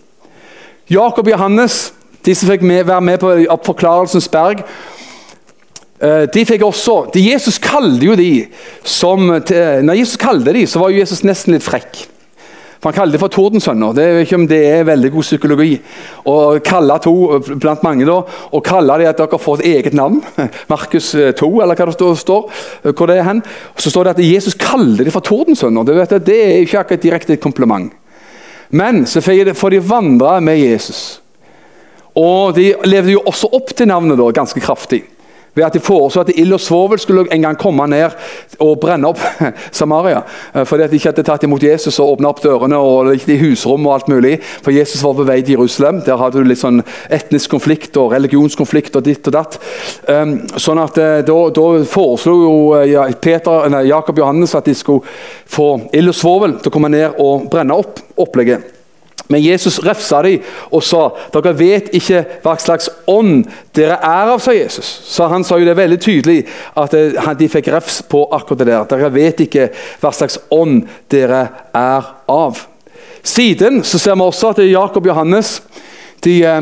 Jakob 0.91 1.27
og 1.27 1.31
Johannes, 1.31 1.93
de 2.25 2.35
som 2.35 2.49
fikk 2.51 2.63
med, 2.67 2.85
være 2.87 3.01
med 3.01 3.21
på 3.21 3.31
Forklarelsens 3.63 4.27
berg, 4.31 4.63
eh, 5.99 6.25
de 6.33 6.45
fikk 6.45 6.65
også, 6.67 6.97
de 7.13 7.23
Jesus 7.31 7.59
kalte 7.63 8.05
jo 8.05 8.15
de 8.19 8.47
som, 8.83 9.19
Når 9.27 9.99
Jesus 9.99 10.17
kalte 10.17 10.53
de, 10.53 10.65
så 10.67 10.79
var 10.79 10.91
jo 10.91 10.99
Jesus 10.99 11.23
nesten 11.23 11.55
litt 11.55 11.63
frekk. 11.63 12.07
For 12.83 12.91
Han 12.91 12.97
kalte 12.97 13.15
de 13.15 13.19
for 13.21 13.31
tordensønner. 13.31 13.93
Det 13.95 14.03
er 14.03 14.17
ikke 14.25 14.35
om 14.35 14.47
det 14.47 14.59
er 14.67 14.83
veldig 14.83 15.11
god 15.13 15.23
psykologi. 15.23 15.77
Å 16.27 16.59
kalle 16.59 16.97
to 16.99 17.13
blant 17.55 17.83
mange 17.85 18.03
da, 18.03 18.17
og 18.51 18.65
kalle 18.65 18.97
de 18.99 19.07
at 19.07 19.21
dere 19.21 19.39
får 19.39 19.61
et 19.61 19.77
eget 19.77 19.95
navn. 19.95 20.19
Markus 20.73 21.13
2, 21.15 21.21
eh, 21.23 21.63
eller 21.63 21.79
hva 21.79 21.87
det 21.87 22.11
står. 22.19 22.51
hvor 22.91 23.07
det 23.07 23.21
er 23.21 23.29
hen. 23.29 23.39
Så 23.79 23.89
står 23.93 24.09
det 24.09 24.15
at 24.17 24.23
Jesus 24.27 24.59
kalte 24.59 25.07
de 25.07 25.15
for 25.15 25.23
tordensønner. 25.23 25.87
Det, 25.87 26.25
det 26.27 26.39
er 26.43 26.57
ikke 26.65 26.83
akkurat 26.83 27.07
direkte 27.07 27.37
et 27.37 27.45
kompliment. 27.47 27.87
Men 28.73 29.05
så 29.05 29.21
får 29.21 29.69
de 29.69 29.81
vandre 29.85 30.39
med 30.41 30.57
Jesus. 30.57 31.21
Og 32.17 32.55
De 32.57 32.71
levde 32.85 33.13
jo 33.13 33.21
også 33.25 33.49
opp 33.53 33.73
til 33.77 33.89
navnet 33.89 34.17
da, 34.17 34.29
ganske 34.33 34.61
kraftig. 34.61 35.03
Ved 35.53 35.65
at 35.65 35.73
De 35.73 35.79
foreslo 35.79 36.21
at 36.23 36.31
ild 36.35 36.55
og 36.55 36.61
svovel 36.61 36.99
skulle 36.99 37.25
en 37.31 37.45
gang 37.45 37.57
komme 37.59 37.85
ned 37.89 38.15
og 38.63 38.79
brenne 38.81 39.09
opp 39.11 39.21
Samaria. 39.79 40.23
Eh, 40.53 40.65
fordi 40.65 40.83
at 40.83 40.91
de 40.91 40.97
ikke 40.97 41.11
hadde 41.11 41.25
tatt 41.27 41.45
imot 41.45 41.63
Jesus 41.63 41.99
og 42.01 42.15
åpna 42.15 42.31
opp 42.33 42.41
dørene 42.43 42.79
og 42.79 43.13
i 43.13 43.37
husrom. 43.41 43.85
og 43.87 43.93
alt 43.93 44.09
mulig. 44.09 44.39
For 44.65 44.73
Jesus 44.73 45.03
var 45.03 45.13
på 45.17 45.27
vei 45.27 45.41
til 45.41 45.57
Jerusalem. 45.57 46.01
Der 46.05 46.17
hadde 46.17 46.41
du 46.41 46.49
litt 46.49 46.61
sånn 46.61 46.81
etnisk 47.13 47.53
konflikt 47.53 47.97
og 48.01 48.13
religionskonflikt 48.15 48.97
og 48.97 49.05
ditt 49.05 49.29
og 49.29 49.37
datt. 49.37 49.59
Um, 50.07 50.39
sånn 50.57 50.81
at 50.81 50.97
uh, 50.97 51.21
Da, 51.23 51.37
da 51.53 51.67
foreslo 51.87 52.33
jo 52.41 52.55
uh, 52.73 53.11
Peter, 53.21 53.69
nei, 53.69 53.85
Jakob 53.91 54.17
Johannes 54.19 54.55
at 54.57 54.65
de 54.65 54.75
skulle 54.77 55.05
få 55.49 55.75
ild 55.93 56.11
og 56.11 56.17
svovel 56.17 56.57
til 56.59 56.71
å 56.71 56.73
komme 56.73 56.91
ned 56.93 57.21
og 57.21 57.49
brenne 57.53 57.77
opp 57.77 58.01
opplegget. 58.19 58.72
Men 59.31 59.41
Jesus 59.41 59.79
refsa 59.83 60.21
dem 60.25 60.43
og 60.73 60.83
sa 60.83 61.05
dere 61.33 61.53
vet 61.57 61.93
ikke 61.95 62.23
hva 62.43 62.57
slags 62.59 62.89
ånd 63.09 63.47
dere 63.75 63.95
er 63.95 64.33
av, 64.33 64.41
sa 64.43 64.53
Jesus. 64.55 64.89
Så 65.07 65.27
Han 65.31 65.45
sa 65.47 65.57
jo 65.59 65.67
det 65.67 65.77
veldig 65.79 65.99
tydelig 66.01 66.43
at 66.79 66.93
eh, 66.97 67.31
de 67.39 67.49
fikk 67.49 67.71
refs 67.73 68.01
på 68.09 68.25
akkurat 68.35 68.59
det 68.63 68.69
der. 68.71 68.87
Dere 68.91 69.13
vet 69.13 69.45
ikke 69.45 69.69
hva 70.01 70.11
slags 70.13 70.39
ånd 70.51 70.83
dere 71.11 71.47
er 71.73 72.09
av. 72.29 72.65
Siden 73.23 73.83
så 73.87 73.99
ser 73.99 74.19
vi 74.19 74.27
også 74.27 74.51
at 74.51 74.65
Jakob 74.67 75.05
og 75.05 75.13
Johannes 75.13 75.61
de, 76.23 76.41
eh, 76.43 76.61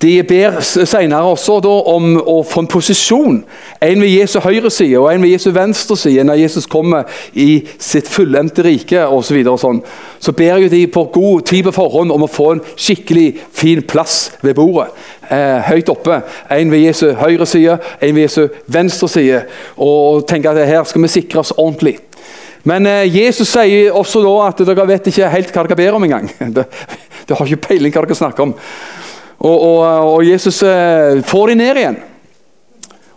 de 0.00 0.22
ber 0.24 0.60
senere 0.64 1.28
også 1.28 1.58
om 1.68 2.14
å 2.18 2.38
få 2.46 2.62
en 2.62 2.68
posisjon. 2.72 3.40
En 3.84 4.00
ved 4.00 4.08
Jesu 4.14 4.38
høyre 4.40 4.70
side 4.72 4.96
og 4.96 5.10
en 5.10 5.20
ved 5.20 5.34
Jesu 5.34 5.50
venstre 5.52 5.96
side 6.00 6.24
når 6.24 6.40
Jesus 6.40 6.68
kommer 6.70 7.08
i 7.36 7.66
sitt 7.76 8.08
fullendte 8.08 8.64
rike 8.64 9.02
osv. 9.04 9.42
Så, 9.42 9.52
og 9.52 9.60
sånn. 9.60 9.82
så 10.20 10.32
ber 10.36 10.62
jo 10.62 10.70
de 10.72 10.86
på 10.88 11.04
god 11.12 11.44
tid 11.50 11.66
på 11.68 11.74
forhånd 11.76 12.14
om 12.14 12.24
å 12.24 12.30
få 12.32 12.46
en 12.54 12.62
skikkelig 12.76 13.26
fin 13.52 13.82
plass 13.84 14.30
ved 14.40 14.56
bordet. 14.56 14.88
Eh, 15.28 15.68
høyt 15.68 15.92
oppe. 15.92 16.22
En 16.50 16.72
ved 16.72 16.86
Jesu 16.86 17.10
høyre 17.20 17.46
side, 17.46 17.76
en 18.00 18.14
ved 18.16 18.24
Jesu 18.24 18.46
venstre 18.72 19.08
side. 19.08 19.42
Og 19.76 20.24
tenker 20.28 20.54
at 20.54 20.70
her 20.70 20.88
skal 20.88 21.04
vi 21.04 21.12
sikre 21.12 21.44
oss 21.44 21.52
ordentlig. 21.58 21.98
Men 22.64 22.88
eh, 22.88 23.04
Jesus 23.08 23.52
sier 23.52 23.92
også 23.96 24.24
da 24.24 24.32
at 24.48 24.64
dere 24.64 24.88
vet 24.88 25.12
ikke 25.12 25.28
helt 25.32 25.52
hva 25.52 25.66
dere 25.68 25.78
ber 25.78 26.00
om 26.00 26.08
engang. 26.08 26.32
Dere 27.30 27.36
har 27.38 27.46
ikke 27.46 27.68
peiling 27.68 27.92
hva 27.94 28.02
dere 28.02 28.16
snakker 28.16 28.48
om. 28.48 28.56
Og, 29.40 29.56
og, 29.56 29.82
og 30.14 30.24
Jesus 30.26 30.62
eh, 30.62 31.20
får 31.24 31.52
de 31.52 31.58
ned 31.60 31.80
igjen. 31.80 32.00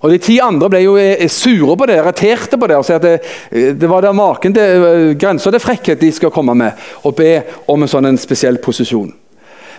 Og 0.04 0.12
De 0.12 0.20
ti 0.20 0.38
andre 0.44 0.68
ble 0.72 0.84
jo 0.84 0.96
eh, 1.00 1.28
sure 1.32 1.76
på 1.80 1.88
det, 1.88 1.98
irriterte 2.00 2.60
på 2.60 2.68
det. 2.68 2.78
og 2.80 2.90
at 2.92 3.04
det, 3.04 3.76
det 3.80 3.90
var 3.90 4.04
der 4.04 4.16
maken 4.16 4.56
til 4.56 5.16
grenser, 5.20 5.52
til 5.52 5.64
frekkhet 5.64 6.02
de 6.02 6.12
skal 6.12 6.32
komme 6.32 6.56
med, 6.56 6.80
og 7.04 7.16
be 7.16 7.36
om 7.68 7.84
en 7.84 7.92
sånn 7.92 8.12
en 8.12 8.20
spesiell 8.20 8.60
posisjon. 8.64 9.12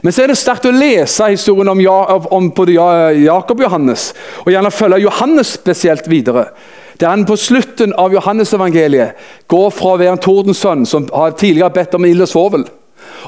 Men 0.04 0.12
så 0.12 0.24
er 0.24 0.33
det 0.33 0.37
sterkt 0.37 0.66
å 0.68 0.74
lese 0.74 1.30
historien 1.33 1.70
om, 1.70 1.80
ja, 1.80 1.98
om 2.37 2.50
både 2.52 2.74
Jakob 2.74 3.61
og 3.61 3.64
Johannes, 3.68 4.11
og 4.42 4.50
gjerne 4.52 4.72
følge 4.74 5.04
Johannes 5.04 5.54
spesielt 5.57 6.09
videre. 6.11 6.48
Der 7.00 7.09
han 7.09 7.24
på 7.26 7.37
slutten 7.40 7.94
av 7.98 8.12
Johannes-evangeliet 8.14 9.46
går 9.50 9.70
fra 9.74 9.94
å 9.94 10.00
være 10.00 10.14
en 10.14 10.22
tordensønn 10.22 10.85
som 10.87 11.07
har 11.12 11.37
tidligere 11.38 11.72
bedt 11.74 11.96
om 11.96 12.04
ild 12.07 12.26
og 12.26 12.30
svovel, 12.30 12.66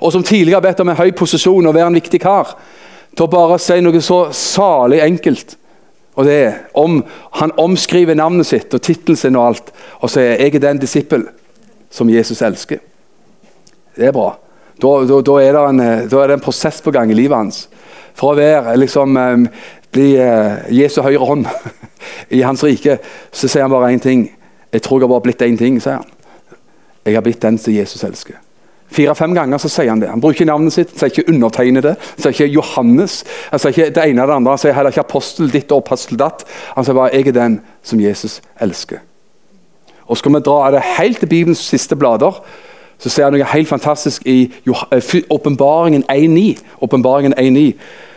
og 0.01 0.13
som 0.13 0.25
tidligere 0.25 0.61
har 0.61 0.67
bedt 0.69 0.83
om 0.85 0.93
en 0.93 0.99
høy 1.01 1.11
posisjon 1.17 1.67
og 1.67 1.75
være 1.75 1.91
en 1.91 1.99
viktig 1.99 2.21
kar, 2.23 2.53
til 3.17 3.27
å 3.27 3.33
bare 3.33 3.59
si 3.63 3.79
noe 3.81 4.03
så 4.05 4.27
salig 4.37 5.01
enkelt. 5.05 5.57
Og 6.17 6.25
det 6.25 6.35
er 6.35 6.53
om 6.75 7.03
Han 7.41 7.53
omskriver 7.61 8.17
navnet 8.17 8.47
sitt 8.49 8.75
og 8.75 8.83
tittelen 8.83 9.17
sin 9.17 9.37
og 9.37 9.47
alt, 9.47 9.73
og 10.01 10.11
sier 10.11 10.37
'Jeg 10.37 10.55
er 10.55 10.59
den 10.59 10.79
disippel 10.79 11.29
som 11.91 12.09
Jesus 12.09 12.43
elsker'. 12.43 12.81
Det 13.97 14.07
er 14.07 14.13
bra. 14.13 14.37
Da, 14.83 14.89
da, 15.05 15.21
da, 15.21 15.33
er 15.41 15.69
en, 15.69 15.79
da, 15.79 16.23
er 16.23 16.27
det 16.27 16.35
en, 16.35 16.41
prosess 16.41 16.81
på 16.81 16.91
gang 16.91 17.11
i 17.11 17.15
livet 17.15 17.37
hans. 17.37 17.69
For 18.15 18.33
å 18.33 18.37
være 18.37 18.77
liksom, 18.77 19.17
eh, 19.17 19.49
bli 19.93 20.17
eh, 20.17 20.69
Jesu 20.71 21.01
høyre 21.03 21.25
hånd 21.25 21.47
i 22.37 22.43
hans 22.43 22.65
rike, 22.65 22.99
så 23.33 23.49
sier 23.49 23.63
han 23.63 23.71
bare 23.71 23.93
én 23.93 24.01
ting. 24.01 24.31
Jeg 24.73 24.83
tror 24.83 25.01
jeg 25.01 25.09
har 25.09 25.15
bare 25.15 25.21
blitt 25.21 25.43
én 25.43 25.57
ting, 25.57 25.81
sier 25.81 26.03
han. 26.03 26.05
Jeg 27.07 27.15
har 27.15 27.23
blitt 27.23 27.43
den 27.43 27.59
som 27.59 27.73
Jesus 27.73 28.05
elsker. 28.05 28.46
Fire-fem 28.93 29.35
ganger 29.35 29.59
så 29.59 29.69
sier 29.69 29.91
han 29.91 30.01
det. 30.01 30.11
Han 30.11 30.23
bruker 30.23 30.47
navnet 30.47 30.73
sitt, 30.73 30.93
sier 30.95 31.11
ikke 31.11 31.27
'undertegnede', 31.33 31.97
sier 32.19 32.31
ikke 32.31 32.53
'Johannes'. 32.55 33.25
Han 33.51 33.59
sier 33.59 33.73
ikke 33.73 33.91
det 33.91 34.05
ene 34.05 34.23
eller 34.23 34.27
det 34.27 34.37
andre, 34.37 34.53
han 34.53 34.59
sier 34.59 34.73
heller 34.73 34.91
ikke 34.91 35.01
'apostel 35.01 35.53
ditt 35.53 35.73
og 35.73 35.83
apostel 35.85 36.19
datt'. 36.19 36.47
Han 36.77 36.85
sier 36.85 36.95
bare 36.95 37.11
'jeg 37.13 37.29
er 37.29 37.33
den 37.33 37.61
som 37.83 38.01
Jesus 38.01 38.41
elsker'. 38.61 39.03
Og 40.07 40.17
Skal 40.17 40.33
vi 40.33 40.41
dra 40.41 40.71
det 40.71 40.83
helt 40.99 41.19
til 41.19 41.27
Bibelens 41.27 41.59
siste 41.59 41.97
blader, 41.97 42.43
så 42.99 43.09
ser 43.09 43.25
han 43.25 43.33
noe 43.33 43.45
helt 43.45 43.69
fantastisk 43.69 44.23
i 44.27 44.53
eh, 44.93 45.23
Åpenbaringen 45.31 46.05
1.9. 46.11 46.63
Åpenbaringen 46.81 47.35
1.9. 47.39 47.75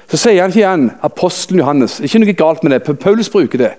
Så 0.10 0.18
sier 0.18 0.42
han 0.42 0.50
ikke 0.50 0.60
igjen 0.60 0.92
apostelen 1.04 1.60
Johannes. 1.60 2.00
Ikke 2.00 2.20
noe 2.20 2.34
galt 2.34 2.64
med 2.64 2.72
det. 2.72 3.00
Paulus 3.00 3.30
bruker 3.30 3.58
det. 3.58 3.72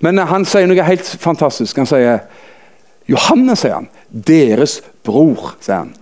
Men 0.00 0.18
han 0.18 0.44
sier 0.44 0.66
noe 0.66 0.86
helt 0.86 1.16
fantastisk. 1.20 1.76
Han 1.76 1.86
sier 1.86 2.18
Johannes, 3.08 3.58
sier 3.64 3.74
han. 3.74 3.88
Deres 4.08 4.78
bror, 5.04 5.56
sier 5.60 5.82
han. 5.82 5.92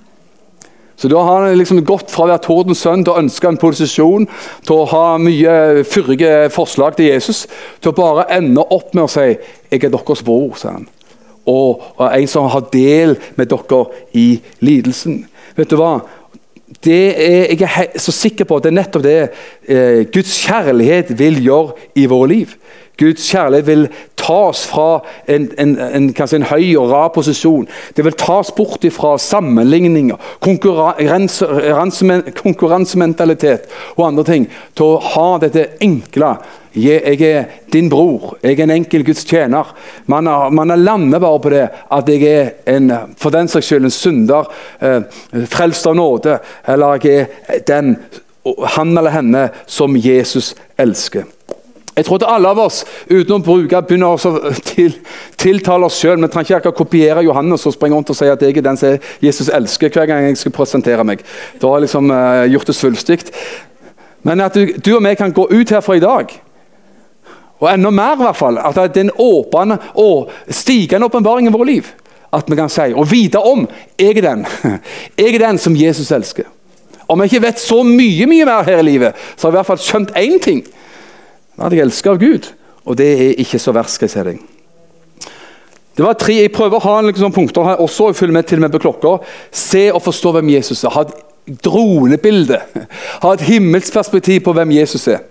Så 0.96 1.08
Da 1.08 1.22
har 1.22 1.42
han 1.42 1.58
liksom 1.58 1.84
gått 1.84 2.10
fra 2.10 2.24
å 2.24 2.30
være 2.30 2.44
tordens 2.46 2.80
sønn 2.80 3.04
til 3.04 3.12
å 3.12 3.20
ønske 3.20 3.48
en 3.48 3.60
posisjon, 3.60 4.26
til 4.64 4.76
å 4.76 4.88
ha 4.88 5.04
mye 5.20 5.84
fyrige 5.84 6.48
forslag 6.54 6.96
til 6.96 7.10
Jesus, 7.10 7.44
til 7.80 7.92
å 7.92 7.96
bare 7.96 8.28
ende 8.32 8.64
opp 8.64 8.94
med 8.94 9.04
å 9.04 9.08
si 9.08 9.36
'Jeg 9.70 9.84
er 9.84 9.90
deres 9.90 10.22
bror', 10.22 10.56
sier 10.56 10.72
han. 10.72 10.88
Og, 11.46 11.82
og 11.98 12.10
en 12.20 12.26
som 12.26 12.48
har 12.48 12.64
del 12.72 13.16
med 13.36 13.48
dere 13.48 13.84
i 14.14 14.40
lidelsen. 14.60 15.26
Vet 15.56 15.70
du 15.70 15.76
hva? 15.76 16.00
Det 16.84 17.14
er, 17.14 17.54
jeg 17.54 17.62
er 17.62 17.98
så 17.98 18.12
sikker 18.12 18.44
på 18.44 18.58
det 18.58 18.72
er 18.72 18.80
nettopp 18.80 19.02
det 19.02 19.28
eh, 19.68 20.02
Guds 20.10 20.34
kjærlighet 20.46 21.18
vil 21.18 21.38
gjøre 21.44 21.72
i 21.94 22.06
våre 22.06 22.28
liv. 22.28 22.56
Guds 22.96 23.28
kjærlighet 23.28 23.66
vil 23.66 23.88
tas 24.16 24.62
fra 24.66 25.02
en, 25.28 25.50
en, 25.60 25.74
en, 25.78 26.08
en 26.16 26.46
høy 26.50 26.76
og 26.80 26.90
rar 26.90 27.10
posisjon. 27.14 27.68
Det 27.96 28.04
vil 28.04 28.16
tas 28.18 28.52
bort 28.56 28.86
fra 28.92 29.16
sammenligninger, 29.20 30.16
konkurranse, 30.40 32.20
konkurransementalitet 32.40 33.68
og 33.96 34.06
andre 34.08 34.24
ting. 34.24 34.48
Til 34.76 34.94
å 34.96 35.02
ha 35.14 35.28
dette 35.42 35.68
enkle 35.84 36.36
jeg 36.76 37.20
er 37.24 37.44
din 37.72 37.88
bror, 37.88 38.34
jeg 38.42 38.58
er 38.58 38.66
en 38.66 38.74
enkel 38.74 39.04
Guds 39.04 39.24
tjener. 39.24 39.70
Man, 40.12 40.26
er, 40.28 40.76
lander 40.76 41.22
bare 41.22 41.40
på 41.40 41.52
det 41.54 41.62
at 41.96 42.10
jeg 42.12 42.26
er 42.28 42.50
en, 42.68 42.90
for 43.16 43.32
den 43.32 43.48
saks 43.48 43.70
skyld 43.70 43.88
en 43.88 43.94
synder, 43.94 44.50
eh, 44.84 45.00
frelst 45.48 45.88
av 45.88 45.96
nåde. 45.96 46.36
Eller 46.68 47.00
jeg 47.00 47.28
er 47.48 47.64
den, 47.68 47.96
han 48.76 48.92
eller 48.92 49.16
henne 49.16 49.48
som 49.66 49.96
Jesus 49.96 50.52
elsker. 50.76 51.24
Jeg 51.96 52.04
tror 52.04 52.18
at 52.20 52.26
alle 52.28 52.50
av 52.52 52.58
oss, 52.60 52.82
uten 53.08 53.38
å 53.38 53.40
bruke, 53.40 53.78
begynner 53.88 54.12
å 54.12 54.40
til, 54.68 54.98
tiltale 55.40 55.88
oss 55.88 55.96
sjøl 55.96 56.20
Vi 56.20 56.28
trenger 56.28 56.58
ikke 56.60 56.74
kopiere 56.76 57.22
Johannes 57.24 57.64
og 57.64 57.72
springe 57.72 57.96
rundt 57.96 58.12
og 58.12 58.18
si 58.18 58.28
at 58.28 58.42
jeg 58.44 58.52
er 58.52 58.66
den 58.66 58.76
som 58.76 58.98
Jesus 59.24 59.48
elsker 59.48 59.94
hver 59.94 60.10
gang 60.10 60.26
jeg 60.26 60.36
skal 60.36 60.52
presentere 60.52 61.06
meg. 61.08 61.24
Da 61.56 61.70
har 61.70 61.80
jeg 61.80 61.86
liksom 61.86 62.12
uh, 62.12 62.44
gjort 62.52 62.68
det 62.68 62.76
svulstig. 62.76 63.18
Men 64.28 64.44
at 64.44 64.58
du, 64.58 64.74
du, 64.76 64.92
og 64.98 65.06
meg 65.06 65.16
kan 65.16 65.32
gå 65.32 65.46
ut 65.48 65.72
herfra 65.72 65.96
i 65.96 66.04
dag, 66.04 66.36
og 67.56 67.68
enda 67.70 67.94
mer 67.94 68.18
i 68.18 68.26
hvert 68.26 68.36
fall, 68.36 68.58
at 68.60 68.76
det 68.76 69.00
er 69.00 69.06
en 69.06 69.16
åpne 69.22 69.78
og 69.96 70.34
stigende 70.52 71.08
åpenbaring 71.08 71.48
i 71.48 71.54
våre 71.54 71.70
liv. 71.70 71.88
At 72.34 72.50
vi 72.50 72.58
kan 72.58 72.68
si 72.68 72.90
og 72.92 73.08
vite 73.08 73.40
om 73.40 73.64
jeg 73.96 74.18
er 74.18 74.24
den. 74.26 74.44
Jeg 75.16 75.38
er 75.38 75.46
den 75.46 75.58
som 75.62 75.76
Jesus 75.78 76.10
elsker. 76.12 76.50
Om 77.08 77.22
jeg 77.22 77.30
ikke 77.30 77.46
vet 77.46 77.60
så 77.62 77.78
mye 77.86 78.26
mye 78.26 78.44
mer 78.44 78.66
her 78.66 78.82
i 78.82 78.84
livet, 78.84 79.14
så 79.36 79.46
har 79.46 79.52
jeg 79.52 79.54
i 79.54 79.58
hvert 79.60 79.68
fall 79.68 79.78
skjønt 79.78 80.16
én 80.18 80.40
ting 80.42 80.64
at 81.58 81.72
jeg 81.72 81.86
elsker 81.86 82.12
av 82.12 82.20
Gud. 82.20 82.50
Og 82.86 82.98
det 82.98 83.06
er 83.12 83.40
ikke 83.42 83.60
så 83.62 83.74
verst, 83.74 83.96
skal 83.96 84.08
jeg 84.08 84.14
si 84.14 84.24
deg. 84.28 84.42
Det 85.96 86.04
var 86.04 86.18
tre, 86.20 86.34
Jeg 86.34 86.52
prøver 86.52 86.76
å 86.76 86.84
ha 86.84 86.96
liksom 87.06 87.32
punkter 87.32 87.64
her 87.64 87.80
også, 87.80 88.10
jeg 88.10 88.18
følger 88.18 88.36
med 88.36 88.46
til 88.46 88.58
og 88.58 88.66
med 88.66 88.74
på 88.74 88.82
klokka. 88.84 89.16
Se 89.50 89.88
og 89.92 90.02
forstå 90.04 90.32
hvem 90.36 90.50
Jesus 90.52 90.84
er. 90.84 90.92
Ha 90.92 91.06
et 91.06 91.62
dronebilde. 91.64 92.60
Ha 93.22 93.32
et 93.32 93.46
himmelsperspektiv 93.48 94.42
på 94.44 94.52
hvem 94.52 94.76
Jesus 94.76 95.08
er. 95.08 95.24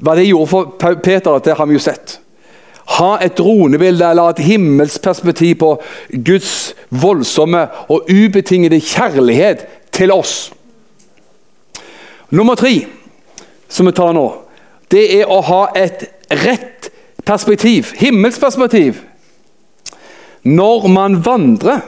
Hva 0.00 0.14
det 0.16 0.28
gjorde 0.28 0.48
for 0.48 0.96
Peter, 1.02 1.38
det 1.44 1.56
har 1.58 1.66
vi 1.66 1.76
jo 1.76 1.82
sett. 1.82 2.20
Ha 2.96 3.18
et 3.22 3.36
dronebilde 3.38 4.06
eller 4.06 4.30
et 4.30 4.44
himmelsperspektiv 4.44 5.58
på 5.60 5.74
Guds 6.26 6.74
voldsomme 6.90 7.66
og 7.88 8.08
ubetingede 8.10 8.80
kjærlighet 8.80 9.66
til 9.94 10.14
oss. 10.14 10.52
Nummer 12.30 12.54
tre, 12.54 12.86
som 13.68 13.86
vi 13.86 13.92
tar 13.94 14.14
nå, 14.14 14.26
det 14.90 15.04
er 15.20 15.30
å 15.30 15.40
ha 15.46 15.62
et 15.78 16.04
rett 16.42 16.90
perspektiv, 17.26 17.92
himmelsperspektiv, 18.00 19.02
når 20.42 20.86
man 20.90 21.18
vandrer 21.24 21.84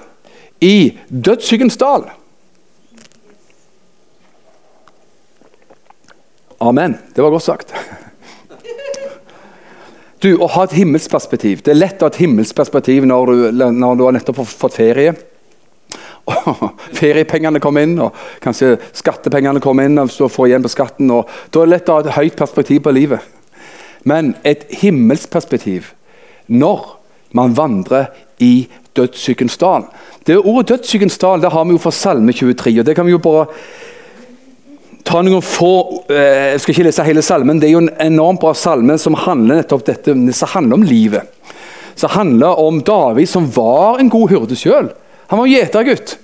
i 0.63 0.93
dødsskyggens 1.09 1.79
dal. 1.81 2.07
Amen. 6.63 6.95
Det 7.15 7.23
var 7.25 7.35
godt 7.35 7.43
sagt. 7.43 7.75
Du, 10.23 10.37
Å 10.39 10.47
ha 10.55 10.65
et 10.69 10.77
himmelsperspektiv. 10.79 11.65
Det 11.67 11.73
er 11.73 11.81
lett 11.81 12.03
å 12.03 12.07
ha 12.07 12.13
et 12.13 12.21
himmelsperspektiv 12.23 13.09
når 13.11 13.33
du, 13.33 13.63
når 13.75 13.97
du 13.99 14.05
har 14.07 14.15
nettopp 14.15 14.45
fått 14.47 14.77
ferie. 14.79 15.17
Oh, 16.27 16.69
feriepengene 16.99 17.61
kommer 17.63 17.87
inn, 17.87 17.97
og 17.99 18.15
kanskje 18.43 18.77
skattepengene 18.95 19.63
kommer 19.63 19.89
inn. 19.89 19.99
og 19.99 20.11
så 20.13 20.29
får 20.31 20.51
igjen 20.51 20.67
på 20.67 20.73
skatten, 20.73 21.11
og 21.11 21.29
Da 21.51 21.63
er 21.63 21.67
det 21.67 21.75
lett 21.75 21.89
å 21.91 21.99
ha 21.99 22.05
et 22.05 22.17
høyt 22.19 22.37
perspektiv 22.39 22.83
på 22.87 22.95
livet. 22.95 23.21
Men 24.05 24.35
et 24.45 24.67
himmelsperspektiv 24.83 25.93
når 26.47 26.99
man 27.33 27.55
vandrer 27.57 28.11
i 28.43 28.69
dødssykens 28.97 29.57
dal. 29.59 29.87
Det 30.27 30.37
Ordet 30.37 30.69
dødssykens 30.69 31.19
dal 31.19 31.41
det 31.41 31.53
har 31.53 31.65
vi 31.65 31.77
jo 31.77 31.81
fra 31.83 31.93
Salme 31.95 32.33
23. 32.33 32.79
og 32.81 32.87
det 32.87 32.97
kan 32.97 33.07
vi 33.07 33.15
jo 33.15 33.23
bare 33.23 33.47
ta 35.03 35.23
noen 35.23 35.43
få 35.43 35.73
eh, 36.13 36.53
Jeg 36.53 36.61
skal 36.63 36.75
ikke 36.75 36.87
lese 36.87 37.07
hele 37.07 37.23
salmen. 37.23 37.61
Det 37.61 37.69
er 37.69 37.77
jo 37.77 37.85
en 37.85 37.95
enormt 38.01 38.43
bra 38.43 38.53
salme 38.55 38.99
som 39.01 39.17
handler 39.19 39.63
nettopp 39.63 39.87
dette, 39.87 40.15
som 40.33 40.53
handler 40.55 40.79
om 40.79 40.87
livet. 40.87 41.55
Som 41.99 42.13
handler 42.15 42.61
om 42.61 42.81
David, 42.87 43.29
som 43.29 43.49
var 43.55 44.01
en 44.01 44.11
god 44.13 44.31
hyrde 44.33 44.59
sjøl. 44.59 44.93
Han 45.33 45.41
var 45.41 45.49
gjetergutt. 45.49 46.19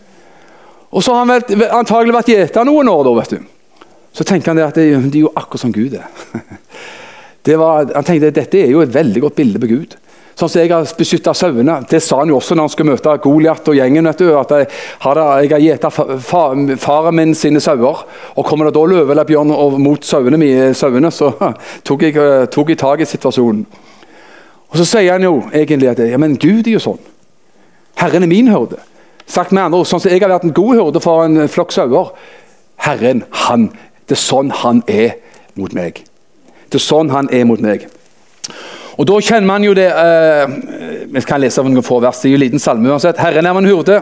Og 0.92 1.04
så 1.04 1.14
har 1.16 1.24
han 1.24 1.70
antagelig 1.80 2.14
vært 2.16 2.32
gjeter 2.32 2.66
noen 2.68 2.88
år. 2.92 3.06
da, 3.06 3.14
vet 3.16 3.36
du. 3.36 3.38
Så 4.12 4.24
tenker 4.24 4.52
han 4.52 4.60
det 4.60 4.66
at 4.66 4.76
det, 4.76 4.90
det 5.08 5.20
er 5.20 5.26
jo 5.26 5.32
akkurat 5.36 5.62
som 5.64 5.72
Gud 5.72 5.96
er. 5.96 6.08
Var, 7.48 7.86
han 7.94 8.04
tenkte 8.04 8.28
at 8.28 8.36
dette 8.36 8.58
er 8.60 8.68
jo 8.68 8.82
et 8.84 8.92
veldig 8.92 9.22
godt 9.24 9.38
bilde 9.38 9.60
på 9.62 9.70
Gud. 9.70 9.94
Sånn 10.36 10.50
som 10.52 10.60
jeg 10.60 10.68
har 10.70 10.90
beskytta 10.98 11.32
sauene. 11.34 11.78
Det 11.88 12.02
sa 12.04 12.20
han 12.20 12.28
jo 12.28 12.36
også 12.36 12.54
når 12.54 12.66
han 12.66 12.72
skulle 12.74 12.92
møte 12.92 13.14
Goliat 13.24 13.70
og 13.72 13.78
gjengen. 13.78 14.06
vet 14.06 14.20
du, 14.20 14.26
at 14.36 14.52
Jeg 14.52 14.68
har, 15.02 15.20
jeg 15.40 15.50
har 15.50 15.64
gjeta 15.64 15.90
faren 15.90 17.16
min 17.16 17.32
sine 17.34 17.62
sauer. 17.64 18.04
Og 18.36 18.46
kommer 18.46 18.68
det 18.68 18.74
da 18.76 18.84
løve 18.84 19.16
eller 19.16 19.24
bjørn 19.24 19.54
mot 19.80 20.04
sauene, 20.04 20.74
sauene 20.74 21.10
så 21.10 21.32
tok 21.88 22.04
jeg, 22.06 22.20
tok 22.52 22.74
jeg 22.74 22.78
tak 22.78 23.00
i 23.00 23.08
situasjonen. 23.08 23.64
Og 24.68 24.76
Så 24.76 24.84
sier 24.84 25.16
han 25.16 25.24
jo 25.24 25.40
egentlig 25.48 25.88
at 25.88 26.04
ja, 26.04 26.20
men 26.20 26.36
Gud 26.36 26.68
er 26.68 26.76
jo 26.76 26.84
sånn. 26.84 27.00
Herren 27.98 28.22
er 28.22 28.30
min 28.30 28.52
hyrde. 28.52 28.78
Sagt 29.28 29.52
med 29.52 29.66
andre 29.66 29.82
ord, 29.82 29.88
sånn 29.88 30.00
som 30.00 30.10
Jeg 30.10 30.22
har 30.24 30.32
vært 30.32 30.46
en 30.48 30.56
god 30.56 30.78
hurde 30.80 31.00
for 31.04 31.26
en 31.26 31.48
flokk 31.52 31.74
sauer. 31.76 32.14
Herren, 32.80 33.24
han, 33.44 33.68
det 34.08 34.16
er 34.16 34.22
sånn 34.22 34.50
han 34.62 34.82
er 34.88 35.18
mot 35.58 35.74
meg. 35.76 36.00
Det 36.68 36.80
er 36.80 36.84
sånn 36.84 37.12
han 37.12 37.28
er 37.34 37.44
mot 37.48 37.60
meg. 37.60 37.84
Og 38.98 39.06
Da 39.06 39.18
kjenner 39.22 39.46
man 39.46 39.62
jo 39.62 39.76
det 39.78 39.86
eh, 39.92 40.56
Vi 41.12 41.20
kan 41.26 41.38
lese 41.40 41.62
noen 41.62 41.84
få 41.86 42.00
vers. 42.02 42.18
Det 42.18 42.30
er 42.30 42.34
jo 42.34 42.38
en 42.40 42.44
liten 42.46 42.62
salme 42.62 42.90
uansett. 42.90 43.20
Herren 43.20 43.46
er 43.46 43.54
min 43.54 43.68
hurde. 43.70 44.00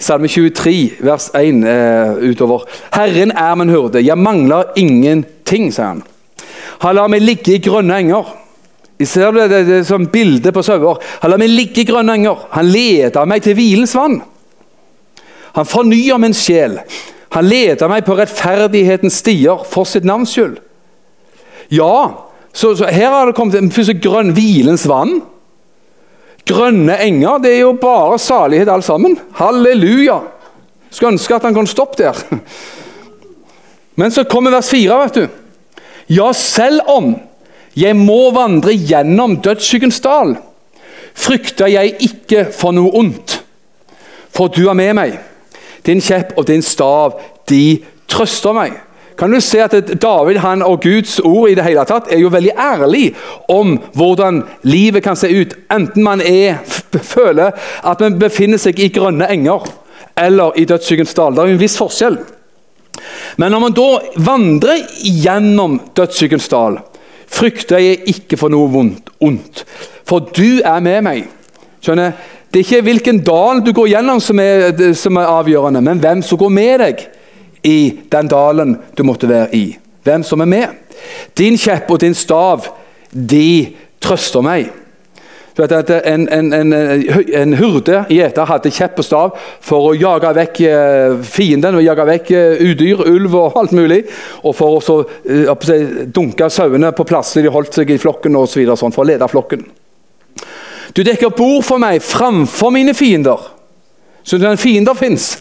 Salme 0.00 0.28
23, 0.28 1.04
vers 1.06 1.28
1 1.38 1.62
eh, 1.70 2.24
utover. 2.32 2.64
Herren 2.96 3.30
er 3.30 3.54
min 3.60 3.70
hurde, 3.70 4.02
jeg 4.02 4.18
mangler 4.18 4.72
ingenting, 4.76 5.68
sier 5.72 5.92
han. 5.92 6.02
Han 6.82 6.96
lar 6.98 7.12
meg 7.12 7.22
ligge 7.22 7.54
i 7.54 7.62
grønne 7.62 8.00
enger. 8.02 8.32
Jeg 8.98 9.08
ser 9.08 9.30
det, 9.36 9.46
det, 9.52 9.60
det 9.68 9.80
som 9.86 10.08
bilde 10.10 10.50
på 10.52 10.64
sauer. 10.66 10.98
Han 11.22 11.30
lar 11.30 11.40
meg 11.40 11.52
ligge 11.52 11.84
i 11.84 11.88
grønne 11.88 12.18
enger. 12.18 12.42
Han 12.56 12.68
leder 12.74 13.30
meg 13.30 13.46
til 13.46 13.56
hvilens 13.58 13.94
vann. 13.96 14.18
Han 15.54 15.68
fornyer 15.68 16.18
min 16.18 16.34
sjel. 16.34 16.78
Han 17.34 17.48
leder 17.48 17.90
meg 17.90 18.06
på 18.06 18.16
rettferdighetens 18.18 19.20
stier 19.22 19.64
for 19.66 19.88
sitt 19.88 20.06
navns 20.06 20.34
skyld. 20.34 20.60
Ja, 21.74 22.28
så, 22.54 22.76
så, 22.76 22.86
her 22.86 23.10
har 23.10 23.26
det 23.26 23.34
kommet 23.34 23.58
en 23.58 23.72
grønn 24.02 24.34
hvilens 24.36 24.86
vann. 24.86 25.20
Grønne 26.46 26.98
enger, 27.00 27.40
det 27.42 27.54
er 27.54 27.62
jo 27.64 27.72
bare 27.80 28.18
salighet 28.20 28.68
alt 28.68 28.86
sammen. 28.86 29.16
Halleluja! 29.40 30.20
Skulle 30.90 31.16
ønske 31.16 31.34
at 31.34 31.42
han 31.42 31.54
kunne 31.56 31.70
stoppe 31.70 32.02
der. 32.02 32.18
Men 33.98 34.10
så 34.14 34.24
kommer 34.24 34.54
vers 34.54 34.70
4, 34.70 34.98
vet 35.02 35.18
du. 35.18 35.26
Ja, 36.14 36.32
selv 36.36 36.84
om 36.90 37.14
jeg 37.74 37.96
må 37.96 38.28
vandre 38.34 38.74
gjennom 38.76 39.40
dødsskyggens 39.42 39.98
dal, 40.04 40.36
frykter 41.14 41.70
jeg 41.72 41.96
ikke 42.06 42.44
for 42.54 42.74
noe 42.76 42.92
ondt. 42.94 43.40
For 44.34 44.50
du 44.52 44.68
er 44.68 44.78
med 44.78 44.94
meg. 44.98 45.18
Din 45.86 46.00
kjepp 46.00 46.34
og 46.38 46.46
din 46.48 46.62
stav, 46.62 47.18
de 47.50 47.78
trøster 48.08 48.56
meg. 48.56 48.78
Kan 49.18 49.30
du 49.30 49.38
se 49.40 49.60
at 49.62 49.74
David 50.02 50.40
han 50.42 50.62
og 50.66 50.80
Guds 50.82 51.20
ord 51.22 51.50
i 51.50 51.54
det 51.54 51.64
hele 51.64 51.84
tatt 51.86 52.10
er 52.10 52.18
jo 52.18 52.32
veldig 52.34 52.54
ærlig 52.58 53.04
om 53.52 53.76
hvordan 53.94 54.42
livet 54.66 55.04
kan 55.04 55.16
se 55.16 55.30
ut. 55.30 55.54
Enten 55.70 56.02
man 56.02 56.20
er, 56.20 56.58
føler 57.14 57.54
at 57.86 58.02
man 58.02 58.18
befinner 58.18 58.58
seg 58.58 58.80
i 58.82 58.90
grønne 58.94 59.28
enger 59.30 59.68
eller 60.18 60.58
i 60.58 60.66
dødsskyggens 60.66 61.14
dal. 61.14 61.34
Det 61.34 61.42
er 61.42 61.52
jo 61.52 61.58
en 61.58 61.62
viss 61.62 61.78
forskjell. 61.78 62.18
Men 63.38 63.54
når 63.54 63.62
man 63.62 63.76
da 63.76 63.88
vandrer 64.26 64.82
gjennom 65.02 65.78
dødsskyggens 65.96 66.50
dal, 66.50 66.80
frykter 67.30 67.82
jeg 67.82 68.02
ikke 68.10 68.38
for 68.38 68.52
noe 68.52 68.70
vondt, 68.70 69.10
ondt, 69.24 69.64
for 70.06 70.26
du 70.34 70.60
er 70.62 70.82
med 70.84 71.02
meg. 71.06 71.24
Skjønner? 71.82 72.14
Det 72.54 72.60
er 72.60 72.68
ikke 72.68 72.86
hvilken 72.86 73.16
dal 73.26 73.64
du 73.66 73.72
går 73.74 73.88
gjennom 73.90 74.20
som 74.22 74.38
er, 74.38 74.76
som 74.94 75.16
er 75.18 75.26
avgjørende, 75.26 75.80
men 75.82 75.98
hvem 75.98 76.20
som 76.22 76.38
går 76.38 76.52
med 76.54 76.84
deg 76.84 77.00
i 77.66 77.78
den 78.12 78.30
dalen 78.30 78.76
du 78.94 79.02
måtte 79.02 79.26
være 79.26 79.48
i. 79.58 79.64
Hvem 80.06 80.22
som 80.22 80.44
er 80.44 80.50
med. 80.52 80.78
Din 81.34 81.58
kjepp 81.58 81.90
og 81.90 81.98
din 82.04 82.14
stav, 82.14 82.70
de 83.10 83.74
trøster 83.98 84.46
meg. 84.46 84.70
Du 85.56 85.64
vet 85.64 85.74
at 85.80 85.90
En, 86.06 86.28
en, 86.30 86.52
en, 86.52 86.72
en 87.42 87.58
hurde 87.58 88.04
gjeter 88.14 88.46
hadde 88.46 88.70
kjepp 88.70 89.02
og 89.02 89.10
stav 89.10 89.36
for 89.58 89.90
å 89.90 89.98
jage 89.98 90.30
vekk 90.38 90.64
eh, 90.70 91.20
fienden 91.26 91.82
og 91.82 91.82
jage 91.82 92.06
vekk 92.14 92.34
eh, 92.38 92.66
udyr, 92.70 93.02
ulv 93.10 93.34
og 93.34 93.58
alt 93.64 93.74
mulig. 93.74 94.04
Og 94.46 94.54
for 94.54 94.78
å 94.78 95.00
uh, 95.02 95.70
dunke 96.06 96.54
sauene 96.54 96.94
på 96.94 97.10
plasser 97.10 97.42
de 97.42 97.50
holdt 97.50 97.82
seg 97.82 97.90
i 97.90 97.98
flokken 97.98 98.38
og 98.38 98.46
så 98.46 98.62
videre, 98.62 98.78
sånn, 98.78 98.94
for 98.94 99.02
å 99.02 99.10
lede 99.10 99.30
flokken. 99.30 99.66
Du 100.92 101.02
dekker 101.02 101.32
bord 101.34 101.64
for 101.64 101.80
meg 101.82 102.02
framfor 102.02 102.72
mine 102.74 102.94
fiender. 102.94 103.40
Så 104.24 104.38
den 104.40 104.56
fiender 104.58 104.94
fins. 104.94 105.38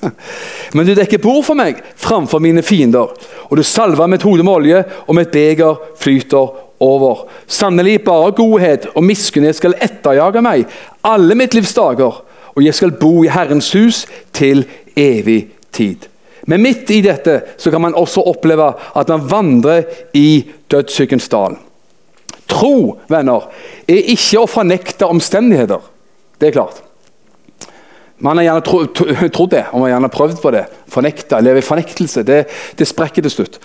Men 0.75 0.86
du 0.86 0.93
dekker 0.95 1.21
bord 1.23 1.45
for 1.47 1.56
meg 1.56 1.79
framfor 1.95 2.41
mine 2.43 2.63
fiender. 2.63 3.13
Og 3.49 3.58
du 3.58 3.63
salver 3.63 4.10
mitt 4.12 4.25
hode 4.27 4.43
med 4.43 4.53
olje, 4.53 4.84
og 5.08 5.15
mitt 5.15 5.32
beger 5.32 5.79
flyter 5.99 6.51
over. 6.84 7.25
Sannelig 7.47 8.01
bare 8.03 8.34
godhet 8.36 8.89
og 8.93 9.06
miskunnhet 9.08 9.56
skal 9.60 9.77
etterjage 9.79 10.43
meg 10.43 10.67
alle 11.08 11.38
mitt 11.39 11.56
livs 11.56 11.75
dager, 11.77 12.23
og 12.53 12.63
jeg 12.63 12.75
skal 12.75 12.95
bo 12.99 13.23
i 13.23 13.32
Herrens 13.32 13.71
hus 13.73 14.03
til 14.36 14.65
evig 14.99 15.47
tid. 15.71 16.10
Men 16.45 16.62
midt 16.62 16.91
i 16.91 16.99
dette 17.01 17.39
så 17.58 17.71
kan 17.71 17.82
man 17.82 17.95
også 17.95 18.25
oppleve 18.27 18.73
at 18.99 19.12
man 19.13 19.29
vandrer 19.32 19.86
i 20.13 20.43
dødssykens 20.71 21.29
dal. 21.32 21.56
Tro, 22.49 22.99
venner, 23.12 23.47
er 23.88 24.12
ikke 24.13 24.43
å 24.43 24.49
fornekte 24.49 25.08
omstendigheter. 25.10 25.84
Det 26.39 26.49
er 26.49 26.58
klart. 26.58 26.82
Man 28.23 28.39
har 28.39 28.45
gjerne 28.47 29.29
trodd 29.34 29.51
det, 29.51 29.65
og 29.71 29.79
man 29.79 29.88
har 29.88 29.95
gjerne 29.97 30.13
prøvd 30.13 30.38
på 30.43 30.51
det. 30.56 30.67
Fornekte, 30.91 31.41
leve 31.43 31.60
i 31.60 31.65
fornektelse. 31.65 32.23
Det, 32.27 32.43
det 32.79 32.88
sprekker 32.88 33.25
til 33.25 33.34
slutt. 33.34 33.60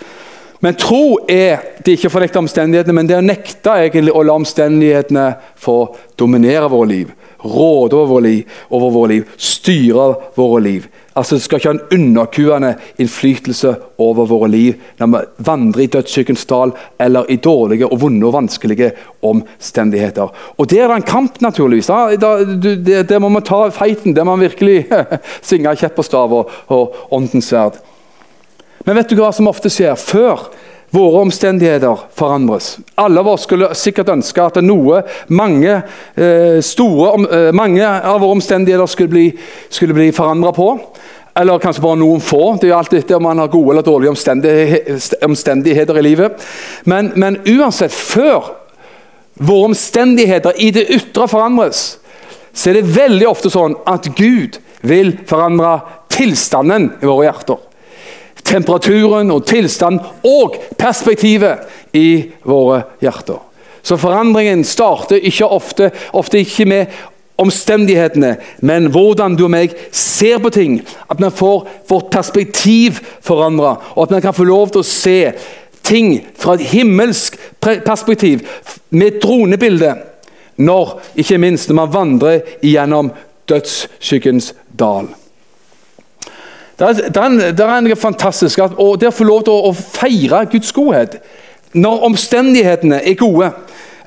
Men 0.59 0.75
tro 0.75 1.21
er 1.31 1.79
det 1.85 1.95
ikke 1.95 2.09
å 2.09 2.13
fornekte 2.17 2.41
omstendighetene, 2.41 2.95
men 2.97 3.07
det 3.07 3.15
er 3.15 3.21
å 3.23 3.27
nekte 3.27 3.75
egentlig 3.79 4.11
å 4.11 4.23
la 4.27 4.35
omstendighetene 4.35 5.27
få 5.59 5.77
dominere 6.19 6.67
våre 6.71 6.89
liv. 6.89 7.13
Råde 7.39 7.95
over 7.95 8.09
våre 8.11 8.25
liv, 8.25 8.57
over 8.67 8.91
våre 8.91 9.13
liv 9.13 9.29
styre 9.39 10.09
våre 10.35 10.59
liv. 10.65 10.89
Altså 11.19 11.35
Det 11.35 11.43
skal 11.43 11.59
ikke 11.59 11.69
ha 11.69 11.75
en 11.75 11.97
underkuende 11.99 12.69
innflytelse 12.97 13.73
over 13.99 14.27
våre 14.29 14.47
liv 14.47 14.77
når 15.01 15.09
vi 15.11 15.43
vandrer 15.49 15.83
i 15.83 15.89
dødsskyggens 15.91 16.45
dal 16.47 16.71
eller 16.99 17.27
i 17.27 17.35
dårlige, 17.35 17.89
og 17.89 17.99
vonde 18.01 18.27
og 18.27 18.37
vanskelige 18.37 18.93
omstendigheter. 19.21 20.31
Og 20.57 20.69
Der 20.69 20.83
er 20.83 20.87
det 20.87 20.95
en 20.95 21.11
kamp, 21.11 21.41
naturligvis. 21.41 21.87
Der 21.87 23.19
må 23.19 23.29
man 23.29 23.43
ta 23.43 23.67
feiten. 23.69 24.15
Der 24.15 24.23
må 24.23 24.35
man 24.35 24.47
virkelig 24.47 24.85
synge 25.49 25.75
kjepp 25.75 25.99
og 25.99 26.05
stav 26.05 26.33
og, 26.67 26.95
åndens 27.11 27.51
sverd. 27.51 27.81
Men 28.85 28.95
vet 28.95 29.11
du 29.11 29.19
hva 29.19 29.33
som 29.35 29.51
ofte 29.51 29.69
skjer? 29.69 29.99
Før 29.99 30.47
våre 30.89 31.21
omstendigheter 31.21 32.05
forandres. 32.17 32.77
Alle 32.95 33.21
av 33.21 33.27
oss 33.29 33.45
skulle 33.45 33.69
sikkert 33.77 34.09
ønske 34.13 34.41
at 34.41 34.57
noe, 34.65 35.03
mange, 35.27 35.81
eh, 36.15 36.59
store, 36.65 37.11
eh, 37.29 37.51
mange 37.53 37.85
av 37.85 38.21
våre 38.21 38.37
omstendigheter 38.37 38.87
skulle 38.87 39.09
bli, 39.09 39.37
skulle 39.69 39.93
bli 39.93 40.11
forandra 40.11 40.51
på. 40.51 40.79
Eller 41.39 41.61
kanskje 41.63 41.83
bare 41.83 41.99
noen 42.01 42.23
få. 42.23 42.55
Det 42.59 42.67
er 42.67 42.73
jo 42.73 42.97
etter 42.99 43.17
om 43.17 43.23
man 43.29 43.39
har 43.39 43.51
gode 43.51 43.73
eller 43.73 43.85
dårlige 43.85 44.11
omstendigheter 45.25 45.99
i 45.99 46.03
livet. 46.03 46.43
Men, 46.83 47.13
men 47.15 47.39
uansett, 47.47 47.95
før 47.95 48.51
våre 49.39 49.69
omstendigheter 49.71 50.59
i 50.59 50.71
det 50.75 50.89
ytre 50.91 51.29
forandres, 51.31 51.85
så 52.51 52.71
er 52.71 52.79
det 52.79 52.91
veldig 52.97 53.29
ofte 53.29 53.51
sånn 53.53 53.77
at 53.87 54.09
Gud 54.17 54.59
vil 54.83 55.15
forandre 55.29 55.77
tilstanden 56.11 56.91
i 56.99 57.07
våre 57.07 57.29
hjerter 57.29 57.65
temperaturen 58.49 59.31
og 59.33 59.45
tilstanden 59.47 60.01
og 60.25 60.57
perspektivet 60.79 61.95
i 61.95 62.31
våre 62.47 62.83
hjerter. 63.03 63.39
Så 63.81 63.97
forandringen 63.97 64.65
starter 64.67 65.21
ikke 65.23 65.47
ofte, 65.47 65.91
ofte 66.13 66.41
ikke 66.41 66.67
med 66.67 66.97
omstendighetene, 67.39 68.35
men 68.61 68.89
hvordan 68.91 69.37
du 69.37 69.45
og 69.47 69.53
meg 69.53 69.75
ser 69.95 70.41
på 70.43 70.51
ting. 70.53 70.79
At 71.09 71.21
vi 71.21 71.31
får 71.35 71.67
vårt 71.89 72.11
perspektiv 72.13 72.99
forandra, 73.25 73.77
og 73.95 74.03
at 74.05 74.15
vi 74.15 74.21
kan 74.27 74.35
få 74.35 74.47
lov 74.49 74.73
til 74.73 74.83
å 74.83 74.89
se 74.89 75.19
ting 75.89 76.19
fra 76.37 76.57
et 76.57 76.67
himmelsk 76.73 77.37
perspektiv, 77.61 78.43
med 78.89 79.07
et 79.07 79.23
dronebilde, 79.23 79.95
når, 80.59 80.99
ikke 81.15 81.39
minst 81.39 81.69
når 81.69 81.79
man 81.79 81.93
vandrer 81.93 82.55
gjennom 82.65 83.13
dødsskyggens 83.49 84.53
dal. 84.79 85.07
Det 86.79 87.17
er, 87.19 87.81
noe 87.83 87.95
fantastisk 87.99 88.61
og 88.63 88.99
det 89.01 89.09
å 89.09 89.15
få 89.15 89.25
lov 89.27 89.41
til 89.47 89.55
å, 89.55 89.71
å 89.71 89.75
feire 89.75 90.45
Guds 90.51 90.71
godhet 90.75 91.17
når 91.75 92.05
omstendighetene 92.07 93.01
er 93.03 93.17
gode 93.19 93.49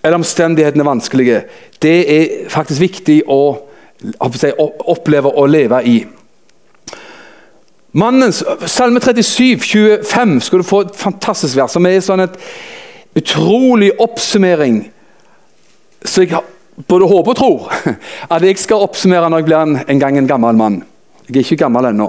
eller 0.03 0.19
omstendighetene 0.19 0.87
vanskelige, 0.87 1.45
det 1.83 1.99
er 2.11 2.51
faktisk 2.51 2.81
viktig 2.83 3.21
å, 3.31 3.43
oppleve 4.23 5.31
å 5.31 5.47
leve 5.47 5.83
i. 5.87 5.97
Mannens, 7.93 8.41
Salme 8.67 9.01
37, 9.01 9.59
25 9.61 10.39
skal 10.47 10.63
du 10.63 10.67
få 10.67 10.81
et 10.87 10.97
fantastisk 10.97 11.59
vers, 11.59 11.75
som 11.75 11.87
er 11.87 12.01
sånn 12.03 12.25
et 12.25 12.39
utrolig 13.21 13.93
oppsummering. 14.01 14.87
Så 16.03 16.25
jeg 16.25 16.41
både 16.89 17.07
håper 17.07 17.35
og 17.35 17.39
tror 17.39 17.69
at 18.35 18.47
jeg 18.47 18.59
skal 18.63 18.87
oppsummere 18.87 19.29
når 19.29 19.43
jeg 19.43 19.49
blir 19.51 19.61
en, 19.61 19.79
en 19.87 20.01
gang 20.01 20.19
en 20.19 20.31
gammel 20.31 20.59
mann. 20.59 20.81
Jeg 21.29 21.37
er 21.37 21.45
ikke 21.45 21.63
gammel 21.67 21.91
ennå. 21.93 22.09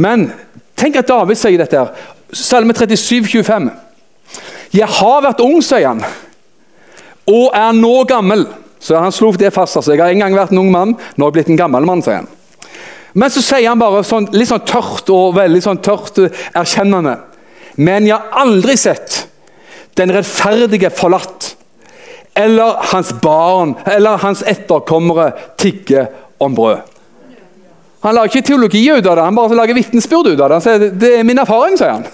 Men 0.00 0.30
tenk 0.78 0.96
at 1.00 1.10
David 1.10 1.36
sier 1.36 1.60
dette. 1.60 1.76
her. 1.76 1.92
Salme 2.32 2.72
37, 2.72 3.26
25. 3.26 3.70
Jeg 4.72 4.86
har 4.86 5.24
vært 5.26 5.42
ung, 5.42 5.58
sier 5.66 5.88
han, 5.90 6.04
og 7.30 7.54
er 7.54 7.72
nå 7.76 7.94
gammel. 8.10 8.44
Så 8.80 8.98
Han 8.98 9.12
slo 9.12 9.30
det 9.32 9.52
fast. 9.54 9.76
altså. 9.76 9.92
Jeg 9.92 10.02
har 10.02 10.10
en 10.10 10.18
gang 10.24 10.34
vært 10.34 10.52
en 10.52 10.58
ung 10.58 10.70
mann, 10.72 10.96
nå 11.16 11.24
har 11.24 11.30
jeg 11.30 11.38
blitt 11.38 11.50
en 11.52 11.60
gammel 11.60 11.86
mann. 11.86 12.02
sier 12.02 12.22
han. 12.22 12.28
Men 13.12 13.30
så 13.30 13.42
sier 13.42 13.68
han 13.68 13.78
bare 13.78 14.04
sånn, 14.06 14.28
litt 14.32 14.48
sånn 14.48 14.66
tørt 14.66 15.10
og 15.10 15.34
veldig 15.34 15.62
sånn 15.62 15.82
tørt 15.82 16.18
eh, 16.22 16.44
erkjennende. 16.54 17.16
Men 17.76 18.06
jeg 18.06 18.16
har 18.16 18.44
aldri 18.44 18.76
sett 18.78 19.26
den 19.98 20.12
rettferdige 20.14 20.92
forlatt, 20.94 21.56
eller 22.38 22.78
hans 22.92 23.10
barn 23.22 23.74
eller 23.90 24.20
hans 24.22 24.44
etterkommere 24.46 25.32
tigge 25.58 26.06
om 26.38 26.54
brød. 26.54 26.86
Han 28.00 28.14
lager 28.16 28.30
ikke 28.30 28.48
teologi 28.48 28.84
ut 28.88 29.04
av 29.04 29.18
det, 29.18 29.24
han 29.26 29.36
bare 29.36 29.58
lager 29.58 29.76
vitnesbyrd 29.76 30.30
ut 30.30 30.40
av 30.40 30.46
det. 30.46 30.54
Han 30.60 30.64
sier, 30.64 30.92
det 31.02 31.10
er 31.18 31.26
min 31.26 31.42
erfaring, 31.42 31.76
sier 31.76 31.98
han. 31.98 32.06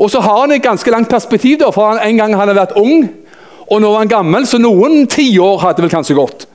Og 0.00 0.08
så 0.10 0.22
har 0.24 0.40
han 0.40 0.54
et 0.56 0.64
ganske 0.64 0.90
langt 0.90 1.10
perspektiv, 1.12 1.60
da, 1.60 1.68
for 1.70 1.92
han, 1.92 2.00
en 2.02 2.18
gang 2.18 2.34
han 2.34 2.48
har 2.48 2.58
vært 2.58 2.74
ung, 2.80 3.04
og 3.68 3.80
nå 3.80 3.90
var 3.92 4.04
han 4.04 4.10
gammel, 4.10 4.46
så 4.48 4.60
noen 4.60 5.06
tiår 5.10 5.60
hadde 5.62 5.84
vel 5.84 5.92
kanskje 5.92 6.16
gått. 6.18 6.46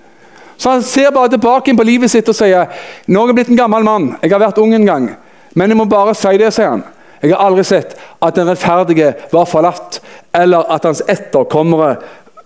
Så 0.58 0.74
han 0.74 0.84
ser 0.84 1.14
bare 1.14 1.30
tilbake 1.30 1.76
på 1.78 1.86
livet 1.86 2.12
sitt 2.12 2.30
og 2.30 2.36
sier 2.38 2.70
nå 3.06 3.22
har 3.22 3.32
jeg 3.32 3.38
blitt 3.38 3.52
en 3.54 3.60
gammel 3.60 3.86
mann, 3.86 4.12
jeg 4.22 4.34
har 4.34 4.42
vært 4.42 4.62
ung 4.62 4.74
en 4.74 4.88
gang. 4.88 5.10
Men 5.58 5.74
jeg 5.74 5.80
må 5.80 5.88
bare 5.90 6.16
si 6.18 6.34
det, 6.38 6.52
sier 6.54 6.76
han. 6.76 6.86
Jeg 7.22 7.34
har 7.34 7.48
aldri 7.48 7.64
sett 7.66 7.96
at 8.22 8.38
den 8.38 8.50
rettferdige 8.50 9.14
var 9.32 9.50
forlatt, 9.50 10.02
eller 10.38 10.70
at 10.74 10.86
hans 10.86 11.02
etterkommere 11.10 11.96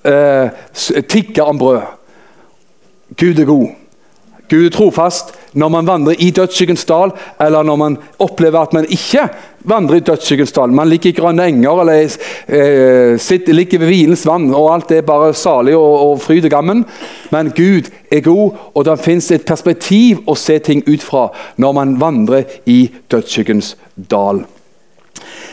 eh, 0.08 1.02
tigger 1.12 1.52
om 1.52 1.60
brød. 1.60 1.82
Gud 3.20 3.40
er 3.40 3.50
god. 3.50 3.68
Gud 4.52 4.66
er 4.66 4.76
trofast, 4.76 5.34
når 5.54 5.70
man 5.70 5.88
vandrer 5.88 6.20
i 6.20 6.30
dødsskyggens 6.32 6.86
dal, 6.86 7.12
eller 7.42 7.64
når 7.64 7.80
man 7.80 7.98
opplever 8.20 8.60
at 8.62 8.74
man 8.74 8.86
ikke 8.90 9.28
vandrer 9.68 10.00
i 10.00 10.06
dødsskyggens 10.08 10.52
dal. 10.56 10.72
Man 10.74 10.90
ligger 10.90 11.12
i 11.12 11.18
grønne 11.18 11.48
enger 11.52 11.82
eller 11.84 12.16
eh, 12.48 13.20
sitter, 13.20 13.54
ligger 13.54 13.80
ved 13.80 13.92
hvilens 13.92 14.26
vann, 14.28 14.50
og 14.56 14.72
alt 14.74 14.92
er 14.92 15.02
bare 15.06 15.34
salig 15.34 15.76
og, 15.76 16.12
og 16.12 16.22
fryd 16.22 16.48
og 16.48 16.54
gammen. 16.54 16.86
Men 17.32 17.52
Gud 17.58 17.92
er 18.12 18.24
god, 18.26 18.58
og 18.74 18.88
det 18.88 19.00
fins 19.04 19.32
et 19.32 19.46
perspektiv 19.46 20.24
å 20.28 20.38
se 20.40 20.60
ting 20.60 20.84
ut 20.88 21.04
fra 21.04 21.28
når 21.62 21.78
man 21.78 22.00
vandrer 22.02 22.60
i 22.66 22.86
dødsskyggens 23.12 23.76
dal. 23.96 24.46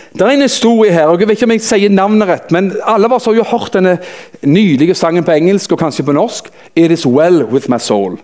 Det 0.09 0.24
er 0.24 0.30
en 0.38 0.46
historie 0.46 0.92
her, 0.92 1.11
og 1.11 1.20
jeg 1.20 1.28
vet 1.28 1.36
ikke 1.36 1.46
om 1.46 1.53
jeg 1.53 1.66
sier 1.66 1.92
navnet 1.92 2.30
rett, 2.30 2.53
men 2.55 2.70
alle 2.88 3.07
av 3.07 3.18
oss 3.18 3.28
har 3.28 3.36
jo 3.36 3.44
hørt 3.51 3.74
denne 3.76 3.99
nydelige 4.42 4.96
sangen 4.96 5.26
på 5.26 5.34
engelsk 5.36 5.74
og 5.74 5.82
kanskje 5.82 6.07
på 6.09 6.16
norsk. 6.16 6.49
It 6.74 6.94
is 6.94 7.05
well 7.07 7.44
with 7.44 7.68
my 7.68 7.78
soul. 7.78 8.16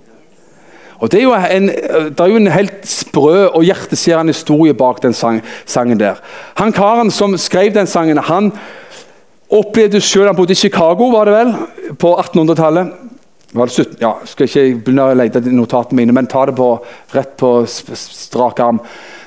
Og 1.04 1.12
Det 1.12 1.20
er 1.22 1.46
en, 1.52 1.66
det 1.68 2.20
er 2.20 2.30
jo 2.32 2.38
en 2.40 2.48
helt 2.48 2.86
sprø 2.88 3.46
og 3.50 3.64
hjerteskjærende 3.66 4.32
historie 4.32 4.72
bak 4.74 5.02
den 5.02 5.12
sang, 5.12 5.42
sangen. 5.66 6.00
der. 6.00 6.14
Han 6.56 6.72
Karen 6.72 7.10
som 7.10 7.36
skrev 7.36 7.74
den 7.74 7.86
sangen, 7.86 8.18
han 8.18 8.52
opplevde 9.50 10.00
selv 10.00 10.26
Han 10.26 10.36
bodde 10.36 10.52
i 10.52 10.54
Chicago 10.54 11.10
var 11.12 11.24
det 11.24 11.34
vel, 11.34 11.54
på 11.98 12.14
1800-tallet. 12.16 12.92
Ja, 14.00 14.14
skal 14.24 14.48
ikke 14.48 14.80
begynne 14.82 15.04
å 15.10 15.14
lete 15.14 15.44
notatene 15.44 16.00
mine, 16.00 16.12
men 16.16 16.26
ta 16.26 16.46
det 16.46 16.56
på, 16.56 16.72
rett 17.12 17.36
på 17.36 17.52
strak 17.68 18.60
arm. 18.60 18.80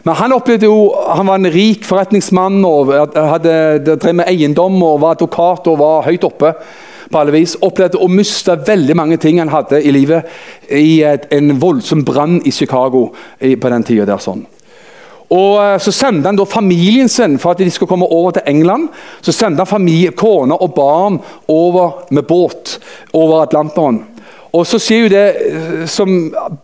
Men 0.04 0.16
han 0.16 0.34
opplevde 0.34 0.66
jo, 0.66 0.90
han 1.14 1.30
var 1.30 1.38
en 1.40 1.52
rik 1.54 1.86
forretningsmann 1.86 2.66
og 2.66 2.92
hadde 3.16 3.96
drev 4.02 4.18
med 4.18 4.28
eiendom 4.28 4.82
og 4.82 5.00
var 5.06 5.16
advokat 5.16 5.70
og 5.70 5.80
var 5.80 6.10
høyt 6.10 6.26
oppe 6.28 6.56
på 7.12 7.20
alle 7.20 7.36
vis. 7.36 7.56
Opplevde 7.62 8.02
å 8.02 8.10
miste 8.12 8.56
veldig 8.68 8.96
mange 8.98 9.18
ting 9.22 9.40
han 9.42 9.54
hadde 9.54 9.82
i 9.82 9.94
livet 9.96 10.28
i 10.74 11.02
en 11.04 11.56
voldsom 11.62 12.04
brann 12.08 12.42
i 12.46 12.52
Chicago 12.52 13.10
på 13.40 13.74
den 13.74 13.84
tida. 13.88 14.06
der 14.06 14.24
sånn. 14.24 14.46
Og 15.30 15.60
eh, 15.64 15.78
Så 15.80 15.92
sendte 15.92 16.30
han 16.30 16.40
da 16.40 16.46
familien 16.48 17.10
sin 17.10 17.38
for 17.40 17.52
at 17.52 17.62
de 17.62 17.70
skulle 17.72 17.90
komme 17.90 18.08
over 18.08 18.38
til 18.38 18.48
England. 18.48 18.90
Så 19.22 19.32
sendte 19.36 19.64
han 19.64 19.70
familie, 19.70 20.16
kone 20.16 20.56
og 20.56 20.76
barn 20.76 21.20
over 21.48 22.06
med 22.10 22.28
båt 22.28 22.78
over 23.14 23.44
Atlanteren. 23.44 24.04
Og 24.56 24.64
så 24.68 24.80
skjer 24.80 25.04
jo 25.04 25.12
det 25.12 25.26
eh, 25.50 25.86
som 25.92 26.16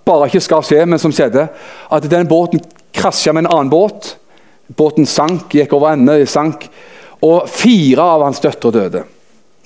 bare 0.06 0.30
ikke 0.30 0.44
skal 0.44 0.64
skje, 0.66 0.84
men 0.86 1.02
som 1.02 1.14
skjedde. 1.14 1.48
At 1.92 2.10
den 2.10 2.30
båten 2.30 2.64
krasja 2.94 3.34
med 3.34 3.46
en 3.46 3.52
annen 3.52 3.74
båt. 3.74 4.16
Båten 4.78 5.06
sank, 5.06 5.52
gikk 5.54 5.76
over 5.76 5.94
ende, 5.94 6.24
sank. 6.30 6.70
Og 7.24 7.50
fire 7.52 8.04
av 8.16 8.24
hans 8.26 8.42
døtre 8.44 8.72
døde. 8.72 9.04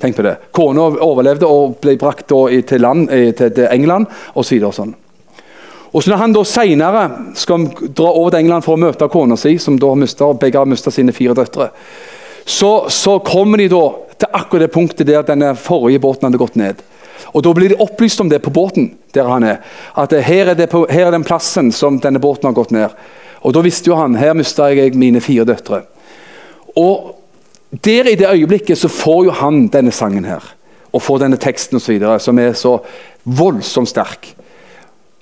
Tenk 0.02 0.16
på 0.16 0.22
det. 0.22 0.36
Kona 0.54 0.91
overlevde 1.02 1.50
og 1.50 1.80
ble 1.82 1.95
brakt 1.98 2.28
til, 2.30 2.82
land, 2.82 3.10
til, 3.10 3.64
England 3.72 4.06
osv. 4.38 4.60
Og 4.62 4.74
sånn. 4.76 4.93
Og 5.91 6.04
så 6.04 6.12
når 6.12 6.22
han 6.22 6.36
da 6.36 6.43
senere 6.45 7.04
skal 7.39 7.66
dra 7.95 8.12
over 8.12 8.34
til 8.34 8.43
England 8.43 8.66
for 8.66 8.78
å 8.78 8.82
møte 8.82 9.08
kona 9.10 9.38
si, 9.39 9.56
som 9.58 9.80
da 9.82 9.93
mistet, 9.98 10.39
begge 10.41 10.60
har 10.60 10.70
mista 10.70 10.93
sine 10.93 11.16
fire 11.16 11.34
døtre, 11.38 11.72
så, 12.45 12.72
så, 12.93 13.18
kommer 13.26 13.60
de 13.60 13.70
da 13.72 13.82
til 14.18 14.38
akkurat 14.38 14.68
det 14.68 14.74
punktet 14.76 15.10
der 15.10 15.26
denne 15.26 15.56
forrige 15.60 16.04
båten 16.04 16.30
hadde 16.30 16.39
gått 16.39 16.60
ned. 16.60 16.84
Og 17.34 17.43
Da 17.43 17.52
blir 17.54 17.74
de 17.74 17.82
opplyst 17.82 18.22
om 18.22 18.30
det 18.30 18.39
på 18.45 18.54
båten 18.54 18.91
der 19.14 19.28
han 19.28 19.43
er. 19.43 19.58
At 19.98 20.14
her 20.14 20.54
er, 20.54 20.68
på, 20.70 20.86
her 20.89 21.10
er 21.10 21.12
den 21.12 21.26
plassen 21.28 21.74
som 21.76 22.00
denne 22.00 22.22
båten 22.24 22.48
har 22.48 22.56
gått 22.56 22.72
ned. 22.72 22.93
Og 23.43 23.54
Da 23.54 23.66
visste 23.66 23.89
jo 23.89 23.98
han 24.00 24.16
her 24.16 24.38
mista 24.38 24.70
jeg 24.72 24.95
mine 24.95 25.22
fire 25.22 25.45
døtre. 25.50 25.82
Og 26.78 27.16
der 27.72 28.07
I 28.07 28.15
det 28.15 28.30
øyeblikket 28.32 28.78
så 28.78 28.88
får 28.88 29.24
jo 29.26 29.32
han 29.32 29.68
denne 29.68 29.91
sangen 29.91 30.26
her, 30.26 30.43
og 30.93 31.01
får 31.01 31.18
denne 31.26 31.38
teksten 31.38 31.78
osv., 31.78 31.99
som 32.20 32.39
er 32.39 32.53
så 32.53 32.78
voldsomt 33.24 33.89
sterk. 33.89 34.34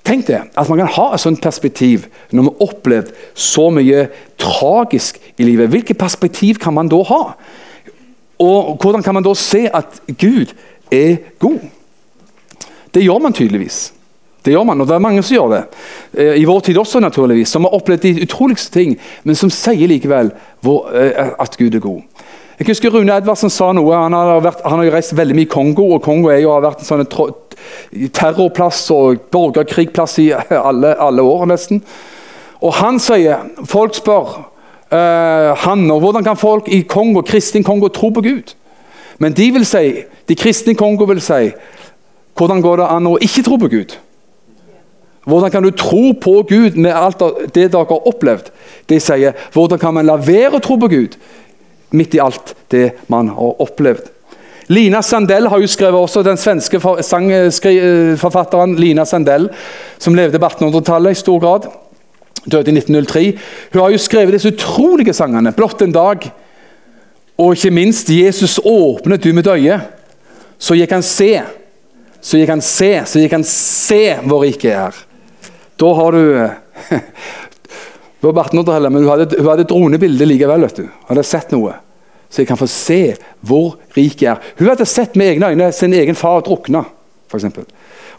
Tenk 0.06 0.28
det, 0.28 0.42
at 0.54 0.70
man 0.70 0.78
kan 0.78 0.92
ha 0.94 1.08
et 1.14 1.24
sånt 1.24 1.42
perspektiv 1.42 2.06
når 2.30 2.44
man 2.44 2.54
har 2.54 2.68
opplevd 2.68 3.08
så 3.34 3.72
mye 3.74 4.04
tragisk 4.38 5.18
i 5.38 5.48
livet. 5.48 5.72
Hvilket 5.74 5.98
perspektiv 5.98 6.60
kan 6.62 6.76
man 6.78 6.92
da 6.92 7.02
ha? 7.10 7.22
Og 8.40 8.78
hvordan 8.82 9.04
kan 9.04 9.18
man 9.18 9.26
da 9.26 9.34
se 9.34 9.66
at 9.74 10.02
Gud 10.06 10.54
er 10.92 11.16
god? 11.40 11.60
Det 12.94 13.04
gjør 13.04 13.18
man 13.20 13.34
tydeligvis. 13.34 13.94
Det 14.46 14.54
gjør 14.54 14.64
man, 14.64 14.82
og 14.82 14.88
det 14.88 14.94
er 14.94 15.02
mange 15.02 15.24
som 15.24 15.36
gjør 15.36 15.54
det. 15.56 15.64
Eh, 16.14 16.36
I 16.42 16.46
vår 16.46 16.60
tid 16.60 16.78
også, 16.78 17.00
naturligvis. 17.00 17.50
Som 17.50 17.66
har 17.66 17.74
opplevd 17.74 18.04
de 18.06 18.28
utroligste 18.28 18.72
ting, 18.72 18.94
men 19.24 19.36
som 19.36 19.50
sier 19.50 19.90
likevel 19.90 20.30
eh, 20.30 21.32
at 21.40 21.58
Gud 21.58 21.74
er 21.74 21.82
god. 21.82 22.04
Jeg 22.56 22.70
husker 22.70 22.94
Rune 22.94 23.12
Edvardsen 23.12 23.52
sa 23.52 23.74
noe. 23.76 23.92
Han 24.00 24.14
har, 24.16 24.40
vært, 24.40 24.62
han 24.64 24.80
har 24.80 24.88
jo 24.88 24.92
reist 24.94 25.16
veldig 25.18 25.36
mye 25.36 25.48
i 25.48 25.52
Kongo, 25.52 25.90
og 25.98 26.04
Kongo 26.06 26.32
jo, 26.32 26.54
har 26.54 26.64
vært 26.64 26.86
en 26.86 26.88
sånn 26.88 27.04
terrorplass 28.16 28.86
og 28.96 29.26
borgerkrigplass 29.34 30.20
i 30.24 30.30
alle, 30.70 30.94
alle 30.96 31.26
år 31.26 31.50
nesten. 31.52 31.84
Og 32.64 32.78
han 32.80 33.02
sier 33.04 33.50
Folk 33.68 33.98
spør 33.98 34.38
uh, 34.96 35.52
han 35.66 35.84
og 35.92 36.00
hvordan 36.02 36.24
kan 36.24 36.40
folk 36.40 36.70
i 36.72 36.86
Kongo, 36.88 37.26
kristin 37.28 37.66
Kongo 37.68 37.92
tro 37.92 38.14
på 38.16 38.24
Gud. 38.24 38.56
Men 39.20 39.36
de 39.36 39.52
vil 39.56 39.68
si, 39.68 40.06
de 40.28 40.40
kristne 40.40 40.76
i 40.76 40.80
Kongo 40.80 41.08
vil 41.12 41.24
si 41.24 41.52
hvordan 42.36 42.60
går 42.64 42.82
det 42.82 42.88
an 42.92 43.08
å 43.08 43.18
ikke 43.24 43.46
tro 43.48 43.60
på 43.60 43.72
Gud? 43.72 43.94
Hvordan 45.26 45.52
kan 45.52 45.64
du 45.64 45.72
tro 45.72 46.12
på 46.22 46.34
Gud 46.50 46.76
med 46.76 46.92
alt 46.94 47.22
det 47.56 47.70
dere 47.72 47.86
har 47.88 48.10
opplevd? 48.12 48.52
De 48.92 49.00
sier 49.02 49.38
hvordan 49.56 49.80
kan 49.82 49.96
man 49.96 50.06
la 50.06 50.18
være 50.20 50.58
å 50.58 50.64
tro 50.64 50.76
på 50.80 50.90
Gud? 50.92 51.16
Midt 51.96 52.18
i 52.18 52.22
alt 52.24 52.54
det 52.74 52.92
man 53.12 53.32
har 53.34 53.62
opplevd. 53.64 54.12
Lina 54.68 55.02
Sandell 55.06 55.48
har 55.48 55.62
jo 55.62 55.70
skrevet 55.70 56.00
også 56.00 56.24
den 56.26 56.40
svenske 56.42 56.80
sangforfatteren 57.06 58.74
Lina 58.82 59.06
Sandell, 59.06 59.52
som 60.02 60.16
levde 60.18 60.42
på 60.42 60.48
1800-tallet 60.50 61.14
i 61.14 61.20
stor 61.20 61.42
grad. 61.44 61.68
Døde 62.46 62.72
i 62.72 62.78
1903. 62.78 63.26
Hun 63.74 63.82
har 63.84 63.94
jo 63.94 64.02
skrevet 64.02 64.38
disse 64.38 64.54
utrolige 64.54 65.14
sangene. 65.14 65.54
'Blott 65.54 65.82
en 65.82 65.94
dag' 65.94 66.32
og 67.38 67.54
ikke 67.54 67.72
minst 67.72 68.10
'Jesus 68.10 68.60
åpnet 68.64 69.24
du 69.24 69.34
mitt 69.34 69.48
øye'. 69.48 69.82
Så 70.58 70.76
gikk 70.76 70.92
han 70.92 71.04
se, 71.04 71.42
så 72.22 72.38
gikk 72.38 72.50
han 72.50 72.62
se, 72.62 73.02
så 73.06 73.20
gikk 73.20 73.32
han 73.32 73.44
se 73.44 74.16
hvor 74.24 74.42
riket 74.42 74.72
er. 74.72 74.96
Da 75.78 75.94
har 75.94 76.12
du 76.12 76.50
Det 78.22 78.32
var 78.32 78.44
1800-tallet, 78.44 78.92
men 78.92 79.04
hun 79.04 79.10
hadde, 79.12 79.38
hun 79.38 79.50
hadde 79.52 79.68
dronebilde 79.70 80.26
likevel. 80.26 80.62
vet 80.62 80.78
du. 80.78 80.84
Hun 80.88 81.12
hadde 81.12 81.24
sett 81.24 81.52
noe. 81.54 81.76
Så 82.36 82.42
jeg 82.42 82.50
kan 82.50 82.60
få 82.60 82.68
se 82.68 83.16
hvor 83.48 83.78
rik 83.96 84.20
jeg 84.20 84.34
er. 84.34 84.48
Hun 84.60 84.68
hadde 84.68 84.88
sett 84.90 85.14
med 85.16 85.30
egne 85.32 85.54
øyne 85.54 85.72
sin 85.72 85.94
egen 85.96 86.18
far 86.20 86.44
drukne. 86.44 86.84
For 87.32 87.40
eksempel. 87.40 87.64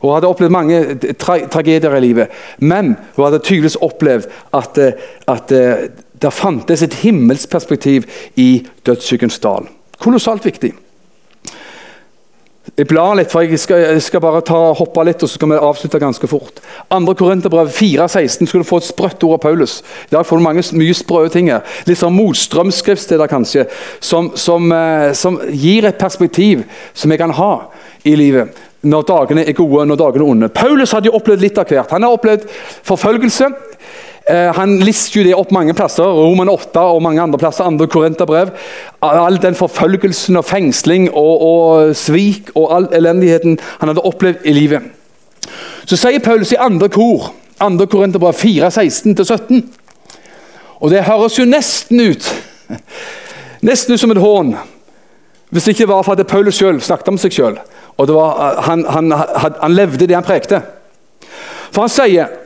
hun 0.01 0.14
hadde 0.14 0.29
opplevd 0.29 0.53
mange 0.53 0.79
tra 1.19 1.37
tragedier 1.53 1.95
i 1.97 2.01
livet. 2.01 2.33
Men 2.59 2.95
hun 3.17 3.25
hadde 3.25 3.43
tydeligvis 3.45 3.77
opplevd 3.77 4.27
at, 4.55 4.79
eh, 4.79 4.93
at, 5.29 5.53
eh, 5.53 5.89
det 6.23 6.33
fantes 6.33 6.83
et 6.83 6.95
himmelsperspektiv 6.95 8.05
i 8.37 8.67
dødssykens 8.87 9.39
dal. 9.39 9.69
Kolossalt 10.01 10.45
viktig. 10.45 10.73
Jeg 12.75 12.89
blar 12.91 13.14
litt, 13.14 13.31
for 13.31 13.47
jeg 13.47 13.61
skal, 13.62 13.85
jeg 13.85 14.03
skal 14.03 14.21
bare 14.25 14.43
ta, 14.45 14.59
hoppe 14.75 15.05
litt, 15.07 15.23
og 15.23 15.31
så 15.31 15.39
skal 15.39 15.53
vi 15.53 15.59
avslutte 15.62 16.01
ganske 16.03 16.29
fort. 16.29 16.59
2. 16.91 17.14
Korinterbrev 17.14 17.71
4,16 17.71 18.51
skulle 18.51 18.67
få 18.67 18.81
et 18.83 18.89
sprøtt 18.89 19.23
ord 19.25 19.37
av 19.39 19.43
Paulus. 19.45 19.79
I 20.09 20.17
dag 20.17 20.27
får 20.27 20.41
du 20.41 20.45
mange, 20.45 20.64
mye 20.75 20.97
sprø 20.97 21.23
ting. 21.33 21.53
Litt 21.87 22.01
sånn 22.01 22.17
motstrømsskriftsteder, 22.17 23.31
kanskje, 23.31 23.69
som, 24.03 24.33
som, 24.35 24.67
eh, 24.75 25.12
som, 25.14 25.39
gir 25.55 25.87
et 25.87 26.01
perspektiv 26.01 26.67
som 26.93 27.14
jeg 27.14 27.23
kan 27.23 27.35
ha 27.39 27.53
i 28.03 28.17
livet. 28.19 28.59
Når 28.87 29.07
dagene 29.09 29.47
er 29.47 29.57
gode, 29.57 29.87
når 29.87 30.03
dagene 30.03 30.27
er 30.27 30.35
onde. 30.35 30.51
Paulus 30.55 30.93
hadde 30.95 31.11
jo 31.11 31.17
opplevd 31.21 31.47
litt 31.47 31.62
av 31.62 31.71
hvert. 31.71 31.95
Han 31.95 32.07
har 32.07 32.19
opplevd 32.19 32.51
forfølgelse. 32.87 33.53
Eh, 34.31 34.55
han 34.55 34.79
lister 34.83 35.20
jo 35.20 35.24
det 35.29 35.35
opp 35.39 35.53
mange 35.55 35.74
plasser, 35.74 36.03
Roman 36.03 36.49
8 36.51 36.81
og 36.81 37.03
mange 37.03 37.22
andre 37.22 37.39
plasser. 37.39 37.64
andre 37.64 37.87
Korinterbrev. 37.87 38.51
All 39.03 39.43
den 39.43 39.55
forfølgelsen 39.55 40.37
og 40.37 40.45
fengsling 40.45 41.11
og, 41.12 41.43
og, 41.43 41.97
svik 41.97 42.51
og 42.55 42.74
all 42.77 42.89
elendigheten 42.93 43.59
han 43.81 43.89
hadde 43.89 44.03
opplevd 44.03 44.43
i 44.45 44.53
livet. 44.53 44.81
Så 45.87 45.97
sier 45.97 46.18
Paulus 46.18 46.51
i 46.53 46.59
andre 46.59 46.89
kor, 46.89 47.31
andre 47.61 47.87
Korinterbrev 47.87 48.35
4, 48.35 48.66
16-17 48.66 49.62
Og 50.81 50.91
det 50.91 51.05
høres 51.05 51.39
jo 51.39 51.45
nesten 51.45 52.01
ut 52.01 52.27
nesten 53.62 53.95
ut 53.95 54.01
som 54.01 54.11
et 54.11 54.18
hån. 54.20 54.57
Hvis 55.51 55.64
det 55.64 55.77
ikke 55.77 55.89
var 55.89 56.03
for 56.03 56.18
at 56.18 56.27
Paulus 56.27 56.59
selv 56.59 56.83
snakket 56.83 57.09
om 57.09 57.18
seg 57.18 57.33
sjøl. 57.33 57.61
Var, 57.99 58.61
han, 58.66 58.85
han, 58.91 59.12
han 59.62 59.74
levde 59.74 60.07
det 60.07 60.18
han 60.18 60.27
prekte. 60.27 60.61
For 61.70 61.87
han 61.87 61.95
sier 61.95 62.46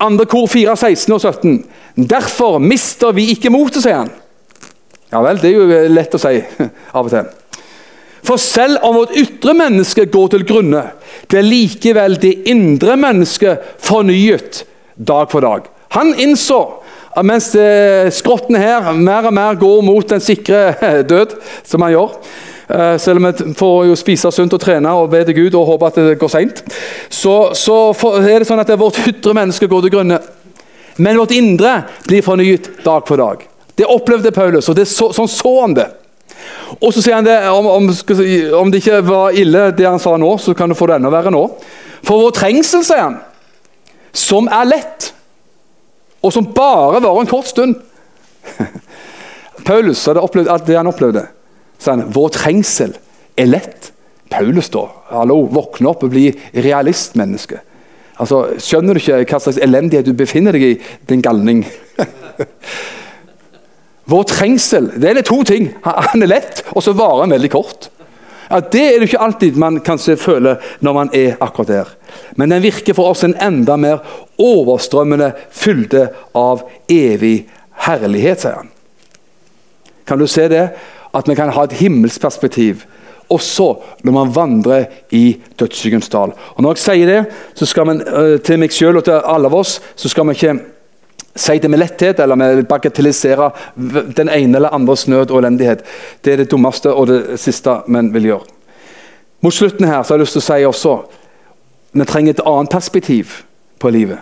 2. 0.00 0.26
kor 0.30 0.46
4, 0.50 0.76
16 0.76 1.14
og 1.14 1.20
17. 1.20 1.64
Derfor 2.10 2.58
mister 2.58 3.14
vi 3.14 3.30
ikke 3.34 3.52
motet, 3.52 3.84
sier 3.84 4.02
han. 4.02 4.12
Ja 5.12 5.20
vel, 5.22 5.38
det 5.38 5.50
er 5.52 5.58
jo 5.58 5.80
lett 5.94 6.14
å 6.16 6.20
si 6.20 6.38
av 6.96 7.04
og 7.04 7.12
til. 7.12 7.28
For 8.24 8.40
selv 8.40 8.80
om 8.86 8.96
vårt 8.96 9.16
ytre 9.20 9.52
menneske 9.56 10.06
går 10.10 10.32
til 10.32 10.46
grunne, 10.48 10.86
blir 11.28 11.44
likevel 11.44 12.16
det 12.22 12.32
indre 12.50 12.96
mennesket 12.96 13.76
fornyet 13.84 14.64
dag 14.96 15.28
for 15.30 15.44
dag. 15.44 15.68
Han 15.94 16.14
innså 16.18 16.62
at 17.14 17.26
mens 17.28 17.52
skrottene 18.16 18.58
her 18.58 18.88
mer 18.96 19.28
og 19.28 19.36
mer 19.36 19.60
går 19.60 19.84
mot 19.86 20.08
den 20.10 20.24
sikre 20.24 20.72
død, 21.12 21.36
som 21.68 21.84
han 21.84 21.94
gjør, 21.94 22.16
Eh, 22.16 22.53
selv 22.98 23.20
om 23.20 23.26
vi 23.28 23.54
får 23.58 23.74
jo 23.90 23.96
spise 23.98 24.30
sunt 24.32 24.54
og 24.56 24.60
trene 24.62 24.92
og 24.96 25.10
be 25.12 25.20
til 25.28 25.36
Gud 25.36 25.56
og 25.58 25.66
håpe 25.68 25.90
at 25.90 25.98
det 26.00 26.18
går 26.20 26.32
seint, 26.32 26.62
så, 27.12 27.52
så 27.52 27.92
er 28.22 28.40
det 28.40 28.48
sånn 28.48 28.62
at 28.62 28.70
det 28.70 28.80
vårt 28.80 29.02
ytre 29.04 29.34
menneske 29.36 29.68
går 29.68 29.84
til 29.84 29.94
grunne. 29.98 30.20
Men 30.96 31.18
vårt 31.18 31.34
indre 31.34 31.82
blir 32.06 32.24
fornyet 32.24 32.70
dag 32.84 33.04
for 33.08 33.20
dag. 33.20 33.44
Det 33.74 33.86
opplevde 33.90 34.32
Paulus, 34.32 34.68
og 34.70 34.78
det 34.78 34.86
så, 34.88 35.10
sånn 35.12 35.28
så 35.30 35.54
han 35.60 35.74
det. 35.76 35.88
Og 36.80 36.92
så 36.94 37.02
sier 37.02 37.18
han 37.18 37.26
det, 37.26 37.36
om, 37.50 37.66
om, 37.66 37.88
om, 37.90 38.70
det 38.70 38.80
ikke 38.80 39.00
var 39.06 39.34
ille 39.36 39.68
det 39.76 39.86
han 39.88 40.02
sa 40.02 40.14
nå, 40.20 40.30
så 40.38 40.54
kan 40.54 40.70
du 40.70 40.78
få 40.78 40.88
det 40.90 40.98
enda 40.98 41.10
verre 41.12 41.32
nå. 41.34 41.42
For 42.04 42.22
vår 42.22 42.34
trengsel, 42.38 42.84
sier 42.86 43.02
han, 43.02 43.18
som 44.14 44.48
er 44.52 44.68
lett, 44.70 45.10
og 46.24 46.32
som 46.32 46.46
bare 46.56 47.02
varer 47.02 47.24
en 47.24 47.28
kort 47.28 47.50
stund 47.50 47.74
Paulus 49.68 50.00
hadde 50.08 50.22
opplevd 50.24 50.48
alt 50.52 50.66
det 50.68 50.76
han 50.78 50.88
opplevde. 50.88 51.26
Så 51.84 51.92
han, 51.92 52.06
Vår 52.16 52.32
trengsel 52.32 52.94
er 53.36 53.50
lett. 53.50 53.90
Paulus, 54.32 54.70
da. 54.72 54.86
Hallo, 55.12 55.42
våkne 55.52 55.90
opp 55.90 56.06
og 56.06 56.14
bli 56.14 56.30
realistmenneske. 56.64 57.60
Altså, 58.16 58.44
Skjønner 58.62 58.96
du 58.96 59.02
ikke 59.02 59.20
hva 59.28 59.40
slags 59.42 59.60
elendighet 59.62 60.08
du 60.08 60.14
befinner 60.16 60.56
deg 60.56 60.64
i, 60.64 60.76
din 61.10 61.22
galning? 61.22 61.64
Vår 64.10 64.24
trengsel 64.28 64.90
det 65.00 65.12
er 65.12 65.26
to 65.26 65.42
ting. 65.46 65.70
Han 65.84 66.24
er 66.24 66.30
lett, 66.30 66.64
og 66.72 66.84
så 66.84 66.96
varer 66.96 67.26
han 67.26 67.36
veldig 67.36 67.52
kort. 67.52 67.90
Ja, 68.48 68.60
Det 68.60 68.82
er 68.86 68.98
det 69.00 69.08
ikke 69.08 69.22
alltid 69.24 69.60
man 69.60 69.80
kanskje 69.84 70.16
føler 70.20 70.60
når 70.84 70.96
man 70.96 71.12
er 71.16 71.36
akkurat 71.40 71.72
der. 71.72 71.92
Men 72.36 72.52
den 72.52 72.64
virker 72.64 72.96
for 72.96 73.12
oss 73.12 73.24
en 73.24 73.36
enda 73.40 73.76
mer 73.76 74.04
overstrømmende 74.40 75.32
fylde 75.52 76.08
av 76.36 76.64
evig 76.88 77.46
herlighet, 77.86 78.44
sier 78.44 78.60
han. 78.60 78.72
Kan 80.04 80.20
du 80.20 80.26
se 80.28 80.48
det? 80.52 80.68
At 81.14 81.28
vi 81.28 81.34
kan 81.38 81.52
ha 81.54 81.64
et 81.64 81.78
himmelsperspektiv 81.78 82.84
også 83.30 83.74
når 84.04 84.12
man 84.12 84.34
vandrer 84.34 84.84
i 85.10 85.40
dødsskyggens 85.58 86.08
dal. 86.08 86.32
Og 86.54 86.62
Når 86.62 86.74
jeg 86.74 86.78
sier 86.78 87.06
det, 87.06 87.24
så 87.54 87.66
skal 87.66 87.86
man, 87.86 88.00
eh, 88.00 88.40
til 88.40 88.58
meg 88.58 88.72
selv 88.72 88.96
og 88.96 89.04
til 89.04 89.20
alle 89.24 89.46
av 89.46 89.54
oss, 89.54 89.80
så 89.96 90.08
skal 90.08 90.26
vi 90.26 90.32
ikke 90.32 90.60
si 91.36 91.58
det 91.58 91.70
med 91.70 91.78
letthet 91.78 92.20
eller 92.20 92.34
med 92.34 92.64
bagatellisere 92.64 93.50
den 94.16 94.28
ene 94.28 94.56
eller 94.56 94.74
andres 94.74 95.08
nød 95.08 95.30
og 95.30 95.38
elendighet. 95.38 95.82
Det 96.24 96.32
er 96.32 96.36
det 96.36 96.50
dummeste 96.50 96.92
og 96.92 97.06
det 97.06 97.40
siste 97.40 97.80
man 97.86 98.12
vil 98.14 98.24
gjøre. 98.24 98.46
Mot 99.40 99.54
slutten 99.54 99.86
her 99.86 100.02
så 100.02 100.14
har 100.14 100.18
jeg 100.18 100.24
lyst 100.24 100.32
til 100.32 100.44
å 100.44 100.46
si 100.46 100.64
også 100.64 100.94
vi 101.94 102.04
trenger 102.04 102.34
et 102.34 102.46
annet 102.46 102.70
perspektiv 102.70 103.44
på 103.78 103.90
livet. 103.90 104.18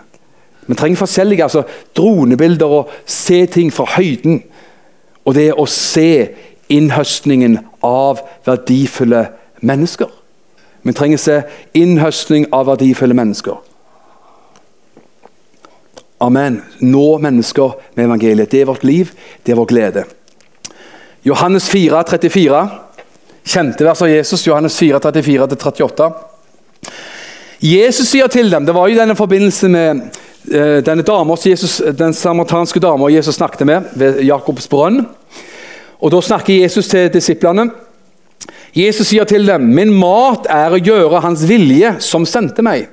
Vi 0.66 0.74
trenger 0.74 0.96
forskjellige 0.96 1.42
altså 1.42 1.62
dronebilder 1.96 2.66
og 2.66 2.90
se 3.06 3.46
ting 3.46 3.72
fra 3.72 3.84
høyden. 3.96 4.42
Og 5.24 5.34
det 5.34 5.52
å 5.54 5.66
se 5.66 6.28
innhøstningen 6.72 7.58
av 7.84 8.22
verdifulle 8.46 9.26
mennesker. 9.60 10.08
Vi 10.82 10.94
trenger 10.96 11.20
se 11.20 11.36
innhøstning 11.78 12.48
av 12.52 12.66
verdifulle 12.72 13.14
mennesker. 13.14 13.60
Amen. 16.22 16.60
Nå 16.78 17.18
mennesker 17.18 17.78
med 17.94 18.06
evangeliet. 18.06 18.50
Det 18.50 18.62
er 18.62 18.70
vårt 18.70 18.84
liv, 18.86 19.10
det 19.42 19.54
er 19.54 19.58
vår 19.58 19.70
glede. 19.70 20.04
Johannes 21.26 21.68
4, 21.70 22.02
34. 22.08 22.60
Kjente 23.44 23.86
vers 23.86 24.02
av 24.02 24.10
Jesus. 24.10 24.46
Johannes 24.46 24.76
4, 24.78 25.00
34-38. 25.02 26.10
Jesus 27.62 28.08
sier 28.10 28.26
til 28.26 28.50
dem 28.50 28.66
Det 28.66 28.74
var 28.74 28.90
jo 28.90 28.98
denne 28.98 29.14
forbindelse 29.14 29.68
med 29.70 30.00
eh, 30.50 30.80
denne 30.82 31.04
damen, 31.06 31.38
Jesus, 31.46 31.78
den 31.98 32.14
samaritanske 32.14 32.80
dama 32.82 33.10
Jesus 33.10 33.38
snakket 33.38 33.66
med 33.66 33.90
ved 33.94 34.22
Jakobs 34.26 34.66
brønn. 34.70 35.04
Og 36.02 36.10
Da 36.10 36.20
snakker 36.20 36.62
Jesus 36.62 36.88
til 36.88 37.12
disiplene. 37.12 37.70
Jesus 38.74 39.06
sier 39.06 39.24
til 39.24 39.46
dem, 39.46 39.60
'Min 39.60 39.92
mat 39.92 40.46
er 40.50 40.72
å 40.72 40.80
gjøre 40.80 41.20
Hans 41.20 41.48
vilje, 41.48 41.96
som 42.00 42.26
sendte 42.26 42.62
meg', 42.62 42.88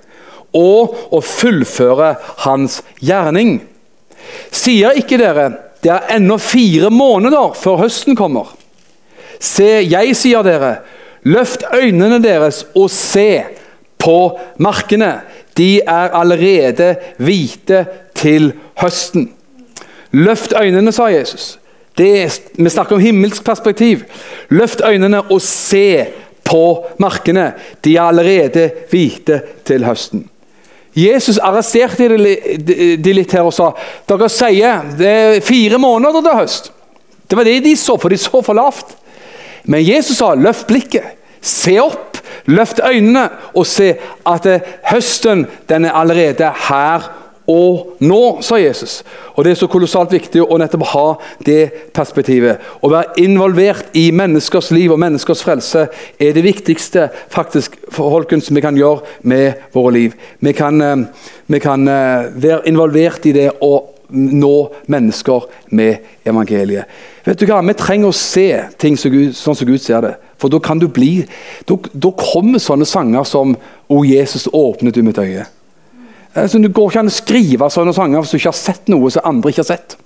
'og 0.53 0.95
å 1.11 1.21
fullføre 1.21 2.15
Hans 2.37 2.83
gjerning'. 3.01 3.61
Sier 4.51 4.91
ikke 4.91 5.17
dere, 5.17 5.53
det 5.83 5.91
er 5.91 6.15
ennå 6.17 6.37
fire 6.37 6.89
måneder 6.89 7.53
før 7.55 7.77
høsten 7.77 8.15
kommer? 8.15 8.55
Se, 9.39 9.87
jeg 9.89 10.15
sier 10.15 10.43
dere, 10.43 10.77
løft 11.23 11.63
øynene 11.73 12.23
deres 12.23 12.65
og 12.75 12.89
se 12.91 13.43
på 13.97 14.39
markene. 14.57 15.21
De 15.57 15.81
er 15.81 16.09
allerede 16.15 16.95
hvite 17.17 17.85
til 18.15 18.53
høsten. 18.81 19.31
Løft 20.11 20.53
øynene, 20.53 20.91
sa 20.91 21.07
Jesus. 21.07 21.58
Det, 21.99 22.41
vi 22.55 22.71
snakker 22.71 22.95
om 22.95 23.03
himmelsk 23.03 23.43
perspektiv. 23.43 24.05
Løft 24.55 24.81
øynene 24.85 25.21
og 25.27 25.41
se 25.43 26.07
på 26.47 26.63
markene. 26.97 27.51
De 27.83 27.97
er 27.97 28.07
allerede 28.07 28.69
hvite 28.89 29.41
til 29.67 29.83
høsten. 29.85 30.23
Jesus 30.95 31.37
arresterte 31.37 32.07
de 32.09 33.13
litt 33.13 33.35
her 33.35 33.45
og 33.45 33.53
sa 33.53 33.69
dere 34.09 34.29
sier 34.31 34.87
det 34.97 35.11
er 35.11 35.43
fire 35.45 35.77
måneder 35.79 36.23
til 36.25 36.39
høst. 36.39 36.71
Det 37.29 37.37
var 37.37 37.45
det 37.45 37.59
de 37.67 37.75
så, 37.77 37.93
for 38.01 38.09
de 38.09 38.17
så 38.17 38.41
for 38.41 38.57
lavt. 38.57 38.95
Men 39.69 39.85
Jesus 39.85 40.17
sa 40.17 40.33
løft 40.33 40.65
blikket, 40.67 41.05
se 41.41 41.75
opp, 41.81 42.17
løft 42.49 42.81
øynene 42.81 43.27
og 43.53 43.67
se 43.69 43.91
at 44.27 44.47
høsten 44.89 45.45
den 45.69 45.85
er 45.85 45.99
allerede 45.99 46.49
her 46.69 47.05
og 47.49 47.95
nå, 48.05 48.21
sa 48.45 48.59
Jesus. 48.61 48.99
Og 49.33 49.43
Det 49.43 49.51
er 49.51 49.57
så 49.57 49.69
kolossalt 49.71 50.11
viktig 50.13 50.43
å 50.43 50.57
nettopp 50.61 50.85
ha 50.91 51.05
det 51.45 51.89
perspektivet. 51.95 52.61
Å 52.85 52.91
være 52.91 53.23
involvert 53.23 53.95
i 53.97 54.09
menneskers 54.13 54.69
liv 54.75 54.93
og 54.93 55.01
menneskers 55.01 55.41
frelse 55.45 55.87
er 56.21 56.35
det 56.35 56.45
viktigste 56.45 57.07
faktisk 57.33 57.79
folkens, 57.95 58.51
vi 58.53 58.61
kan 58.61 58.77
gjøre 58.77 59.01
med 59.23 59.65
våre 59.73 59.95
liv. 59.95 60.17
Vi 60.39 60.53
kan, 60.53 60.81
eh, 60.81 60.95
vi 61.47 61.59
kan 61.59 61.87
eh, 61.87 62.29
være 62.35 62.67
involvert 62.67 63.25
i 63.25 63.33
det 63.33 63.49
og 63.61 63.95
nå 64.09 64.55
mennesker 64.87 65.45
med 65.69 65.97
evangeliet. 66.25 66.85
Vet 67.25 67.39
du 67.39 67.45
hva? 67.49 67.61
Vi 67.65 67.73
trenger 67.77 68.09
å 68.09 68.15
se 68.15 68.47
ting 68.77 68.97
så 68.97 69.09
Gud, 69.09 69.33
sånn 69.37 69.57
som 69.57 69.67
Gud 69.69 69.81
ser 69.81 70.01
det. 70.01 70.15
For 70.37 70.49
da 70.49 70.59
kan 70.59 70.79
du 70.79 70.87
bli 70.87 71.25
da 71.67 72.11
kommer 72.17 72.59
sånne 72.59 72.85
sanger 72.85 73.23
som 73.23 73.57
'O 73.89 74.03
Jesus, 74.05 74.47
åpnet 74.47 74.93
du 74.93 75.03
mitt 75.03 75.17
øye'. 75.17 75.58
Altså, 76.37 76.59
det 76.61 76.73
går 76.73 76.91
ikke 76.91 77.01
an 77.01 77.09
å 77.09 77.15
skrive 77.15 77.69
sånne 77.73 77.95
sanger 77.95 78.21
hvis 78.21 78.35
du 78.35 78.37
ikke 78.37 78.51
har 78.51 78.59
sett 78.59 78.91
noe 78.91 79.09
som 79.13 79.25
andre 79.29 79.53
ikke 79.53 79.63
har 79.63 79.71
sett. 79.71 79.97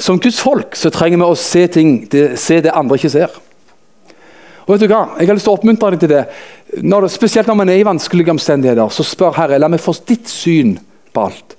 Som 0.00 0.20
Guds 0.22 0.40
folk 0.40 0.76
så 0.78 0.92
trenger 0.92 1.20
vi 1.20 1.28
å 1.28 1.36
se, 1.36 1.66
ting, 1.72 1.96
det, 2.12 2.32
se 2.40 2.60
det 2.64 2.72
andre 2.72 2.96
ikke 2.96 3.12
ser. 3.12 3.34
Og 4.64 4.72
vet 4.72 4.84
du 4.84 4.92
hva? 4.92 5.02
Jeg 5.18 5.28
har 5.28 5.36
lyst 5.36 5.48
til 5.48 5.52
å 5.52 5.58
oppmuntre 5.58 5.92
deg 5.92 6.04
til 6.04 6.12
det. 6.14 6.22
Når, 6.86 7.08
spesielt 7.12 7.50
når 7.50 7.58
man 7.58 7.72
er 7.72 7.80
i 7.80 7.86
vanskelige 7.86 8.32
omstendigheter, 8.32 8.92
så 8.94 9.04
spør 9.04 9.36
Herre, 9.36 9.58
la 9.60 9.68
meg 9.68 9.82
få 9.82 9.96
ditt 10.08 10.30
syn 10.30 10.76
på 11.12 11.26
alt. 11.26 11.56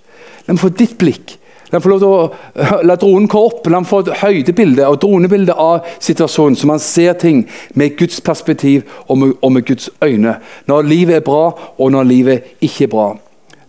La 0.47 0.55
meg 0.55 0.61
få 0.63 0.71
ditt 0.73 0.97
blikk. 1.01 1.35
La 1.69 1.77
meg 1.77 1.85
få 1.85 1.91
lov 1.91 2.01
til 2.01 2.11
å 2.11 2.83
la 2.87 2.97
dronen 2.99 3.29
gå 3.31 3.41
opp, 3.47 3.67
la 3.69 3.83
meg 3.83 3.89
få 3.91 4.01
et 4.05 4.13
høydebilde 4.23 4.87
og 4.89 5.01
dronebilde 5.03 5.53
av 5.55 5.85
situasjonen, 6.03 6.57
så 6.57 6.69
man 6.71 6.81
ser 6.83 7.13
ting 7.19 7.45
med 7.79 7.97
Guds 7.99 8.23
perspektiv 8.25 8.87
og 9.05 9.21
med, 9.21 9.35
og 9.39 9.53
med 9.55 9.67
Guds 9.69 9.91
øyne. 10.03 10.39
Når 10.71 10.87
livet 10.89 11.19
er 11.19 11.27
bra, 11.27 11.51
og 11.77 11.93
når 11.93 12.09
livet 12.09 12.55
ikke 12.63 12.89
er 12.89 12.95
bra. 12.95 13.11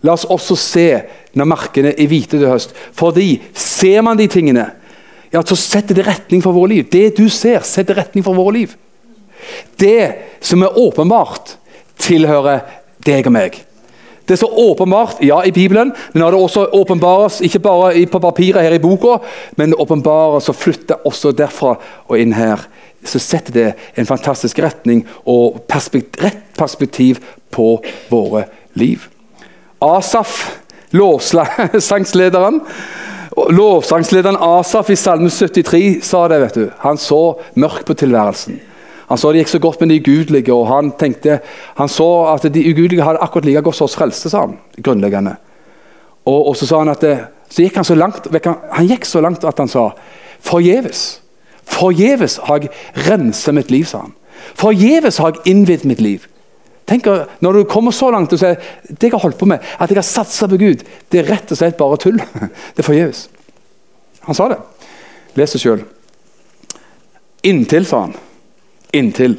La 0.03 0.15
oss 0.17 0.27
også 0.27 0.57
se 0.59 0.87
når 1.33 1.49
markene 1.49 1.93
er 1.95 2.09
hvite 2.11 2.37
til 2.37 2.49
høst. 2.49 2.73
Fordi 2.95 3.37
ser 3.55 4.03
man 4.05 4.19
de 4.19 4.27
tingene, 4.31 4.67
ja, 5.33 5.41
så 5.41 5.57
setter 5.57 5.97
det 5.97 6.05
retning 6.05 6.43
for 6.43 6.55
våre 6.55 6.75
liv. 6.75 6.87
Det 6.91 7.15
du 7.17 7.25
ser, 7.31 7.63
setter 7.65 7.97
retning 7.97 8.25
for 8.25 8.37
våre 8.37 8.59
liv. 8.59 8.73
Det 9.79 10.39
som 10.43 10.61
er 10.63 10.79
åpenbart, 10.79 11.55
tilhører 12.03 12.65
deg 13.05 13.29
og 13.29 13.35
meg. 13.35 13.57
Det 14.23 14.37
er 14.37 14.39
så 14.39 14.47
åpenbart 14.47 15.19
ja, 15.25 15.41
i 15.43 15.51
Bibelen, 15.51 15.91
men 16.13 16.21
når 16.21 16.31
det 16.31 16.39
også 16.45 16.67
åpenbares 16.77 17.41
ikke 17.43 17.59
bare 17.59 18.05
på 18.07 18.21
papiret 18.23 18.63
her 18.63 18.75
i 18.75 18.79
boka, 18.79 19.17
men 19.59 19.73
det 19.73 19.79
åpenbares 19.83 20.47
og 20.51 20.55
flytter 20.55 21.03
også 21.07 21.33
derfra 21.35 21.73
og 22.07 22.15
inn 22.19 22.35
her, 22.37 22.63
så 23.03 23.19
setter 23.19 23.55
det 23.57 23.65
en 23.99 24.07
fantastisk 24.07 24.61
retning 24.63 25.03
og 25.27 25.65
perspektiv, 25.67 26.23
rett 26.23 26.45
perspektiv 26.55 27.19
på 27.51 27.75
våre 28.13 28.45
liv. 28.79 29.09
Asaf, 29.83 30.59
lovsangslederen 30.95 32.61
Lovsangslederen 33.33 34.37
Asaf 34.37 34.91
i 34.93 34.95
Salme 34.95 35.29
73 35.29 36.03
sa 36.05 36.27
det. 36.29 36.39
vet 36.39 36.55
du. 36.55 36.67
Han 36.83 36.97
så 36.97 37.39
mørkt 37.57 37.87
på 37.87 37.95
tilværelsen. 37.97 38.59
Han 39.09 39.17
så 39.17 39.31
det 39.31 39.43
gikk 39.43 39.51
så 39.51 39.59
godt 39.59 39.81
med 39.81 39.89
de 39.89 39.99
ugudelige, 39.99 40.53
og 40.53 40.67
han 40.69 40.91
tenkte, 40.97 41.39
han 41.77 41.89
så 41.89 42.07
at 42.31 42.45
de 42.53 42.61
ugudelige 42.69 43.03
hadde 43.03 43.21
akkurat 43.21 43.45
like 43.45 43.61
godt 43.61 43.75
som 43.75 43.85
oss 43.89 43.97
frelste, 43.97 44.29
sa 44.29 44.45
han. 44.45 44.57
grunnleggende. 44.81 45.35
Og, 46.25 46.47
og, 46.47 46.55
så 46.55 46.65
sa 46.65 46.79
han 46.79 46.93
at 46.93 47.01
det, 47.01 47.17
så 47.49 47.65
gikk 47.65 47.75
han 47.75 47.85
så 47.85 47.95
langt 47.99 48.29
han 48.45 48.87
gikk 48.87 49.05
så 49.05 49.21
langt 49.21 49.43
at 49.43 49.59
han 49.59 49.67
sa 49.67 49.89
Forgjeves. 50.43 51.21
Forgjeves 51.63 52.39
har 52.47 52.63
jeg 52.63 52.71
renset 53.09 53.55
mitt 53.55 53.71
liv, 53.71 53.85
sa 53.85 54.05
han. 54.05 54.15
Forgjeves 54.55 55.17
har 55.17 55.33
jeg 55.33 55.53
innvidd 55.53 55.85
mitt 55.87 56.01
liv. 56.01 56.25
Tenk 56.89 57.07
Når 57.39 57.53
du 57.53 57.63
kommer 57.69 57.91
så 57.95 58.09
langt 58.11 58.33
og 58.33 58.39
sier 58.39 58.59
det 58.89 59.07
jeg 59.07 59.15
har 59.15 59.23
holdt 59.23 59.39
på 59.39 59.47
med, 59.47 59.63
at 59.79 59.89
jeg 59.89 59.97
har 59.97 60.07
satsa 60.07 60.49
på 60.51 60.59
Gud, 60.59 60.83
det 61.11 61.21
er 61.21 61.29
rett 61.31 61.51
og 61.51 61.59
slett 61.59 61.79
bare 61.79 61.99
tull. 62.01 62.19
Det 62.75 62.83
er 62.83 62.87
forgjeves. 62.87 63.27
Han 64.27 64.35
sa 64.35 64.49
det. 64.51 64.59
Les 65.35 65.51
det 65.51 65.61
sjøl. 65.61 65.83
Inntil, 67.43 67.85
sa 67.87 68.05
han. 68.05 68.15
Inntil. 68.95 69.37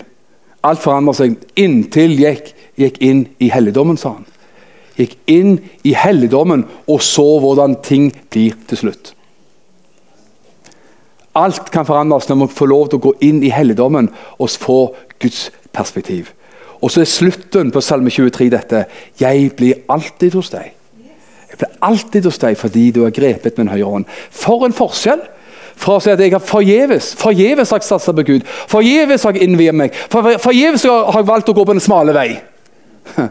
Alt 0.65 0.83
forandrer 0.85 1.17
seg 1.17 1.37
inntil 1.61 2.17
gikk, 2.21 2.53
gikk 2.81 3.01
inn 3.05 3.27
i 3.41 3.51
helligdommen, 3.53 3.97
sa 4.01 4.17
han. 4.17 4.27
Gikk 4.97 5.17
inn 5.31 5.59
i 5.85 5.95
helligdommen 5.99 6.65
og 6.89 7.03
så 7.03 7.25
hvordan 7.43 7.79
ting 7.85 8.11
blir 8.33 8.57
til 8.71 8.81
slutt. 8.85 9.13
Alt 11.35 11.73
kan 11.75 11.87
forandres 11.87 12.29
når 12.31 12.45
vi 12.45 12.55
får 12.61 12.71
lov 12.71 12.89
til 12.89 13.01
å 13.01 13.05
gå 13.09 13.13
inn 13.27 13.43
i 13.43 13.51
helligdommen 13.51 14.13
og 14.39 14.53
få 14.63 14.79
Guds 15.19 15.49
perspektiv. 15.75 16.31
Og 16.85 16.93
så 16.93 17.01
er 17.01 17.09
slutten 17.09 17.71
på 17.73 17.81
Salme 17.81 18.13
23 18.13 18.51
dette. 18.53 18.85
Jeg 19.21 19.51
blir 19.57 19.85
alltid 19.89 20.37
hos 20.37 20.51
deg. 20.53 20.75
Jeg 21.49 21.61
blir 21.61 21.79
alltid 21.87 22.27
hos 22.29 22.41
deg 22.43 22.59
fordi 22.61 22.91
du 22.93 23.05
har 23.07 23.15
grepet 23.15 23.57
min 23.59 23.71
høyre 23.73 23.89
hånd. 23.89 24.11
For 24.31 24.67
en 24.67 24.77
forskjell! 24.77 25.25
Fra 25.75 25.97
å 25.97 26.03
si 26.03 26.13
at 26.13 26.21
jeg 26.23 26.31
har 26.31 26.43
forgjeves 26.45 27.15
forgjeves 27.19 27.73
har 27.75 27.81
jeg 27.81 27.89
satsa 27.89 28.13
på 28.15 28.23
Gud, 28.29 28.45
forgjeves 28.71 29.25
har 29.27 29.35
jeg 29.35 29.49
innviet 29.49 29.75
meg, 29.75 29.97
forgjeves 30.13 30.85
har 30.87 31.19
jeg 31.19 31.27
valgt 31.27 31.51
å 31.51 31.55
gå 31.57 31.65
på 31.67 31.75
den 31.75 31.83
smale 31.83 32.15
vei. 32.15 32.29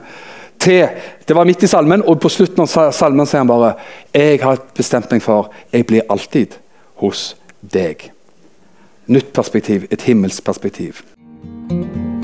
Til, 0.64 0.90
Det 1.28 1.36
var 1.36 1.48
midt 1.48 1.64
i 1.64 1.72
salmen, 1.72 2.04
og 2.04 2.20
på 2.20 2.30
slutten 2.32 2.66
av 2.66 2.92
salmen 2.96 3.28
sier 3.28 3.42
han 3.42 3.48
bare 3.48 3.74
Jeg 4.14 4.42
har 4.44 4.60
bestemt 4.76 5.12
meg 5.12 5.24
for 5.24 5.52
jeg 5.72 5.88
blir 5.88 6.08
alltid 6.12 6.60
hos 7.00 7.34
deg. 7.62 8.10
Nytt 9.08 9.34
perspektiv, 9.36 9.88
et 9.92 10.04
himmelsperspektiv. 10.04 11.04